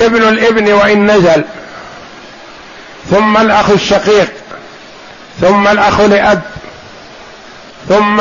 ابن 0.00 0.28
الابن 0.28 0.72
وإن 0.72 1.10
نزل. 1.10 1.44
ثم 3.10 3.36
الأخ 3.36 3.70
الشقيق 3.70 4.32
ثم 5.40 5.68
الأخ 5.68 6.00
لأب 6.00 6.40
ثم 7.88 8.20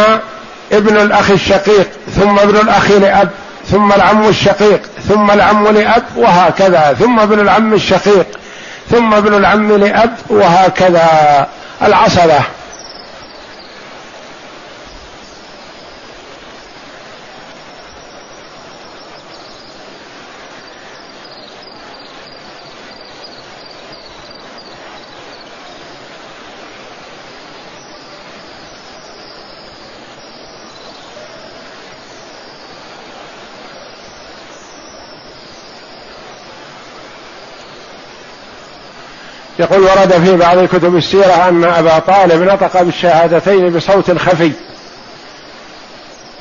ابن 0.71 0.97
الأخ 0.97 1.31
الشقيق 1.31 1.89
ثم 2.15 2.39
ابن 2.39 2.55
الأخ 2.55 2.91
لأب 2.91 3.29
ثم 3.71 3.93
العم 3.93 4.27
الشقيق 4.27 4.81
ثم 5.09 5.31
العم 5.31 5.67
لأب 5.67 6.03
وهكذا 6.15 6.95
ثم 6.99 7.19
ابن 7.19 7.39
العم 7.39 7.73
الشقيق 7.73 8.25
ثم 8.91 9.13
ابن 9.13 9.33
العم 9.33 9.71
لأب 9.71 10.15
وهكذا. 10.29 11.47
العصبة. 11.81 12.39
يقول 39.61 39.81
ورد 39.81 40.11
في 40.25 40.35
بعض 40.35 40.65
كتب 40.65 40.95
السيرة 40.95 41.49
أن 41.49 41.63
أبا 41.63 41.99
طالب 41.99 42.41
نطق 42.41 42.81
بالشهادتين 42.81 43.69
بصوت 43.69 44.11
خفي. 44.11 44.51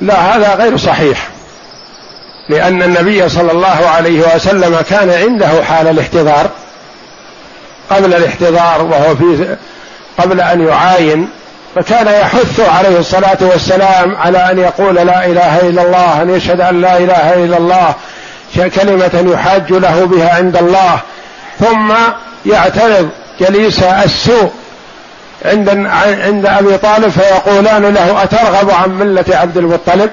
لا 0.01 0.15
هذا 0.15 0.55
غير 0.55 0.77
صحيح. 0.77 1.27
لأن 2.49 2.83
النبي 2.83 3.29
صلى 3.29 3.51
الله 3.51 3.89
عليه 3.95 4.35
وسلم 4.35 4.81
كان 4.89 5.09
عنده 5.09 5.63
حال 5.63 5.87
الاحتضار. 5.87 6.49
قبل 7.89 8.13
الاحتضار 8.13 8.81
وهو 8.81 9.15
في 9.15 9.57
قبل 10.17 10.41
أن 10.41 10.67
يعاين 10.67 11.29
فكان 11.75 12.07
يحث 12.07 12.59
عليه 12.59 12.99
الصلاة 12.99 13.37
والسلام 13.41 14.15
على 14.15 14.37
أن 14.37 14.59
يقول 14.59 14.95
لا 14.95 15.25
إله 15.25 15.59
إلا 15.61 15.81
الله 15.81 16.21
أن 16.21 16.29
يشهد 16.29 16.61
أن 16.61 16.81
لا 16.81 16.97
إله 16.97 17.33
إلا 17.33 17.57
الله 17.57 17.93
كلمة 18.55 19.33
يحاج 19.33 19.71
له 19.73 20.05
بها 20.05 20.35
عند 20.35 20.57
الله. 20.57 20.99
ثم 21.59 21.93
يعترض 22.45 23.09
جليس 23.39 23.83
السوء 23.83 24.51
عند 25.45 25.69
عند 26.25 26.45
أبي 26.45 26.77
طالب 26.77 27.09
فيقولان 27.09 27.85
له 27.93 28.23
أترغب 28.23 28.69
عن 28.71 28.89
ملة 28.89 29.25
عبد 29.29 29.57
المطلب؟ 29.57 30.09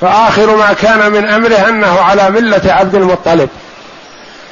فآخر 0.00 0.56
ما 0.56 0.72
كان 0.72 1.12
من 1.12 1.28
أمره 1.28 1.68
أنه 1.68 2.00
على 2.00 2.30
ملة 2.30 2.62
عبد 2.64 2.94
المطلب. 2.94 3.48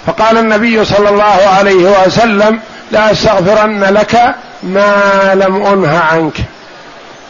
فقال 0.06 0.38
النبي 0.38 0.84
صلى 0.84 1.08
الله 1.08 1.48
عليه 1.58 2.04
وسلم 2.06 2.60
لا 2.90 3.12
أستغفرن 3.12 3.84
لك 3.84 4.34
ما 4.62 5.32
لم 5.34 5.66
أنه 5.66 5.98
عنك. 5.98 6.34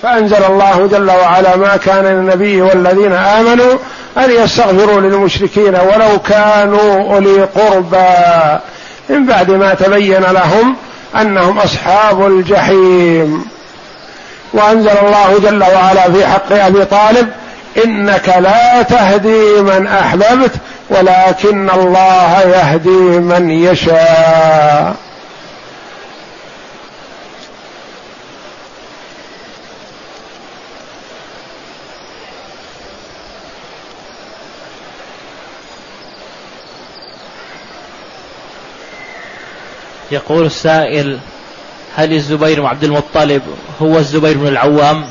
فأنزل 0.03 0.45
الله 0.45 0.87
جل 0.87 1.11
وعلا 1.11 1.57
ما 1.57 1.77
كان 1.77 2.05
للنبي 2.05 2.61
والذين 2.61 3.13
آمنوا 3.13 3.79
أن 4.19 4.31
يستغفروا 4.31 5.01
للمشركين 5.01 5.75
ولو 5.75 6.19
كانوا 6.19 7.15
أولي 7.15 7.43
قربى. 7.43 8.59
من 9.09 9.27
بعد 9.27 9.51
ما 9.51 9.75
تبين 9.75 10.23
لهم 10.23 10.77
أنهم 11.21 11.59
أصحاب 11.59 12.27
الجحيم. 12.27 13.45
وأنزل 14.53 14.91
الله 15.03 15.39
جل 15.39 15.63
وعلا 15.63 16.13
في 16.13 16.27
حق 16.27 16.53
أبي 16.53 16.85
طالب 16.85 17.29
إنك 17.85 18.29
لا 18.39 18.83
تهدي 18.83 19.61
من 19.61 19.87
أحببت 19.87 20.53
ولكن 20.91 21.71
الله 21.71 22.41
يهدي 22.41 23.19
من 23.19 23.51
يشاء. 23.51 24.95
يقول 40.11 40.47
السائل 40.47 41.19
هل 41.97 42.13
الزبير 42.13 42.61
بن 42.61 42.67
عبد 42.67 42.85
المطلب 42.85 43.43
هو 43.83 43.99
الزبير 43.99 44.39
بن 44.39 44.47
العوام؟ 44.47 45.05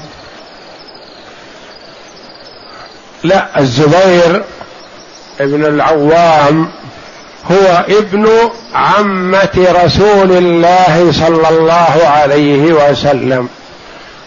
لا 3.24 3.60
الزبير 3.60 4.44
ابن 5.40 5.65
العوام 5.65 6.69
هو 7.52 7.86
ابن 7.90 8.30
عمة 8.74 9.68
رسول 9.84 10.32
الله 10.32 11.11
صلى 11.11 11.49
الله 11.49 12.07
عليه 12.07 12.74
وسلم. 12.74 13.49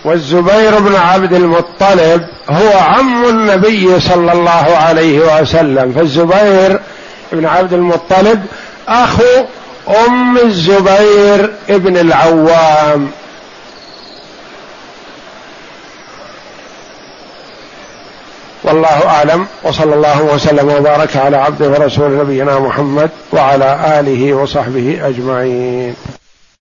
والزبير 0.05 0.79
بن 0.79 0.95
عبد 0.97 1.33
المطلب 1.33 2.27
هو 2.51 2.79
عم 2.79 3.25
النبي 3.25 4.01
صلى 4.01 4.33
الله 4.33 4.77
عليه 4.77 5.41
وسلم. 5.41 5.93
فالزبير 5.93 6.81
بن 7.33 7.47
عبد 7.47 7.73
المطلب 7.73 8.47
أخو 8.89 9.45
أم 9.91 10.39
الزبير 10.39 11.53
ابن 11.71 11.97
العوام. 11.97 13.11
والله 18.65 19.07
أعلم 19.07 19.47
وصلى 19.63 19.95
الله 19.95 20.23
وسلم 20.23 20.69
وبارك 20.69 21.17
على 21.17 21.37
عبده 21.37 21.69
ورسول 21.69 22.19
نبينا 22.19 22.59
محمد 22.59 23.11
وعلى 23.33 24.01
آله 24.01 24.35
وصحبه 24.35 25.01
أجمعين. 25.03 25.95